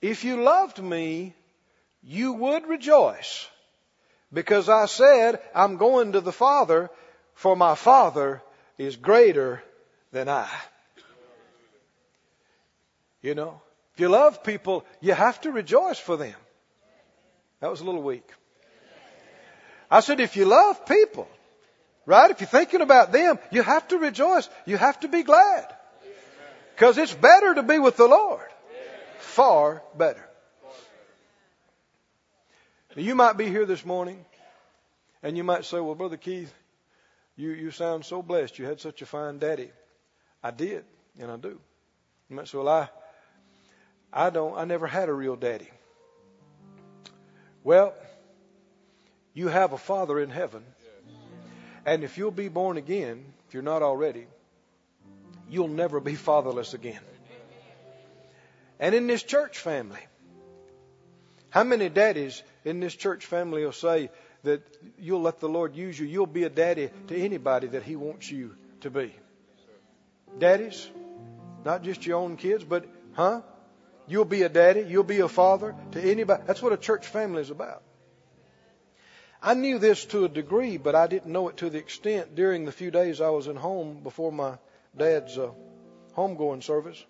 If 0.02 0.24
you 0.24 0.44
loved 0.44 0.80
me, 0.80 1.34
you 2.04 2.34
would 2.34 2.68
rejoice 2.68 3.48
because 4.32 4.70
I 4.70 4.86
said, 4.86 5.40
I'm 5.56 5.78
going 5.78 6.12
to 6.12 6.22
the 6.22 6.32
Father, 6.32 6.92
for 7.34 7.56
my 7.56 7.74
Father 7.74 8.44
is 8.78 8.96
greater 8.96 9.64
than 10.12 10.30
I. 10.30 10.48
You 13.22 13.36
know, 13.36 13.62
if 14.00 14.04
you 14.04 14.08
love 14.08 14.46
people, 14.46 14.86
you 15.02 15.14
have 15.14 15.42
to 15.42 15.52
rejoice 15.52 16.00
for 16.00 16.16
them. 16.16 16.36
That 17.60 17.70
was 17.70 17.82
a 17.82 17.84
little 17.84 18.02
weak. 18.02 18.24
I 19.92 20.00
said, 20.00 20.22
if 20.22 20.38
you 20.38 20.46
love 20.46 20.86
people, 20.86 21.28
right? 22.06 22.32
If 22.32 22.40
you're 22.40 22.48
thinking 22.48 22.80
about 22.80 23.12
them, 23.12 23.40
you 23.52 23.62
have 23.62 23.86
to 23.90 23.98
rejoice. 23.98 24.48
You 24.66 24.78
have 24.78 25.02
to 25.02 25.10
be 25.10 25.24
glad. 25.24 25.68
Because 26.74 26.98
it's 26.98 27.14
better 27.14 27.56
to 27.56 27.62
be 27.62 27.78
with 27.78 27.98
the 27.98 28.08
Lord. 28.08 28.48
Far 29.20 29.84
better. 29.98 30.26
Now, 32.96 33.02
You 33.02 33.16
might 33.16 33.36
be 33.36 33.48
here 33.48 33.66
this 33.66 33.84
morning 33.86 34.24
and 35.22 35.36
you 35.36 35.44
might 35.44 35.66
say, 35.66 35.82
well, 35.82 35.96
Brother 35.96 36.16
Keith, 36.16 36.54
you, 37.36 37.50
you 37.50 37.72
sound 37.72 38.06
so 38.06 38.22
blessed. 38.22 38.60
You 38.60 38.66
had 38.66 38.80
such 38.80 39.02
a 39.02 39.06
fine 39.06 39.40
daddy. 39.40 39.72
I 40.42 40.52
did, 40.52 40.86
and 41.20 41.30
I 41.30 41.36
do. 41.36 41.60
You 42.30 42.36
might 42.38 42.48
say, 42.48 42.60
well, 42.60 42.70
I, 42.70 42.88
I 44.12 44.30
don't, 44.30 44.58
I 44.58 44.66
never 44.66 44.88
had 44.88 45.10
a 45.10 45.14
real 45.14 45.36
daddy. 45.36 45.70
Well, 47.64 47.94
you 49.34 49.48
have 49.48 49.74
a 49.74 49.78
father 49.78 50.20
in 50.20 50.30
heaven. 50.30 50.64
And 51.86 52.04
if 52.04 52.18
you'll 52.18 52.32
be 52.32 52.50
born 52.50 52.78
again, 52.78 53.24
if 53.48 53.54
you're 53.54 53.64
not 53.64 53.82
already, 53.82 54.28
you'll 55.50 55.68
never 55.68 56.00
be 56.00 56.16
fatherless 56.16 56.74
again. 56.74 57.00
And 58.80 58.96
in 58.96 59.08
this 59.08 59.24
church 59.24 59.58
family, 59.60 60.00
how 61.50 61.64
many 61.64 61.90
daddies 61.90 62.42
in 62.64 62.80
this 62.80 62.96
church 62.96 63.26
family 63.26 63.66
will 63.66 63.72
say 63.72 64.10
that 64.44 64.62
you'll 64.98 65.22
let 65.22 65.40
the 65.40 65.50
Lord 65.50 65.76
use 65.76 66.00
you? 66.00 66.06
You'll 66.06 66.28
be 66.28 66.44
a 66.44 66.50
daddy 66.50 66.90
to 67.08 67.16
anybody 67.16 67.68
that 67.68 67.84
He 67.84 67.96
wants 67.96 68.32
you 68.32 68.56
to 68.82 68.90
be. 68.90 69.14
Daddies, 70.38 70.90
not 71.66 71.84
just 71.84 72.06
your 72.06 72.20
own 72.20 72.38
kids, 72.38 72.64
but, 72.64 72.86
huh? 73.14 73.42
You'll 74.10 74.26
be 74.26 74.42
a 74.44 74.50
daddy, 74.50 74.82
you'll 74.82 75.04
be 75.04 75.20
a 75.20 75.28
father 75.28 75.76
to 75.92 76.02
anybody. 76.02 76.44
That's 76.46 76.62
what 76.62 76.74
a 76.74 76.78
church 76.78 77.08
family 77.08 77.42
is 77.42 77.52
about. 77.52 77.84
I 79.42 79.54
knew 79.54 79.80
this 79.80 80.04
to 80.06 80.26
a 80.26 80.30
degree, 80.30 80.78
but 80.78 80.96
I 80.96 81.08
didn't 81.08 81.32
know 81.32 81.48
it 81.48 81.58
to 81.58 81.70
the 81.70 81.78
extent 81.78 82.36
during 82.36 82.66
the 82.66 82.74
few 82.74 82.92
days 82.92 83.22
I 83.22 83.30
was 83.30 83.48
in 83.48 83.56
home 83.56 84.02
before 84.04 84.32
my 84.32 84.58
dad's 84.98 85.38
uh, 85.38 85.52
homegoing 86.18 86.64
service 86.64 87.02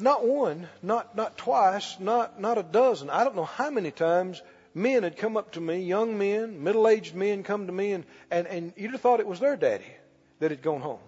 not 0.00 0.26
one, 0.26 0.68
not 0.82 1.16
not 1.16 1.36
twice, 1.38 1.98
not 2.00 2.40
not 2.40 2.58
a 2.58 2.62
dozen. 2.62 3.10
I 3.10 3.24
don't 3.24 3.36
know 3.36 3.44
how 3.44 3.70
many 3.70 3.90
times 3.90 4.42
men 4.74 5.02
had 5.02 5.16
come 5.16 5.36
up 5.36 5.52
to 5.52 5.60
me, 5.60 5.82
young 5.82 6.18
men, 6.18 6.62
middle-aged 6.62 7.14
men 7.14 7.42
come 7.42 7.66
to 7.66 7.72
me 7.72 7.92
and 7.92 8.04
and, 8.30 8.46
and 8.46 8.72
you'd 8.76 8.92
have 8.92 9.00
thought 9.00 9.20
it 9.20 9.26
was 9.26 9.40
their 9.40 9.56
daddy 9.56 9.92
that 10.40 10.50
had 10.50 10.62
gone 10.62 10.80
home. 10.80 11.00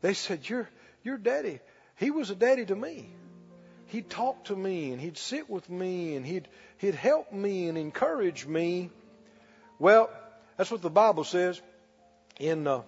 They 0.00 0.14
said, 0.14 0.48
Your 0.48 0.68
your 1.10 1.18
daddy, 1.18 1.60
he 1.96 2.10
was 2.10 2.30
a 2.30 2.34
daddy 2.34 2.64
to 2.64 2.74
me. 2.74 3.10
He'd 3.86 4.08
talk 4.08 4.44
to 4.44 4.56
me 4.56 4.92
and 4.92 5.00
he'd 5.00 5.18
sit 5.18 5.50
with 5.50 5.68
me 5.68 6.14
and 6.14 6.24
he'd 6.24 6.46
he'd 6.78 6.94
help 6.94 7.32
me 7.32 7.68
and 7.68 7.76
encourage 7.76 8.46
me. 8.46 8.90
Well, 9.80 10.08
that's 10.56 10.70
what 10.70 10.82
the 10.82 10.90
Bible 10.90 11.24
says 11.24 11.60
in 12.38 12.66
uh, 12.66 12.82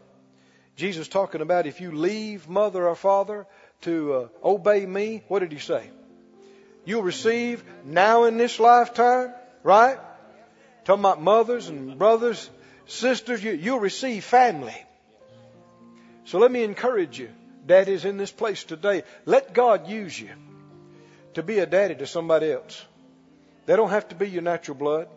Jesus 0.76 1.08
talking 1.08 1.40
about 1.40 1.66
if 1.66 1.80
you 1.80 1.90
leave 1.90 2.48
mother 2.48 2.88
or 2.88 2.94
father 2.94 3.46
to 3.82 4.14
uh, 4.14 4.28
obey 4.44 4.86
me, 4.86 5.24
what 5.26 5.40
did 5.40 5.50
he 5.50 5.58
say? 5.58 5.90
You'll 6.84 7.02
receive 7.02 7.64
now 7.84 8.24
in 8.24 8.38
this 8.38 8.60
lifetime, 8.60 9.34
right? 9.64 9.98
Talking 10.84 11.00
about 11.00 11.20
mothers 11.20 11.68
and 11.68 11.98
brothers, 11.98 12.48
sisters, 12.86 13.42
you, 13.42 13.52
you'll 13.52 13.80
receive 13.80 14.24
family. 14.24 14.76
So 16.24 16.38
let 16.38 16.52
me 16.52 16.62
encourage 16.62 17.18
you, 17.18 17.30
daddies 17.64 18.04
in 18.04 18.16
this 18.16 18.32
place 18.32 18.64
today. 18.64 19.04
Let 19.24 19.54
God 19.54 19.88
use 19.88 20.18
you 20.18 20.30
to 21.34 21.42
be 21.42 21.58
a 21.58 21.66
daddy 21.66 21.94
to 21.96 22.06
somebody 22.06 22.52
else. 22.52 22.84
They 23.66 23.76
don't 23.76 23.90
have 23.90 24.08
to 24.08 24.14
be 24.14 24.28
your 24.28 24.42
natural 24.42 24.76
blood, 24.76 25.08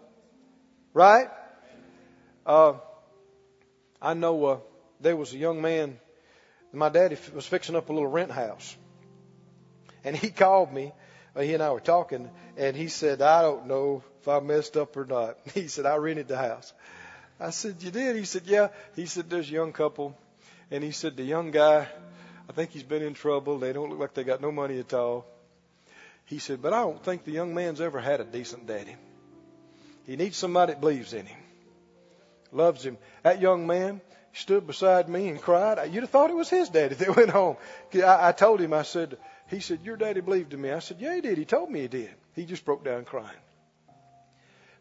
right? 0.93 1.29
Uh, 2.45 2.73
I 4.01 4.13
know 4.13 4.45
uh, 4.45 4.57
there 5.01 5.15
was 5.15 5.33
a 5.33 5.37
young 5.37 5.61
man 5.61 5.99
my 6.75 6.89
daddy 6.89 7.17
was 7.33 7.45
fixing 7.45 7.75
up 7.75 7.89
a 7.89 7.93
little 7.93 8.09
rent 8.09 8.31
house. 8.31 8.75
And 10.03 10.15
he 10.15 10.29
called 10.43 10.73
me. 10.73 10.91
Uh, 11.35 11.41
he 11.41 11.53
and 11.53 11.63
I 11.63 11.71
were 11.71 11.81
talking, 11.81 12.29
and 12.55 12.77
he 12.77 12.87
said, 12.87 13.21
I 13.21 13.41
don't 13.41 13.67
know 13.67 14.03
if 14.21 14.27
I 14.27 14.39
messed 14.39 14.77
up 14.77 14.95
or 14.95 15.05
not. 15.05 15.37
He 15.53 15.67
said, 15.67 15.85
I 15.85 15.95
rented 15.97 16.27
the 16.27 16.37
house. 16.37 16.73
I 17.39 17.49
said, 17.49 17.81
You 17.81 17.91
did? 17.91 18.15
He 18.15 18.25
said, 18.25 18.43
Yeah. 18.45 18.69
He 18.95 19.05
said, 19.05 19.29
There's 19.29 19.49
a 19.49 19.53
young 19.53 19.73
couple. 19.73 20.17
And 20.71 20.83
he 20.83 20.91
said, 20.91 21.17
The 21.17 21.23
young 21.23 21.51
guy, 21.51 21.87
I 22.49 22.53
think 22.53 22.71
he's 22.71 22.83
been 22.83 23.01
in 23.01 23.13
trouble. 23.13 23.59
They 23.59 23.73
don't 23.73 23.89
look 23.89 23.99
like 23.99 24.13
they 24.13 24.23
got 24.23 24.41
no 24.41 24.51
money 24.51 24.79
at 24.79 24.93
all. 24.93 25.25
He 26.25 26.39
said, 26.39 26.61
But 26.61 26.73
I 26.73 26.81
don't 26.81 27.03
think 27.03 27.23
the 27.23 27.31
young 27.31 27.53
man's 27.53 27.81
ever 27.81 27.99
had 27.99 28.21
a 28.21 28.23
decent 28.23 28.67
daddy. 28.67 28.95
He 30.05 30.15
needs 30.15 30.37
somebody 30.37 30.73
that 30.73 30.81
believes 30.81 31.13
in 31.13 31.25
him, 31.25 31.39
loves 32.51 32.85
him. 32.85 32.97
That 33.23 33.41
young 33.41 33.65
man 33.65 34.01
stood 34.33 34.67
beside 34.67 35.09
me 35.09 35.29
and 35.29 35.41
cried. 35.41 35.91
You'd 35.91 36.01
have 36.01 36.09
thought 36.09 36.29
it 36.29 36.35
was 36.35 36.49
his 36.49 36.69
daddy 36.69 36.95
that 36.99 37.15
went 37.15 37.29
home. 37.29 37.57
I, 37.93 38.29
I 38.29 38.31
told 38.31 38.59
him, 38.59 38.73
I 38.73 38.83
said, 38.83 39.17
he 39.47 39.59
said, 39.59 39.79
Your 39.83 39.97
daddy 39.97 40.21
believed 40.21 40.53
in 40.53 40.61
me. 40.61 40.71
I 40.71 40.79
said, 40.79 40.97
Yeah, 40.99 41.15
he 41.15 41.21
did. 41.21 41.37
He 41.37 41.45
told 41.45 41.69
me 41.69 41.81
he 41.81 41.87
did. 41.87 42.13
He 42.35 42.45
just 42.45 42.65
broke 42.65 42.83
down 42.83 43.05
crying. 43.05 43.29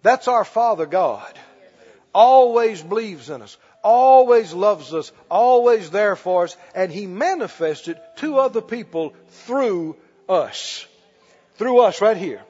That's 0.02 0.28
our 0.28 0.44
Father 0.44 0.86
God. 0.86 1.32
Always 2.12 2.82
believes 2.82 3.30
in 3.30 3.42
us, 3.42 3.56
always 3.84 4.52
loves 4.52 4.92
us, 4.94 5.12
always 5.30 5.90
there 5.90 6.16
for 6.16 6.44
us, 6.44 6.56
and 6.74 6.90
He 6.90 7.06
manifested 7.06 8.00
to 8.16 8.38
other 8.38 8.62
people 8.62 9.14
through 9.28 9.96
us. 10.28 10.86
Through 11.56 11.80
us 11.80 12.00
right 12.00 12.16
here, 12.16 12.42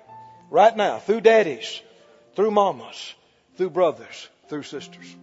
right 0.51 0.75
now, 0.75 0.99
through 0.99 1.21
daddies, 1.21 1.83
through 2.37 2.53
mamas, 2.53 3.15
through 3.57 3.71
brothers, 3.71 4.29
through 4.49 4.63
sisters. 4.63 5.15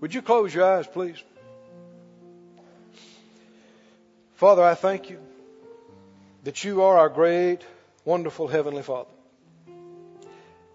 Would 0.00 0.12
you 0.12 0.20
close 0.20 0.52
your 0.52 0.66
eyes, 0.66 0.86
please? 0.86 1.22
Father, 4.34 4.64
I 4.64 4.74
thank 4.74 5.08
you 5.08 5.20
that 6.42 6.64
you 6.64 6.82
are 6.82 6.98
our 6.98 7.08
great, 7.08 7.60
wonderful 8.04 8.48
Heavenly 8.48 8.82
Father. 8.82 9.08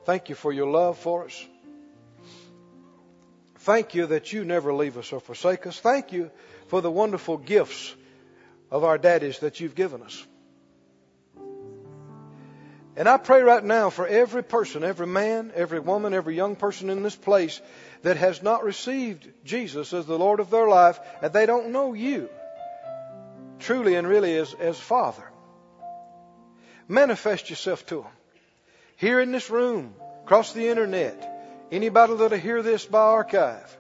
Thank 0.06 0.30
you 0.30 0.36
for 0.36 0.54
your 0.54 0.68
love 0.68 0.98
for 0.98 1.26
us. 1.26 1.46
Thank 3.68 3.96
you 3.96 4.06
that 4.06 4.32
you 4.32 4.46
never 4.46 4.74
leave 4.74 4.98
us 4.98 5.12
or 5.12 5.20
forsake 5.20 5.68
us. 5.68 5.78
Thank 5.78 6.14
you 6.14 6.32
for 6.68 6.80
the 6.80 6.90
wonderful 6.90 7.36
gifts 7.36 7.94
of 8.72 8.86
our 8.86 8.98
daddies 8.98 9.40
that 9.40 9.60
you've 9.60 9.76
given 9.76 10.04
us. 10.04 10.26
And 12.96 13.10
I 13.10 13.18
pray 13.18 13.42
right 13.42 13.62
now 13.62 13.90
for 13.90 14.08
every 14.08 14.42
person, 14.42 14.86
every 14.86 15.06
man, 15.06 15.52
every 15.54 15.82
woman, 15.82 16.14
every 16.14 16.34
young 16.34 16.56
person 16.56 16.90
in 16.90 17.04
this 17.04 17.18
place 17.18 17.60
that 18.04 18.16
has 18.16 18.42
not 18.42 18.64
received 18.64 19.28
Jesus 19.44 19.92
as 19.92 20.06
the 20.06 20.18
Lord 20.18 20.40
of 20.40 20.50
their 20.50 20.70
life 20.70 20.98
and 21.22 21.34
they 21.34 21.46
don't 21.46 21.74
know 21.74 21.92
you 21.92 22.30
truly 23.60 23.96
and 23.96 24.08
really 24.08 24.38
as, 24.38 24.54
as 24.54 24.80
Father. 24.80 25.30
Manifest 26.88 27.50
yourself 27.50 27.86
to 27.88 28.04
them. 28.04 28.12
Here 28.96 29.20
in 29.20 29.34
this 29.34 29.50
room, 29.50 29.94
across 30.24 30.54
the 30.54 30.70
internet, 30.70 31.37
anybody 31.72 32.16
that'll 32.16 32.38
hear 32.38 32.62
this 32.62 32.86
by 32.86 33.00
archive. 33.00 33.78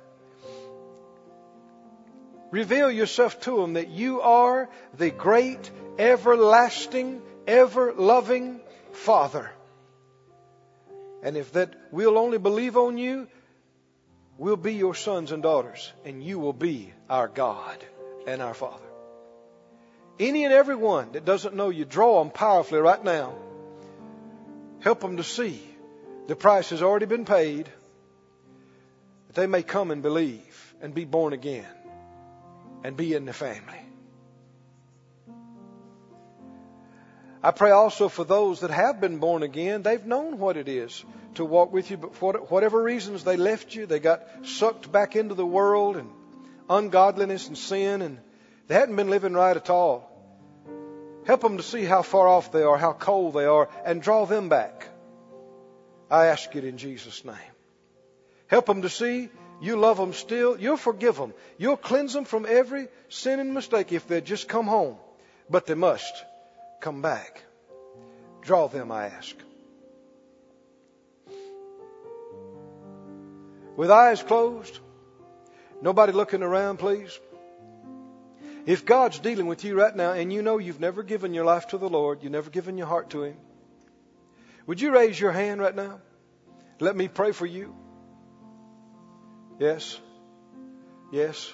Reveal 2.51 2.89
yourself 2.91 3.39
to 3.41 3.61
them 3.61 3.73
that 3.73 3.89
you 3.89 4.21
are 4.21 4.69
the 4.97 5.11
great, 5.11 5.69
everlasting, 5.99 7.21
ever 7.45 7.93
loving 7.93 8.61
Father. 8.91 9.51
And 11.23 11.35
if 11.35 11.53
that 11.53 11.73
we'll 11.91 12.17
only 12.17 12.37
believe 12.37 12.77
on 12.77 12.97
you, 12.97 13.27
we'll 14.37 14.55
be 14.55 14.75
your 14.75 14.95
sons 14.95 15.31
and 15.31 15.43
daughters, 15.43 15.91
and 16.05 16.23
you 16.23 16.39
will 16.39 16.53
be 16.53 16.93
our 17.09 17.27
God 17.27 17.77
and 18.25 18.41
our 18.41 18.53
Father. 18.53 18.83
Any 20.19 20.45
and 20.45 20.53
every 20.53 20.75
one 20.75 21.11
that 21.11 21.25
doesn't 21.25 21.55
know 21.55 21.69
you, 21.69 21.85
draw 21.85 22.23
them 22.23 22.31
powerfully 22.31 22.79
right 22.79 23.03
now. 23.03 23.35
Help 24.79 25.01
them 25.01 25.17
to 25.17 25.23
see 25.23 25.61
the 26.27 26.35
price 26.35 26.69
has 26.69 26.81
already 26.81 27.05
been 27.05 27.25
paid, 27.25 27.69
they 29.37 29.47
may 29.47 29.63
come 29.63 29.91
and 29.91 30.01
believe 30.01 30.75
and 30.81 30.93
be 30.93 31.05
born 31.05 31.31
again 31.31 31.65
and 32.83 32.97
be 32.97 33.13
in 33.13 33.25
the 33.25 33.33
family. 33.33 33.79
I 37.43 37.51
pray 37.51 37.71
also 37.71 38.09
for 38.09 38.23
those 38.23 38.61
that 38.61 38.71
have 38.71 38.99
been 38.99 39.19
born 39.19 39.43
again. 39.43 39.83
They've 39.83 40.05
known 40.05 40.39
what 40.39 40.57
it 40.57 40.67
is 40.67 41.05
to 41.35 41.45
walk 41.45 41.71
with 41.71 41.91
you, 41.91 41.97
but 41.97 42.15
for 42.15 42.33
whatever 42.49 42.81
reasons 42.81 43.23
they 43.23 43.37
left 43.37 43.75
you, 43.75 43.85
they 43.85 43.99
got 43.99 44.23
sucked 44.43 44.91
back 44.91 45.15
into 45.15 45.35
the 45.35 45.45
world 45.45 45.97
and 45.97 46.09
ungodliness 46.67 47.47
and 47.47 47.57
sin, 47.57 48.01
and 48.01 48.17
they 48.67 48.73
hadn't 48.73 48.95
been 48.95 49.11
living 49.11 49.33
right 49.33 49.55
at 49.55 49.69
all. 49.69 50.11
Help 51.25 51.41
them 51.41 51.57
to 51.57 51.63
see 51.63 51.83
how 51.83 52.01
far 52.01 52.27
off 52.27 52.51
they 52.51 52.63
are, 52.63 52.77
how 52.77 52.93
cold 52.93 53.35
they 53.35 53.45
are, 53.45 53.69
and 53.85 54.01
draw 54.01 54.25
them 54.25 54.49
back. 54.49 54.87
I 56.09 56.25
ask 56.25 56.55
it 56.55 56.63
in 56.63 56.77
Jesus' 56.77 57.23
name. 57.23 57.56
Help 58.47 58.65
them 58.65 58.81
to 58.81 58.89
see 58.89 59.29
you 59.59 59.75
love 59.75 59.97
them 59.97 60.13
still. 60.13 60.59
You'll 60.59 60.77
forgive 60.77 61.15
them. 61.15 61.33
You'll 61.57 61.77
cleanse 61.77 62.13
them 62.13 62.25
from 62.25 62.45
every 62.47 62.87
sin 63.09 63.39
and 63.39 63.53
mistake 63.53 63.91
if 63.91 64.07
they 64.07 64.21
just 64.21 64.47
come 64.47 64.67
home. 64.67 64.97
But 65.49 65.65
they 65.65 65.73
must 65.73 66.23
come 66.79 67.01
back. 67.01 67.43
Draw 68.41 68.67
them, 68.67 68.91
I 68.91 69.07
ask. 69.07 69.35
With 73.75 73.91
eyes 73.91 74.23
closed, 74.23 74.79
nobody 75.81 76.11
looking 76.11 76.43
around, 76.43 76.77
please. 76.77 77.19
If 78.65 78.85
God's 78.85 79.19
dealing 79.19 79.47
with 79.47 79.63
you 79.63 79.75
right 79.75 79.95
now 79.95 80.11
and 80.11 80.33
you 80.33 80.41
know 80.41 80.57
you've 80.57 80.79
never 80.79 81.03
given 81.03 81.33
your 81.33 81.45
life 81.45 81.67
to 81.67 81.77
the 81.77 81.89
Lord, 81.89 82.21
you've 82.21 82.31
never 82.31 82.49
given 82.49 82.77
your 82.77 82.87
heart 82.87 83.11
to 83.11 83.23
Him, 83.23 83.37
would 84.65 84.81
you 84.81 84.91
raise 84.91 85.19
your 85.19 85.31
hand 85.31 85.61
right 85.61 85.75
now? 85.75 85.99
Let 86.79 86.95
me 86.95 87.07
pray 87.07 87.31
for 87.31 87.45
you. 87.45 87.75
Yes. 89.59 89.99
Yes. 91.11 91.51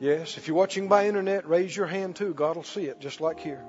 Yes. 0.00 0.38
If 0.38 0.46
you're 0.46 0.56
watching 0.56 0.88
by 0.88 1.06
internet, 1.06 1.48
raise 1.48 1.76
your 1.76 1.86
hand 1.86 2.16
too. 2.16 2.32
God 2.34 2.56
will 2.56 2.64
see 2.64 2.84
it 2.84 3.00
just 3.00 3.20
like 3.20 3.40
here. 3.40 3.64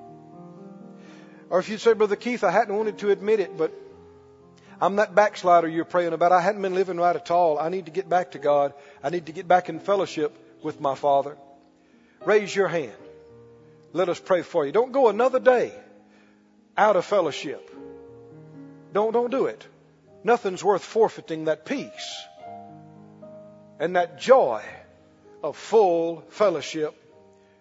Or 1.48 1.58
if 1.58 1.68
you 1.68 1.78
say, 1.78 1.94
Brother 1.94 2.16
Keith, 2.16 2.44
I 2.44 2.52
hadn't 2.52 2.76
wanted 2.76 2.98
to 2.98 3.10
admit 3.10 3.40
it, 3.40 3.58
but 3.58 3.72
I'm 4.80 4.96
that 4.96 5.16
backslider 5.16 5.66
you're 5.66 5.84
praying 5.84 6.12
about. 6.12 6.30
I 6.30 6.40
hadn't 6.40 6.62
been 6.62 6.74
living 6.74 6.96
right 6.96 7.16
at 7.16 7.30
all. 7.30 7.58
I 7.58 7.70
need 7.70 7.86
to 7.86 7.90
get 7.90 8.08
back 8.08 8.32
to 8.32 8.38
God. 8.38 8.72
I 9.02 9.10
need 9.10 9.26
to 9.26 9.32
get 9.32 9.48
back 9.48 9.68
in 9.68 9.80
fellowship 9.80 10.36
with 10.62 10.80
my 10.80 10.94
Father. 10.94 11.36
Raise 12.24 12.54
your 12.54 12.68
hand. 12.68 12.92
Let 13.92 14.08
us 14.08 14.20
pray 14.20 14.42
for 14.42 14.64
you. 14.64 14.70
Don't 14.70 14.92
go 14.92 15.08
another 15.08 15.40
day 15.40 15.72
out 16.76 16.94
of 16.94 17.04
fellowship. 17.04 17.68
Don't, 18.92 19.12
don't 19.12 19.30
do 19.30 19.46
it. 19.46 19.66
Nothing's 20.22 20.62
worth 20.62 20.84
forfeiting 20.84 21.46
that 21.46 21.64
peace 21.64 22.24
and 23.80 23.96
that 23.96 24.20
joy 24.20 24.62
of 25.42 25.56
full 25.56 26.22
fellowship 26.28 26.94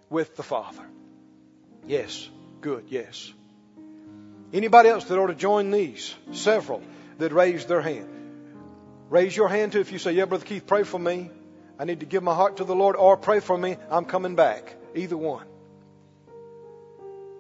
with 0.10 0.36
the 0.36 0.44
Father. 0.44 0.86
Yes, 1.88 2.30
good, 2.62 2.86
yes. 2.90 3.34
Anybody 4.52 4.90
else 4.90 5.06
that 5.06 5.18
ought 5.18 5.28
to 5.28 5.36
join 5.36 5.72
these? 5.72 6.14
Several 6.34 6.84
that 7.20 7.32
raised 7.32 7.68
their 7.68 7.82
hand. 7.82 8.10
Raise 9.10 9.36
your 9.36 9.48
hand 9.48 9.72
too 9.72 9.80
if 9.80 9.92
you 9.92 9.98
say, 9.98 10.12
Yeah, 10.12 10.26
Brother 10.26 10.46
Keith, 10.46 10.68
pray 10.68 10.84
for 10.84 11.00
me. 11.00 11.32
I 11.80 11.86
need 11.86 12.02
to 12.02 12.06
give 12.06 12.22
my 12.22 12.36
heart 12.36 12.58
to 12.58 12.66
the 12.66 12.76
Lord, 12.76 12.98
or 12.98 13.16
pray 13.16 13.40
for 13.40 13.58
me. 13.58 13.78
I'm 13.90 14.06
coming 14.06 14.36
back. 14.36 14.76
Either 14.96 15.16
one. 15.16 15.48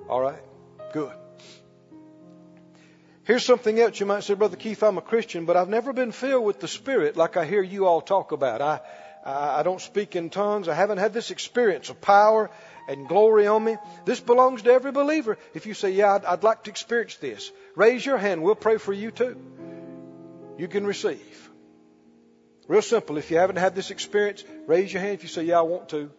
All 0.07 0.21
right? 0.21 0.41
Good. 0.93 1.11
Here's 3.29 3.45
something 3.45 3.79
else 3.79 3.99
you 3.99 4.07
might 4.07 4.23
say, 4.23 4.33
Brother 4.33 4.55
Keith, 4.55 4.81
I'm 4.81 4.97
a 4.97 5.03
Christian, 5.03 5.45
but 5.45 5.55
I've 5.55 5.69
never 5.69 5.93
been 5.93 6.11
filled 6.11 6.43
with 6.43 6.59
the 6.59 6.67
Spirit 6.67 7.15
like 7.15 7.37
I 7.37 7.45
hear 7.45 7.61
you 7.61 7.85
all 7.85 8.01
talk 8.01 8.31
about. 8.31 8.59
I, 8.59 8.79
I, 9.23 9.61
don't 9.61 9.79
speak 9.79 10.15
in 10.15 10.31
tongues. 10.31 10.67
I 10.67 10.73
haven't 10.73 10.97
had 10.97 11.13
this 11.13 11.29
experience 11.29 11.91
of 11.91 12.01
power 12.01 12.49
and 12.87 13.07
glory 13.07 13.45
on 13.45 13.63
me. 13.63 13.77
This 14.03 14.19
belongs 14.19 14.63
to 14.63 14.71
every 14.71 14.91
believer. 14.91 15.37
If 15.53 15.67
you 15.67 15.75
say, 15.75 15.91
Yeah, 15.91 16.15
I'd, 16.15 16.25
I'd 16.25 16.43
like 16.43 16.63
to 16.63 16.71
experience 16.71 17.17
this, 17.17 17.51
raise 17.75 18.03
your 18.03 18.17
hand. 18.17 18.41
We'll 18.41 18.55
pray 18.55 18.77
for 18.77 18.93
you 18.93 19.11
too. 19.11 19.39
You 20.57 20.67
can 20.67 20.87
receive. 20.87 21.51
Real 22.67 22.81
simple. 22.81 23.19
If 23.19 23.29
you 23.29 23.37
haven't 23.37 23.57
had 23.57 23.75
this 23.75 23.91
experience, 23.91 24.43
raise 24.65 24.91
your 24.91 25.03
hand. 25.03 25.13
If 25.13 25.21
you 25.21 25.29
say, 25.29 25.43
Yeah, 25.43 25.59
I 25.59 25.67
want 25.73 25.89
to, 25.89 26.09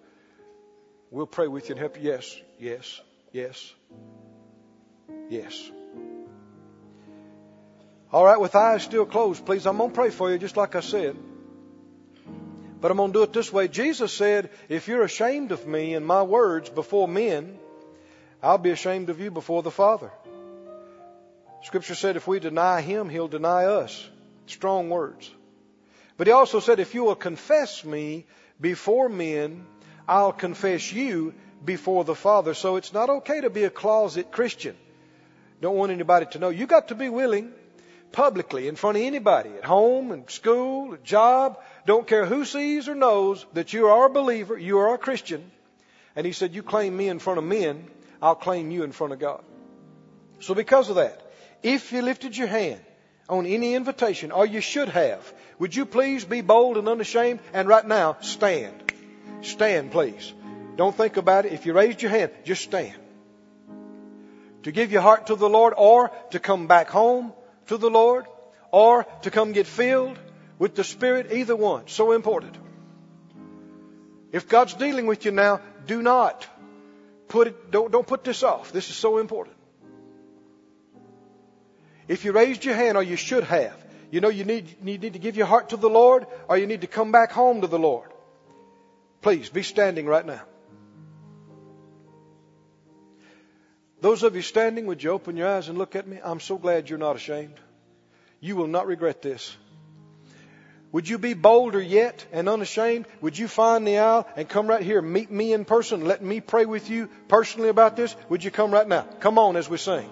we'll 1.10 1.26
pray 1.26 1.48
with 1.48 1.70
you 1.70 1.72
and 1.72 1.80
help 1.80 1.96
you. 1.96 2.08
Yes, 2.08 2.40
yes, 2.60 3.00
yes, 3.32 3.74
yes. 5.28 5.70
All 8.12 8.24
right, 8.24 8.40
with 8.40 8.56
eyes 8.56 8.82
still 8.82 9.06
closed, 9.06 9.46
please. 9.46 9.66
I'm 9.66 9.76
going 9.76 9.90
to 9.90 9.94
pray 9.94 10.10
for 10.10 10.30
you 10.30 10.38
just 10.38 10.56
like 10.56 10.74
I 10.74 10.80
said. 10.80 11.16
But 12.80 12.90
I'm 12.90 12.96
going 12.96 13.12
to 13.12 13.18
do 13.18 13.22
it 13.22 13.32
this 13.32 13.52
way. 13.52 13.68
Jesus 13.68 14.12
said, 14.12 14.50
If 14.68 14.88
you're 14.88 15.02
ashamed 15.02 15.52
of 15.52 15.66
me 15.66 15.94
and 15.94 16.04
my 16.04 16.22
words 16.22 16.68
before 16.68 17.06
men, 17.06 17.58
I'll 18.42 18.58
be 18.58 18.70
ashamed 18.70 19.10
of 19.10 19.20
you 19.20 19.30
before 19.30 19.62
the 19.62 19.70
Father. 19.70 20.10
Scripture 21.62 21.94
said, 21.94 22.16
If 22.16 22.26
we 22.26 22.40
deny 22.40 22.80
him, 22.80 23.08
he'll 23.08 23.28
deny 23.28 23.66
us. 23.66 24.08
Strong 24.46 24.90
words. 24.90 25.30
But 26.20 26.26
he 26.26 26.34
also 26.34 26.60
said, 26.60 26.80
if 26.80 26.94
you 26.94 27.04
will 27.04 27.14
confess 27.14 27.82
me 27.82 28.26
before 28.60 29.08
men, 29.08 29.64
I'll 30.06 30.34
confess 30.34 30.92
you 30.92 31.32
before 31.64 32.04
the 32.04 32.14
Father. 32.14 32.52
So 32.52 32.76
it's 32.76 32.92
not 32.92 33.08
okay 33.08 33.40
to 33.40 33.48
be 33.48 33.64
a 33.64 33.70
closet 33.70 34.30
Christian. 34.30 34.76
Don't 35.62 35.76
want 35.76 35.92
anybody 35.92 36.26
to 36.32 36.38
know. 36.38 36.50
You 36.50 36.66
got 36.66 36.88
to 36.88 36.94
be 36.94 37.08
willing 37.08 37.52
publicly 38.12 38.68
in 38.68 38.76
front 38.76 38.96
of 38.96 39.02
anybody 39.02 39.50
at 39.50 39.64
home 39.64 40.12
and 40.12 40.28
school, 40.30 40.94
at 40.94 41.04
job. 41.04 41.58
Don't 41.86 42.06
care 42.06 42.26
who 42.26 42.44
sees 42.44 42.88
or 42.88 42.94
knows 42.94 43.44
that 43.52 43.72
you 43.72 43.88
are 43.88 44.06
a 44.06 44.10
believer, 44.10 44.56
you 44.56 44.78
are 44.78 44.94
a 44.94 44.98
Christian. 44.98 45.50
And 46.16 46.26
he 46.26 46.32
said, 46.32 46.54
you 46.54 46.62
claim 46.62 46.96
me 46.96 47.08
in 47.08 47.18
front 47.18 47.38
of 47.38 47.44
men, 47.44 47.88
I'll 48.20 48.34
claim 48.34 48.70
you 48.70 48.82
in 48.82 48.92
front 48.92 49.12
of 49.12 49.18
God. 49.18 49.42
So 50.40 50.54
because 50.54 50.88
of 50.88 50.96
that, 50.96 51.20
if 51.62 51.92
you 51.92 52.02
lifted 52.02 52.36
your 52.36 52.48
hand 52.48 52.80
on 53.28 53.46
any 53.46 53.74
invitation, 53.74 54.32
or 54.32 54.44
you 54.44 54.60
should 54.60 54.88
have, 54.88 55.32
would 55.58 55.74
you 55.74 55.86
please 55.86 56.24
be 56.24 56.40
bold 56.40 56.76
and 56.78 56.88
unashamed 56.88 57.40
and 57.52 57.68
right 57.68 57.86
now 57.86 58.16
stand? 58.20 58.92
Stand, 59.42 59.92
please. 59.92 60.32
Don't 60.76 60.94
think 60.94 61.16
about 61.16 61.46
it. 61.46 61.52
If 61.52 61.66
you 61.66 61.72
raised 61.72 62.02
your 62.02 62.10
hand, 62.10 62.32
just 62.44 62.62
stand. 62.62 62.96
To 64.64 64.72
give 64.72 64.92
your 64.92 65.02
heart 65.02 65.28
to 65.28 65.36
the 65.36 65.48
Lord 65.48 65.74
or 65.76 66.10
to 66.30 66.38
come 66.38 66.66
back 66.66 66.88
home 66.88 67.32
to 67.70 67.78
the 67.78 67.90
Lord 67.90 68.26
or 68.70 69.04
to 69.22 69.30
come 69.30 69.52
get 69.52 69.66
filled 69.66 70.18
with 70.58 70.74
the 70.74 70.84
Spirit, 70.84 71.32
either 71.32 71.56
one. 71.56 71.86
So 71.86 72.12
important. 72.12 72.56
If 74.32 74.48
God's 74.48 74.74
dealing 74.74 75.06
with 75.06 75.24
you 75.24 75.30
now, 75.30 75.60
do 75.86 76.02
not 76.02 76.46
put 77.28 77.46
it, 77.48 77.70
don't, 77.70 77.90
don't 77.90 78.06
put 78.06 78.24
this 78.24 78.42
off. 78.42 78.72
This 78.72 78.90
is 78.90 78.96
so 78.96 79.18
important. 79.18 79.56
If 82.08 82.24
you 82.24 82.32
raised 82.32 82.64
your 82.64 82.74
hand, 82.74 82.96
or 82.96 83.04
you 83.04 83.16
should 83.16 83.44
have, 83.44 83.76
you 84.10 84.20
know 84.20 84.28
you 84.28 84.44
need, 84.44 84.68
you 84.84 84.98
need 84.98 85.12
to 85.12 85.20
give 85.20 85.36
your 85.36 85.46
heart 85.46 85.70
to 85.70 85.76
the 85.76 85.88
Lord, 85.88 86.26
or 86.48 86.58
you 86.58 86.66
need 86.66 86.80
to 86.80 86.88
come 86.88 87.12
back 87.12 87.30
home 87.30 87.60
to 87.60 87.68
the 87.68 87.78
Lord. 87.78 88.10
Please 89.22 89.48
be 89.48 89.62
standing 89.62 90.06
right 90.06 90.26
now. 90.26 90.42
Those 94.00 94.22
of 94.22 94.34
you 94.34 94.42
standing, 94.42 94.86
would 94.86 95.02
you 95.02 95.10
open 95.10 95.36
your 95.36 95.48
eyes 95.48 95.68
and 95.68 95.76
look 95.76 95.94
at 95.94 96.06
me? 96.06 96.18
I'm 96.22 96.40
so 96.40 96.56
glad 96.56 96.88
you're 96.88 96.98
not 96.98 97.16
ashamed. 97.16 97.54
You 98.40 98.56
will 98.56 98.66
not 98.66 98.86
regret 98.86 99.20
this. 99.20 99.54
Would 100.92 101.08
you 101.08 101.18
be 101.18 101.34
bolder 101.34 101.80
yet 101.80 102.26
and 102.32 102.48
unashamed? 102.48 103.06
Would 103.20 103.38
you 103.38 103.46
find 103.46 103.86
the 103.86 103.98
aisle 103.98 104.26
and 104.36 104.48
come 104.48 104.66
right 104.66 104.82
here, 104.82 105.00
meet 105.00 105.30
me 105.30 105.52
in 105.52 105.64
person, 105.64 106.04
let 106.04 106.22
me 106.22 106.40
pray 106.40 106.64
with 106.64 106.90
you 106.90 107.08
personally 107.28 107.68
about 107.68 107.94
this? 107.94 108.16
Would 108.28 108.42
you 108.42 108.50
come 108.50 108.72
right 108.72 108.88
now? 108.88 109.02
Come 109.20 109.38
on 109.38 109.56
as 109.56 109.68
we 109.68 109.76
sing. 109.76 110.08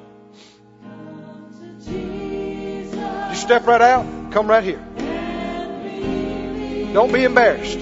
You 1.89 3.34
step 3.34 3.66
right 3.66 3.80
out, 3.80 4.32
come 4.32 4.47
right 4.47 4.62
here. 4.62 4.84
Don't 6.93 7.12
be 7.12 7.24
embarrassed. 7.24 7.80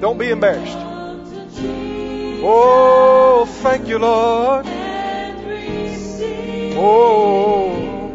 Don't 0.00 0.18
be 0.18 0.30
embarrassed. 0.30 0.76
Oh, 2.44 3.46
thank 3.62 3.88
you, 3.88 3.98
Lord. 3.98 4.66
Oh. 6.74 8.10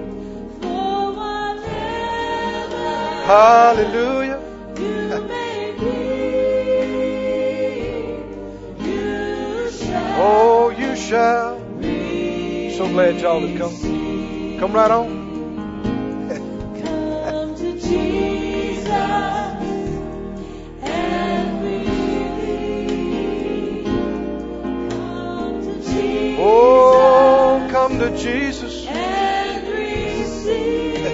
Hallelujah. 3.26 4.42
Oh, 10.20 10.70
you 10.70 10.96
shall. 10.96 11.60
So 12.76 12.88
glad 12.90 13.22
y'all 13.22 13.46
have 13.46 13.58
come. 13.58 14.58
Come 14.60 14.74
right 14.74 14.90
on. 14.90 15.08
Come 16.82 17.56
to 17.56 17.74
Jesus 17.74 18.27
come 27.88 28.00
to 28.00 28.18
Jesus. 28.18 28.86
and 28.86 29.68
receive. 29.70 31.06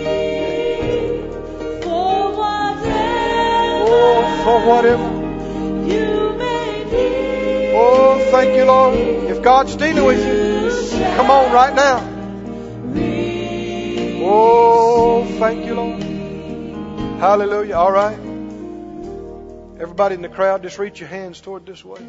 For 1.83 2.31
whatever 2.35 3.85
Oh, 3.85 4.41
for 4.43 4.57
whatever. 4.67 5.03
you 5.85 6.33
may 6.35 6.83
need, 6.85 7.75
Oh, 7.75 8.27
thank 8.31 8.55
you, 8.55 8.65
Lord. 8.65 8.97
If 8.97 9.43
God's 9.43 9.75
dealing 9.75 10.03
with 10.03 10.25
you, 10.25 10.97
you 10.97 11.05
come 11.15 11.29
on 11.29 11.51
right 11.53 11.75
now. 11.75 12.09
Oh, 14.25 15.25
thank 15.37 15.65
you, 15.67 15.75
Lord. 15.75 16.01
Hallelujah. 17.19 17.75
All 17.75 17.91
right. 17.91 18.17
Everybody 19.79 20.15
in 20.15 20.21
the 20.23 20.29
crowd, 20.29 20.63
just 20.63 20.79
reach 20.79 20.99
your 20.99 21.09
hands 21.09 21.39
toward 21.39 21.67
this 21.67 21.85
way. 21.85 22.01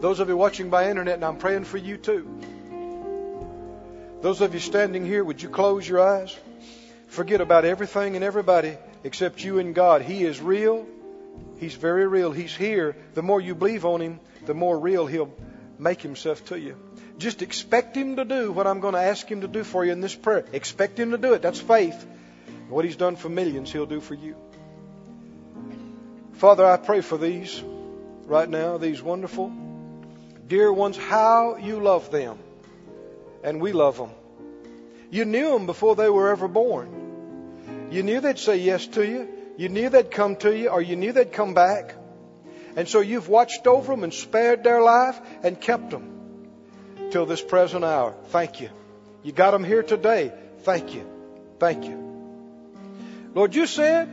Those 0.00 0.20
of 0.20 0.28
you 0.28 0.36
watching 0.36 0.70
by 0.70 0.88
internet, 0.88 1.16
and 1.16 1.24
I'm 1.24 1.36
praying 1.36 1.64
for 1.64 1.76
you 1.76 1.98
too. 1.98 2.26
Those 4.20 4.40
of 4.40 4.52
you 4.52 4.60
standing 4.60 5.06
here, 5.06 5.22
would 5.22 5.40
you 5.40 5.48
close 5.48 5.88
your 5.88 6.00
eyes? 6.00 6.36
Forget 7.06 7.40
about 7.40 7.64
everything 7.64 8.16
and 8.16 8.24
everybody 8.24 8.76
except 9.04 9.44
you 9.44 9.58
and 9.60 9.74
God. 9.74 10.02
He 10.02 10.24
is 10.24 10.40
real. 10.40 10.86
He's 11.58 11.74
very 11.74 12.06
real. 12.06 12.32
He's 12.32 12.54
here. 12.54 12.96
The 13.14 13.22
more 13.22 13.40
you 13.40 13.54
believe 13.54 13.84
on 13.84 14.00
Him, 14.00 14.20
the 14.44 14.54
more 14.54 14.78
real 14.78 15.06
He'll 15.06 15.32
make 15.78 16.02
Himself 16.02 16.44
to 16.46 16.58
you. 16.58 16.76
Just 17.18 17.42
expect 17.42 17.96
Him 17.96 18.16
to 18.16 18.24
do 18.24 18.50
what 18.50 18.66
I'm 18.66 18.80
going 18.80 18.94
to 18.94 19.00
ask 19.00 19.26
Him 19.26 19.42
to 19.42 19.48
do 19.48 19.62
for 19.62 19.84
you 19.84 19.92
in 19.92 20.00
this 20.00 20.14
prayer. 20.14 20.44
Expect 20.52 20.98
Him 20.98 21.12
to 21.12 21.18
do 21.18 21.34
it. 21.34 21.42
That's 21.42 21.60
faith. 21.60 22.06
What 22.68 22.84
He's 22.84 22.96
done 22.96 23.16
for 23.16 23.28
millions, 23.28 23.72
He'll 23.72 23.86
do 23.86 24.00
for 24.00 24.14
you. 24.14 24.34
Father, 26.34 26.66
I 26.66 26.76
pray 26.76 27.00
for 27.00 27.18
these 27.18 27.62
right 28.26 28.48
now, 28.48 28.78
these 28.78 29.00
wonderful, 29.00 29.52
dear 30.46 30.72
ones, 30.72 30.96
how 30.96 31.56
you 31.56 31.80
love 31.80 32.10
them. 32.10 32.38
And 33.48 33.62
we 33.62 33.72
love 33.72 33.96
them. 33.96 34.10
You 35.10 35.24
knew 35.24 35.52
them 35.52 35.64
before 35.64 35.96
they 35.96 36.10
were 36.10 36.28
ever 36.28 36.48
born. 36.48 37.88
You 37.90 38.02
knew 38.02 38.20
they'd 38.20 38.38
say 38.38 38.58
yes 38.58 38.86
to 38.88 39.02
you. 39.02 39.26
You 39.56 39.70
knew 39.70 39.88
they'd 39.88 40.10
come 40.10 40.36
to 40.36 40.54
you, 40.54 40.68
or 40.68 40.82
you 40.82 40.96
knew 40.96 41.12
they'd 41.12 41.32
come 41.32 41.54
back. 41.54 41.94
And 42.76 42.86
so 42.86 43.00
you've 43.00 43.30
watched 43.30 43.66
over 43.66 43.94
them 43.94 44.04
and 44.04 44.12
spared 44.12 44.64
their 44.64 44.82
life 44.82 45.18
and 45.42 45.58
kept 45.58 45.88
them 45.88 46.50
till 47.10 47.24
this 47.24 47.40
present 47.40 47.86
hour. 47.86 48.14
Thank 48.26 48.60
you. 48.60 48.68
You 49.22 49.32
got 49.32 49.52
them 49.52 49.64
here 49.64 49.82
today. 49.82 50.30
Thank 50.64 50.94
you. 50.94 51.06
Thank 51.58 51.86
you. 51.86 51.96
Lord, 53.34 53.54
you 53.54 53.66
said 53.66 54.10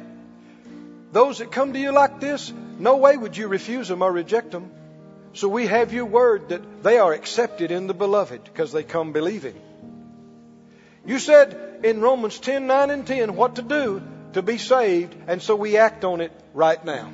those 1.12 1.40
that 1.40 1.52
come 1.52 1.74
to 1.74 1.80
you 1.80 1.92
like 1.92 2.22
this, 2.22 2.54
no 2.80 2.96
way 2.96 3.18
would 3.18 3.36
you 3.36 3.50
refuse 3.50 3.90
them 3.90 4.02
or 4.02 4.14
reject 4.14 4.52
them. 4.52 4.72
So 5.36 5.50
we 5.50 5.68
have 5.68 5.92
your 5.92 6.06
word 6.06 6.50
that 6.50 6.82
they 6.82 6.98
are 6.98 7.12
accepted 7.12 7.70
in 7.70 7.88
the 7.88 7.94
beloved 7.94 8.46
because 8.46 8.72
they 8.72 8.84
come 8.84 9.12
believing. 9.12 9.60
You 11.06 11.20
said 11.20 11.82
in 11.84 12.00
Romans 12.00 12.40
10, 12.40 12.68
9 12.68 12.90
and 12.90 13.06
10 13.06 13.36
what 13.36 13.58
to 13.58 13.62
do 13.62 14.02
to 14.32 14.42
be 14.42 14.58
saved, 14.58 15.14
and 15.28 15.42
so 15.42 15.58
we 15.58 15.76
act 15.76 16.06
on 16.06 16.22
it 16.22 16.32
right 16.54 16.84
now. 16.86 17.12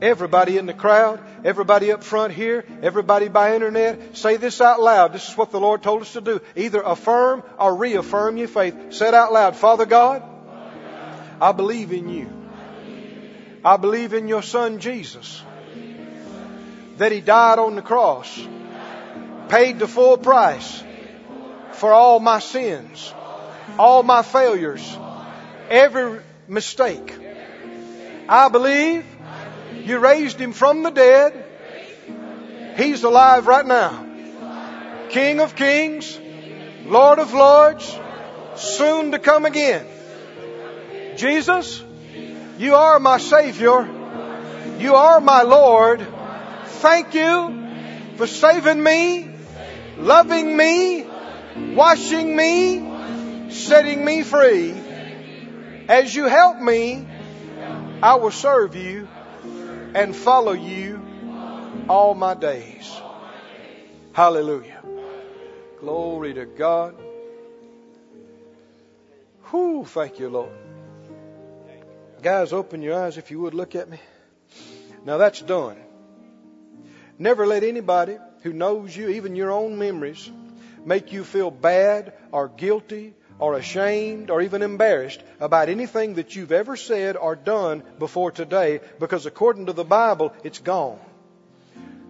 Everybody 0.00 0.58
in 0.58 0.66
the 0.66 0.74
crowd, 0.74 1.20
everybody 1.44 1.90
up 1.90 2.04
front 2.04 2.34
here, 2.34 2.64
everybody 2.82 3.26
by 3.26 3.56
internet, 3.56 4.16
say 4.16 4.36
this 4.36 4.60
out 4.60 4.80
loud. 4.80 5.12
This 5.12 5.28
is 5.28 5.36
what 5.36 5.50
the 5.50 5.60
Lord 5.60 5.82
told 5.82 6.02
us 6.02 6.12
to 6.12 6.20
do. 6.20 6.40
Either 6.54 6.80
affirm 6.80 7.42
or 7.58 7.74
reaffirm 7.74 8.36
your 8.36 8.48
faith. 8.48 8.92
Say 8.94 9.08
it 9.08 9.14
out 9.14 9.32
loud. 9.32 9.56
Father 9.56 9.86
God, 9.86 10.22
I 11.40 11.50
believe 11.50 11.90
in 11.90 12.08
you. 12.08 12.30
I 13.64 13.76
believe 13.76 14.12
in 14.12 14.28
your 14.28 14.42
son 14.42 14.78
Jesus. 14.78 15.42
That 17.02 17.10
he 17.10 17.20
died 17.20 17.58
on 17.58 17.74
the 17.74 17.82
cross, 17.82 18.30
paid 19.48 19.80
the 19.80 19.88
full 19.88 20.18
price 20.18 20.84
for 21.72 21.92
all 21.92 22.20
my 22.20 22.38
sins, 22.38 23.12
all 23.76 24.04
my 24.04 24.22
failures, 24.22 24.96
every 25.68 26.20
mistake. 26.46 27.12
I 28.28 28.48
believe 28.50 29.04
you 29.82 29.98
raised 29.98 30.38
him 30.38 30.52
from 30.52 30.84
the 30.84 30.90
dead. 30.90 31.44
He's 32.76 33.02
alive 33.02 33.48
right 33.48 33.66
now. 33.66 34.06
King 35.08 35.40
of 35.40 35.56
kings, 35.56 36.20
Lord 36.86 37.18
of 37.18 37.34
lords, 37.34 37.98
soon 38.54 39.10
to 39.10 39.18
come 39.18 39.44
again. 39.44 39.84
Jesus, 41.16 41.82
you 42.58 42.76
are 42.76 43.00
my 43.00 43.18
Savior. 43.18 43.90
You 44.78 44.94
are 44.94 45.20
my 45.20 45.42
Lord. 45.42 46.06
Thank 46.82 47.14
you 47.14 48.16
for 48.16 48.26
saving 48.26 48.82
me, 48.82 49.30
loving 49.98 50.56
me, 50.56 51.06
washing 51.76 52.34
me, 52.34 53.50
setting 53.50 54.04
me 54.04 54.24
free. 54.24 54.74
As 55.88 56.12
you 56.12 56.24
help 56.24 56.58
me, 56.58 57.06
I 58.02 58.16
will 58.16 58.32
serve 58.32 58.74
you 58.74 59.06
and 59.94 60.16
follow 60.16 60.50
you 60.50 61.00
all 61.88 62.16
my 62.16 62.34
days. 62.34 63.00
Hallelujah. 64.12 64.82
Glory 65.78 66.34
to 66.34 66.46
God. 66.46 66.96
Whew, 69.52 69.84
thank 69.84 70.18
you, 70.18 70.30
Lord. 70.30 70.50
Guys, 72.22 72.52
open 72.52 72.82
your 72.82 73.00
eyes 73.00 73.18
if 73.18 73.30
you 73.30 73.38
would 73.38 73.54
look 73.54 73.76
at 73.76 73.88
me. 73.88 74.00
Now 75.04 75.18
that's 75.18 75.40
done. 75.40 75.76
Never 77.18 77.46
let 77.46 77.62
anybody 77.62 78.18
who 78.42 78.52
knows 78.52 78.96
you, 78.96 79.08
even 79.08 79.36
your 79.36 79.50
own 79.50 79.78
memories, 79.78 80.30
make 80.84 81.12
you 81.12 81.24
feel 81.24 81.50
bad 81.50 82.12
or 82.32 82.48
guilty 82.48 83.14
or 83.38 83.54
ashamed 83.54 84.30
or 84.30 84.40
even 84.40 84.62
embarrassed 84.62 85.22
about 85.40 85.68
anything 85.68 86.14
that 86.14 86.34
you've 86.34 86.52
ever 86.52 86.76
said 86.76 87.16
or 87.16 87.34
done 87.36 87.82
before 87.98 88.30
today 88.30 88.80
because 88.98 89.26
according 89.26 89.66
to 89.66 89.72
the 89.72 89.84
Bible, 89.84 90.32
it's 90.44 90.58
gone. 90.58 90.98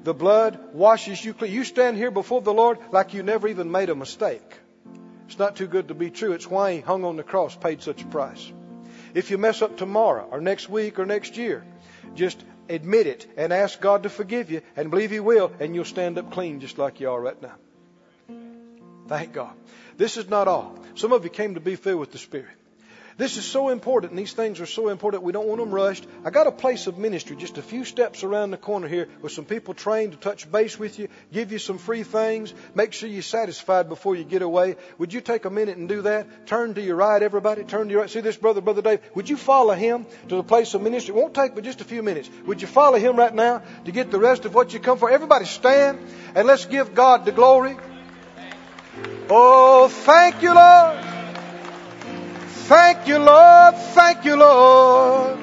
The 0.05 0.15
blood 0.15 0.75
washes 0.75 1.25
you 1.25 1.33
clean. 1.33 1.53
You 1.53 1.65
stand 1.65 1.97
here 1.97 2.11
before 2.11 2.43
the 2.43 2.53
Lord 2.53 2.79
like 2.91 3.15
you 3.15 3.23
never 3.23 3.49
even 3.49 3.71
made 3.71 3.89
a 3.89 3.95
mistake. 3.95 4.59
It's 5.27 5.39
not 5.39 5.57
too 5.57 5.69
good 5.69 5.89
to 5.89 5.95
be 5.95 6.11
true. 6.11 6.33
It's 6.33 6.51
why 6.51 6.75
He 6.75 6.81
hung 6.81 7.05
on 7.05 7.17
the 7.17 7.23
cross, 7.23 7.55
paid 7.55 7.83
such 7.83 8.03
a 8.03 8.07
price. 8.07 8.53
If 9.15 9.31
you 9.31 9.39
mess 9.39 9.63
up 9.63 9.77
tomorrow 9.77 10.29
or 10.31 10.41
next 10.41 10.69
week 10.69 10.99
or 10.99 11.07
next 11.07 11.37
year, 11.37 11.65
just 12.15 12.43
admit 12.75 13.07
it 13.07 13.27
and 13.37 13.53
ask 13.53 13.81
God 13.81 14.05
to 14.05 14.09
forgive 14.09 14.51
you 14.51 14.63
and 14.77 14.91
believe 14.91 15.11
He 15.11 15.21
will, 15.21 15.53
and 15.61 15.75
you'll 15.75 15.85
stand 15.85 16.19
up 16.19 16.33
clean 16.33 16.61
just 16.61 16.79
like 16.79 17.01
you 17.01 17.11
are 17.11 17.21
right 17.21 17.41
now. 17.41 17.55
Thank 19.09 19.33
God. 19.33 19.55
This 19.97 20.17
is 20.17 20.29
not 20.29 20.49
all. 20.49 20.79
Some 20.95 21.13
of 21.13 21.25
you 21.25 21.31
came 21.31 21.55
to 21.55 21.61
be 21.61 21.77
filled 21.77 22.01
with 22.01 22.13
the 22.13 22.19
Spirit. 22.19 22.62
This 23.23 23.37
is 23.37 23.45
so 23.45 23.69
important, 23.69 24.11
and 24.11 24.19
these 24.19 24.33
things 24.33 24.61
are 24.61 24.67
so 24.67 24.89
important. 24.89 25.23
We 25.23 25.31
don't 25.31 25.47
want 25.47 25.61
them 25.61 25.71
rushed. 25.71 26.05
I 26.25 26.31
got 26.31 26.49
a 26.49 26.51
place 26.51 26.89
of 26.89 26.99
ministry 26.99 27.37
just 27.37 27.57
a 27.57 27.63
few 27.63 27.85
steps 27.85 28.25
around 28.25 28.51
the 28.51 28.57
corner 28.57 28.89
here 28.89 29.09
with 29.23 29.31
some 29.31 29.45
people 29.45 29.75
trained 29.75 30.11
to 30.11 30.19
touch 30.19 30.51
base 30.51 30.77
with 30.77 30.99
you, 30.99 31.07
give 31.33 31.53
you 31.53 31.61
some 31.61 31.79
free 31.79 32.03
things, 32.03 32.53
make 32.75 32.93
sure 32.93 33.09
you're 33.09 33.23
satisfied 33.23 33.89
before 33.89 34.17
you 34.17 34.25
get 34.25 34.43
away. 34.43 34.75
Would 34.99 35.13
you 35.13 35.21
take 35.21 35.45
a 35.45 35.51
minute 35.51 35.77
and 35.77 35.89
do 35.89 36.03
that? 36.03 36.49
Turn 36.49 36.75
to 36.75 36.83
your 36.83 36.97
right, 36.97 37.23
everybody. 37.23 37.63
Turn 37.63 37.87
to 37.87 37.93
your 37.93 38.01
right. 38.01 38.11
See 38.11 38.23
this 38.23 38.37
brother, 38.37 38.61
Brother 38.61 38.83
Dave. 38.83 38.99
Would 39.15 39.29
you 39.29 39.37
follow 39.37 39.75
him 39.75 40.05
to 40.29 40.35
the 40.35 40.43
place 40.43 40.75
of 40.75 40.83
ministry? 40.83 41.15
It 41.15 41.19
won't 41.19 41.33
take 41.33 41.55
but 41.55 41.63
just 41.63 41.81
a 41.81 41.85
few 41.85 42.03
minutes. 42.03 42.29
Would 42.47 42.61
you 42.61 42.67
follow 42.67 42.99
him 42.99 43.15
right 43.15 43.33
now 43.33 43.63
to 43.85 43.93
get 43.93 44.11
the 44.11 44.19
rest 44.19 44.47
of 44.47 44.53
what 44.53 44.73
you 44.73 44.81
come 44.81 44.99
for? 44.99 45.09
Everybody 45.09 45.45
stand 45.45 46.01
and 46.35 46.49
let's 46.49 46.67
give 46.67 46.93
God 46.93 47.25
the 47.25 47.31
glory. 47.31 47.77
Oh, 49.31 49.87
thank 49.87 50.43
you, 50.43 50.53
Lord. 50.53 51.12
Thank 52.73 53.07
you, 53.07 53.19
Lord. 53.19 53.75
Thank 53.75 54.25
you, 54.25 54.35
Lord. 54.35 55.39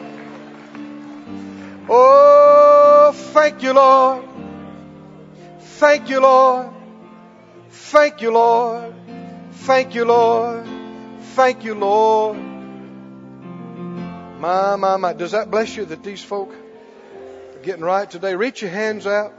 Oh, 1.87 3.11
thank 3.13 3.61
you, 3.61 3.71
Lord. 3.71 4.25
Thank 5.59 6.09
you, 6.09 6.21
Lord. 6.21 6.69
Thank 7.69 8.23
you, 8.23 8.31
Lord. 8.31 8.95
Thank 9.51 9.93
you, 9.93 10.05
Lord. 10.05 10.67
Thank 11.35 11.63
you, 11.63 11.75
Lord. 11.75 12.35
My, 14.39 14.75
my, 14.75 14.97
my. 14.97 15.13
Does 15.13 15.33
that 15.33 15.51
bless 15.51 15.77
you 15.77 15.85
that 15.85 16.03
these 16.03 16.23
folk 16.23 16.51
are 16.51 17.61
getting 17.61 17.83
right 17.83 18.09
today? 18.09 18.33
Reach 18.33 18.63
your 18.63 18.71
hands 18.71 19.05
out. 19.05 19.35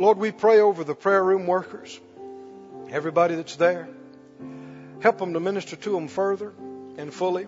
Lord, 0.00 0.18
we 0.18 0.32
pray 0.32 0.58
over 0.58 0.82
the 0.82 0.96
prayer 0.96 1.22
room 1.22 1.46
workers, 1.46 2.00
everybody 2.90 3.36
that's 3.36 3.54
there. 3.54 3.88
Help 5.00 5.18
them 5.18 5.34
to 5.34 5.40
minister 5.40 5.76
to 5.76 5.90
them 5.90 6.08
further 6.08 6.52
and 6.96 7.12
fully. 7.12 7.46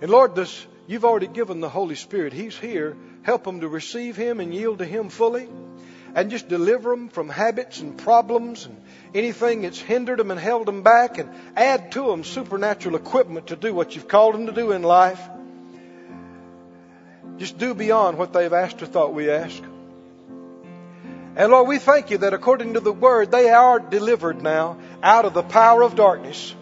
And 0.00 0.10
Lord, 0.10 0.34
this, 0.34 0.66
you've 0.86 1.04
already 1.04 1.28
given 1.28 1.60
the 1.60 1.68
Holy 1.68 1.94
Spirit. 1.94 2.32
He's 2.32 2.56
here. 2.56 2.96
Help 3.22 3.44
them 3.44 3.60
to 3.60 3.68
receive 3.68 4.16
Him 4.16 4.40
and 4.40 4.52
yield 4.52 4.78
to 4.78 4.84
Him 4.84 5.08
fully. 5.08 5.48
And 6.16 6.30
just 6.30 6.48
deliver 6.48 6.90
them 6.90 7.08
from 7.08 7.28
habits 7.28 7.80
and 7.80 7.96
problems 7.96 8.66
and 8.66 8.80
anything 9.14 9.62
that's 9.62 9.80
hindered 9.80 10.18
them 10.18 10.30
and 10.30 10.38
held 10.38 10.66
them 10.66 10.82
back. 10.82 11.18
And 11.18 11.30
add 11.56 11.92
to 11.92 12.06
them 12.06 12.24
supernatural 12.24 12.96
equipment 12.96 13.48
to 13.48 13.56
do 13.56 13.72
what 13.72 13.94
you've 13.94 14.08
called 14.08 14.34
them 14.34 14.46
to 14.46 14.52
do 14.52 14.72
in 14.72 14.82
life. 14.82 15.20
Just 17.36 17.58
do 17.58 17.74
beyond 17.74 18.18
what 18.18 18.32
they've 18.32 18.52
asked 18.52 18.82
or 18.82 18.86
thought 18.86 19.14
we 19.14 19.30
ask. 19.30 19.62
And 21.36 21.50
Lord, 21.50 21.66
we 21.66 21.78
thank 21.78 22.10
you 22.10 22.18
that 22.18 22.32
according 22.32 22.74
to 22.74 22.80
the 22.80 22.92
word, 22.92 23.30
they 23.30 23.50
are 23.50 23.80
delivered 23.80 24.40
now 24.42 24.78
out 25.02 25.24
of 25.24 25.34
the 25.34 25.42
power 25.42 25.82
of 25.82 25.96
darkness 25.96 26.54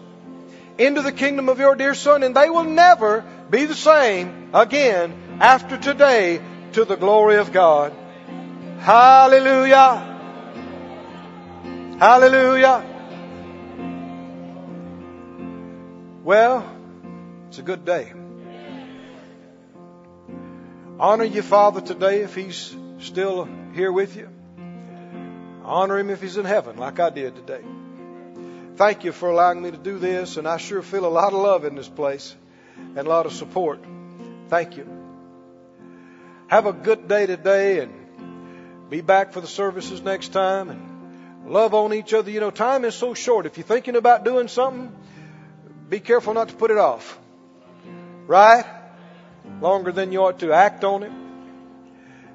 into 0.77 1.01
the 1.01 1.11
kingdom 1.11 1.49
of 1.49 1.59
your 1.59 1.75
dear 1.75 1.93
Son, 1.93 2.23
and 2.23 2.35
they 2.35 2.49
will 2.49 2.63
never 2.63 3.23
be 3.49 3.65
the 3.65 3.75
same 3.75 4.49
again 4.53 5.37
after 5.39 5.77
today 5.77 6.41
to 6.71 6.85
the 6.85 6.95
glory 6.95 7.37
of 7.37 7.51
God. 7.51 7.93
Hallelujah. 8.79 10.09
Hallelujah. 11.99 12.89
Well, 16.23 16.67
it's 17.47 17.59
a 17.59 17.61
good 17.61 17.85
day. 17.85 18.11
Honor 20.99 21.25
your 21.25 21.43
Father 21.43 21.81
today 21.81 22.21
if 22.21 22.33
He's 22.33 22.75
still 22.99 23.47
here 23.73 23.91
with 23.91 24.15
you. 24.15 24.29
Honor 25.63 25.97
him 25.97 26.09
if 26.09 26.21
he's 26.21 26.37
in 26.37 26.45
heaven, 26.45 26.77
like 26.77 26.99
I 26.99 27.09
did 27.09 27.35
today. 27.35 27.61
Thank 28.75 29.03
you 29.03 29.11
for 29.11 29.29
allowing 29.29 29.61
me 29.61 29.71
to 29.71 29.77
do 29.77 29.99
this, 29.99 30.37
and 30.37 30.47
I 30.47 30.57
sure 30.57 30.81
feel 30.81 31.05
a 31.05 31.07
lot 31.07 31.33
of 31.33 31.39
love 31.39 31.63
in 31.63 31.75
this 31.75 31.87
place 31.87 32.35
and 32.77 32.97
a 32.97 33.03
lot 33.09 33.25
of 33.25 33.33
support. 33.33 33.83
Thank 34.49 34.77
you. 34.77 34.87
Have 36.47 36.65
a 36.65 36.73
good 36.73 37.07
day 37.07 37.25
today 37.25 37.79
and 37.79 38.89
be 38.89 39.01
back 39.01 39.33
for 39.33 39.41
the 39.41 39.47
services 39.47 40.01
next 40.01 40.29
time 40.29 40.69
and 40.69 41.51
love 41.51 41.73
on 41.73 41.93
each 41.93 42.13
other. 42.13 42.29
You 42.29 42.39
know, 42.39 42.51
time 42.51 42.83
is 42.85 42.95
so 42.95 43.13
short. 43.13 43.45
If 43.45 43.57
you're 43.57 43.65
thinking 43.65 43.95
about 43.95 44.25
doing 44.25 44.47
something, 44.47 44.91
be 45.89 45.99
careful 45.99 46.33
not 46.33 46.49
to 46.49 46.55
put 46.55 46.71
it 46.71 46.77
off. 46.77 47.19
Right? 48.27 48.65
Longer 49.61 49.91
than 49.91 50.11
you 50.11 50.23
ought 50.23 50.39
to. 50.39 50.51
Act 50.51 50.83
on 50.83 51.03
it. 51.03 51.11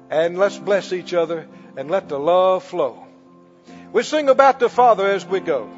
And 0.09 0.37
let's 0.37 0.57
bless 0.57 0.93
each 0.93 1.13
other 1.13 1.47
and 1.77 1.91
let 1.91 2.09
the 2.09 2.19
love 2.19 2.63
flow. 2.63 3.05
We 3.91 4.03
sing 4.03 4.29
about 4.29 4.59
the 4.59 4.69
Father 4.69 5.07
as 5.07 5.25
we 5.25 5.39
go. 5.39 5.69